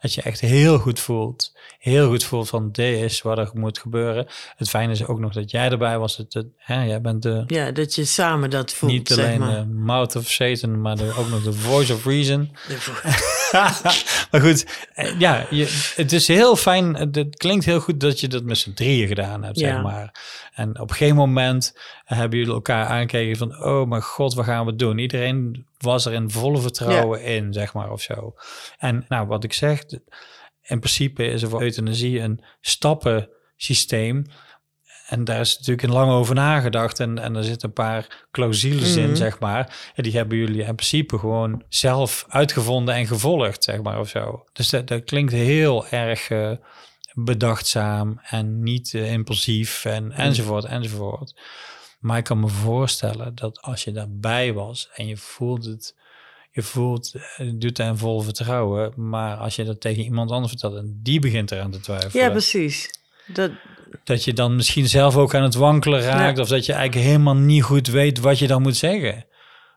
dat 0.00 0.14
je 0.14 0.22
echt 0.22 0.40
heel 0.40 0.78
goed 0.78 1.00
voelt. 1.00 1.52
Heel 1.78 2.08
goed 2.08 2.24
voelt 2.24 2.48
van 2.48 2.72
dit 2.72 2.98
is 3.02 3.22
wat 3.22 3.38
er 3.38 3.50
moet 3.54 3.78
gebeuren. 3.78 4.26
Het 4.56 4.68
fijne 4.68 4.92
is 4.92 5.06
ook 5.06 5.18
nog 5.18 5.32
dat 5.32 5.50
jij 5.50 5.70
erbij 5.70 5.98
was. 5.98 6.16
Het, 6.16 6.34
het, 6.34 6.46
hè, 6.56 6.82
jij 6.82 7.00
bent 7.00 7.22
de, 7.22 7.44
Ja, 7.46 7.70
dat 7.70 7.94
je 7.94 8.04
samen 8.04 8.50
dat 8.50 8.72
voelt, 8.72 8.92
niet 8.92 9.08
zeg 9.08 9.24
alleen 9.26 9.38
maar. 9.38 9.54
de 9.60 9.66
mouth 9.66 10.16
of 10.16 10.28
Satan... 10.30 10.80
maar 10.80 10.96
de, 10.96 11.14
ook 11.18 11.28
nog 11.28 11.42
de 11.42 11.52
voice 11.52 11.94
of 11.94 12.04
reason. 12.06 12.50
Maar 14.30 14.40
goed, 14.40 14.66
eh, 14.94 15.18
ja, 15.18 15.46
je, 15.50 15.92
het 15.96 16.12
is 16.12 16.28
heel 16.28 16.56
fijn. 16.56 16.94
Het, 16.96 17.14
het 17.14 17.36
klinkt 17.36 17.64
heel 17.64 17.80
goed 17.80 18.00
dat 18.00 18.20
je 18.20 18.28
dat 18.28 18.42
met 18.44 18.58
z'n 18.58 18.72
drieën 18.72 19.08
gedaan 19.08 19.44
hebt, 19.44 19.58
Ja. 19.58 19.72
zeg 19.74 19.82
maar. 19.82 20.14
En 20.54 20.80
op 20.80 20.90
geen 20.90 21.14
moment 21.14 21.78
hebben 22.04 22.38
jullie 22.38 22.54
elkaar 22.54 22.86
aangekeken 22.86 23.36
van... 23.36 23.64
oh 23.64 23.88
mijn 23.88 24.02
god, 24.02 24.34
wat 24.34 24.44
gaan 24.44 24.66
we 24.66 24.76
doen? 24.76 24.98
Iedereen 24.98 25.66
was 25.78 26.06
er 26.06 26.12
in 26.12 26.30
volle 26.30 26.58
vertrouwen 26.58 27.22
in, 27.22 27.52
zeg 27.52 27.74
maar, 27.74 27.90
of 27.90 28.00
zo. 28.00 28.34
En 28.78 29.04
nou, 29.08 29.26
wat 29.26 29.44
ik 29.44 29.52
zeg, 29.52 29.84
in 30.62 30.78
principe 30.78 31.24
is 31.24 31.42
er 31.42 31.48
voor 31.48 31.62
euthanasie 31.62 32.20
een 32.20 32.40
stappensysteem... 32.60 34.24
En 35.04 35.24
daar 35.24 35.40
is 35.40 35.58
natuurlijk 35.58 35.88
lang 35.88 36.10
over 36.10 36.34
nagedacht. 36.34 37.00
En, 37.00 37.18
en 37.18 37.36
er 37.36 37.44
zitten 37.44 37.68
een 37.68 37.74
paar 37.74 38.26
clausules 38.30 38.96
in, 38.96 39.06
Mhm. 39.06 39.14
zeg 39.14 39.38
maar. 39.38 39.90
En 39.94 40.02
die 40.02 40.12
hebben 40.12 40.38
jullie 40.38 40.62
in 40.64 40.74
principe 40.74 41.18
gewoon 41.18 41.62
zelf 41.68 42.24
uitgevonden 42.28 42.94
en 42.94 43.06
gevolgd, 43.06 43.64
zeg 43.64 43.82
maar, 43.82 43.98
of 43.98 44.08
zo. 44.08 44.44
Dus 44.52 44.68
dat, 44.70 44.86
dat 44.86 45.04
klinkt 45.04 45.32
heel 45.32 45.86
erg 45.86 46.30
eh, 46.30 46.50
bedachtzaam 47.14 48.20
en 48.22 48.62
niet 48.62 48.94
eh, 48.94 49.12
impulsief 49.12 49.84
en 49.84 50.12
enzovoort, 50.12 50.64
enzovoort. 50.64 51.34
Maar 52.00 52.18
ik 52.18 52.24
kan 52.24 52.40
me 52.40 52.48
voorstellen 52.48 53.34
dat 53.34 53.60
als 53.60 53.84
je 53.84 53.92
daarbij 53.92 54.52
was 54.52 54.90
en 54.94 55.06
je 55.06 55.16
voelt 55.16 55.64
het... 55.64 56.02
Je 56.50 56.62
voelt, 56.62 57.14
eh, 57.14 57.46
je 57.46 57.58
doet 57.58 57.78
het 57.78 57.88
in 57.88 57.96
vol 57.96 58.20
vertrouwen. 58.20 58.92
Maar 58.96 59.36
als 59.36 59.56
je 59.56 59.64
dat 59.64 59.80
tegen 59.80 60.02
iemand 60.02 60.30
anders 60.30 60.50
vertelt 60.50 60.76
en 60.76 61.00
die 61.02 61.20
begint 61.20 61.50
eraan 61.50 61.70
te 61.70 61.80
twijfelen 61.80 62.24
Ja, 62.24 62.30
precies. 62.30 62.90
Dat, 63.26 63.50
dat 64.04 64.24
je 64.24 64.32
dan 64.32 64.56
misschien 64.56 64.88
zelf 64.88 65.16
ook 65.16 65.34
aan 65.34 65.42
het 65.42 65.54
wankelen 65.54 66.00
raakt. 66.00 66.36
Ja. 66.36 66.42
Of 66.42 66.48
dat 66.48 66.66
je 66.66 66.72
eigenlijk 66.72 67.06
helemaal 67.06 67.36
niet 67.36 67.62
goed 67.62 67.86
weet 67.86 68.18
wat 68.18 68.38
je 68.38 68.46
dan 68.46 68.62
moet 68.62 68.76
zeggen. 68.76 69.26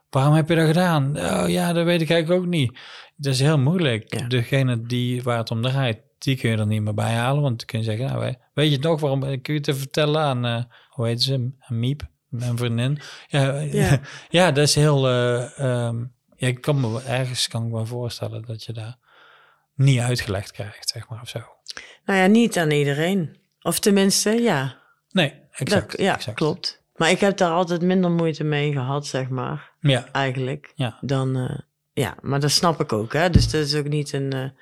Waarom 0.09 0.33
heb 0.33 0.49
je 0.49 0.55
dat 0.55 0.67
gedaan? 0.67 1.17
Oh 1.17 1.49
ja, 1.49 1.73
dat 1.73 1.85
weet 1.85 2.01
ik 2.01 2.09
eigenlijk 2.09 2.41
ook 2.41 2.49
niet. 2.49 2.79
Dat 3.15 3.33
is 3.33 3.39
heel 3.39 3.57
moeilijk. 3.57 4.19
Ja. 4.19 4.27
Degene 4.27 4.81
die, 4.81 5.23
waar 5.23 5.37
het 5.37 5.51
om 5.51 5.61
draait, 5.61 5.99
die 6.17 6.37
kun 6.37 6.49
je 6.49 6.57
er 6.57 6.67
niet 6.67 6.81
meer 6.81 6.93
bij 6.93 7.13
halen. 7.13 7.41
Want 7.41 7.57
dan 7.57 7.65
kun 7.67 7.79
je 7.79 7.85
zeggen, 7.85 8.05
nou, 8.05 8.19
we- 8.19 8.37
weet 8.53 8.67
je 8.69 8.73
het 8.75 8.83
nog 8.83 8.99
waarom? 8.99 9.19
Kun 9.19 9.39
je 9.53 9.53
het 9.53 9.67
even 9.67 9.79
vertellen 9.81 10.21
aan, 10.21 10.45
eh, 10.45 10.63
hoe 10.89 11.07
heet 11.07 11.21
ze? 11.23 11.33
Aan 11.59 11.79
Miep, 11.79 12.07
mijn 12.29 12.57
vriendin. 12.57 12.99
Ja, 13.27 13.59
ja. 13.59 13.99
Ja. 14.29 14.51
dat 14.51 14.67
is 14.67 14.75
heel... 14.75 15.07
eh, 15.07 15.59
ehm, 15.59 15.97
ja, 16.35 16.47
ik 16.47 16.61
kan 16.61 16.79
me 16.79 17.01
ergens 17.03 17.47
kan 17.47 17.65
ik 17.65 17.71
me 17.71 17.85
voorstellen 17.85 18.45
dat 18.45 18.63
je 18.63 18.73
daar 18.73 18.97
niet 19.75 19.99
uitgelegd 19.99 20.51
krijgt, 20.51 20.89
zeg 20.89 21.09
maar, 21.09 21.21
of 21.21 21.29
zo. 21.29 21.39
nou 22.05 22.19
ja, 22.19 22.25
niet 22.25 22.57
aan 22.57 22.71
iedereen. 22.71 23.37
Of 23.61 23.79
tenminste, 23.79 24.29
ja. 24.31 24.77
Nee, 25.11 25.33
exact. 25.51 25.91
dat, 25.91 25.99
ja, 25.99 26.15
exact. 26.15 26.37
klopt. 26.37 26.81
Maar 26.95 27.09
ik 27.09 27.19
heb 27.19 27.37
daar 27.37 27.51
altijd 27.51 27.81
minder 27.81 28.11
moeite 28.11 28.43
mee 28.43 28.71
gehad, 28.71 29.07
zeg 29.07 29.29
maar. 29.29 29.71
Ja, 29.79 30.07
Eigenlijk. 30.11 30.71
ja. 30.75 30.97
Dan, 31.01 31.35
eh, 31.37 31.57
ja, 31.93 32.15
maar 32.21 32.39
dat 32.39 32.51
snap 32.51 32.79
ik 32.81 32.93
ook, 32.93 33.13
hè. 33.13 33.29
Dus 33.29 33.49
dat 33.51 33.61
is 33.65 33.75
ook 33.75 33.87
niet 33.87 34.13
een... 34.13 34.53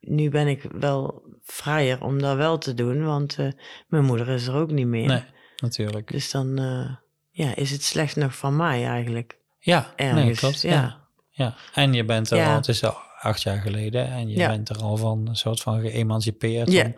nu 0.00 0.30
ben 0.30 0.46
ik 0.46 0.62
wel 0.78 1.22
vrijer 1.44 2.02
om 2.02 2.20
dat 2.22 2.36
wel 2.36 2.58
te 2.58 2.74
doen, 2.74 3.04
want 3.04 3.38
eh, 3.38 3.48
mijn 3.88 4.04
moeder 4.04 4.28
is 4.28 4.46
er 4.46 4.54
ook 4.54 4.70
niet 4.70 4.86
meer. 4.86 5.06
Nee, 5.06 5.24
natuurlijk. 5.56 6.10
Dus 6.12 6.30
dan 6.30 6.58
eh, 6.58 6.90
ja, 7.30 7.54
is 7.56 7.70
het 7.70 7.82
slecht 7.82 8.16
nog 8.16 8.36
van 8.36 8.56
mij 8.56 8.86
eigenlijk. 8.86 9.36
Ja, 9.58 9.92
nee, 9.96 10.08
Ergens, 10.10 10.38
klopt. 10.38 10.62
Ja. 10.62 10.70
ja. 10.70 11.06
Ja. 11.30 11.54
En 11.74 11.92
je 11.92 12.04
bent 12.04 12.30
er 12.30 12.36
Ja. 12.38 12.48
al, 12.50 12.54
het 12.54 12.68
is 12.68 12.84
al 12.84 12.96
acht 13.20 13.42
jaar 13.42 13.58
geleden, 13.60 14.06
en 14.10 14.28
je 14.28 14.36
Ja. 14.36 14.48
bent 14.48 14.68
er 14.68 14.76
al 14.78 14.96
van 14.96 15.28
een 15.28 15.36
soort 15.36 15.60
van 15.60 15.80
geëmancipeerd 15.80 16.68
om 16.68 16.94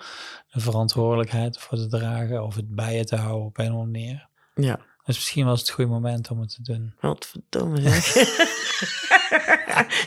de 0.50 0.60
verantwoordelijkheid 0.60 1.58
voor 1.58 1.78
te 1.78 1.86
dragen 1.86 2.44
of 2.44 2.54
het 2.54 2.74
bij 2.74 2.96
je 2.96 3.04
te 3.04 3.16
houden 3.16 3.46
op 3.46 3.58
een 3.58 3.64
of 3.64 3.70
andere 3.80 3.86
manier. 3.90 4.28
Ja, 4.54 4.78
Dus 5.04 5.16
misschien 5.16 5.44
was 5.46 5.58
het 5.58 5.66
het 5.68 5.76
goede 5.76 5.90
moment 5.90 6.30
om 6.30 6.40
het 6.40 6.54
te 6.54 6.62
doen. 6.62 6.94
wat 7.00 7.26
verdomme 7.26 7.80
zeg. 7.80 8.14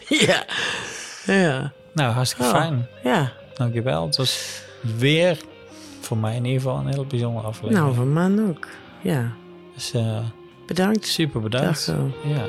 ja. 0.28 0.46
Ja. 1.26 1.74
Nou, 1.94 2.14
hartstikke 2.14 2.44
Oh. 2.44 2.50
fijn. 2.56 2.88
Ja. 3.04 3.32
Dankjewel. 3.54 4.06
Het 4.06 4.16
was 4.18 4.62
weer 4.98 5.38
voor 6.00 6.18
mij 6.18 6.36
in 6.36 6.46
ieder 6.46 6.62
geval 6.62 6.78
een 6.80 6.88
heel 6.88 7.06
bijzondere 7.06 7.48
aflevering. 7.48 7.80
Nou, 7.84 7.96
van 7.96 8.14
man 8.14 8.50
ook. 8.50 8.68
Ja. 9.02 9.32
Dus 9.74 9.94
eh, 9.94 10.18
Bedankt. 10.68 11.06
super 11.06 11.42
bedankt. 11.42 11.80
zo. 11.80 12.12
Ja. 12.24 12.46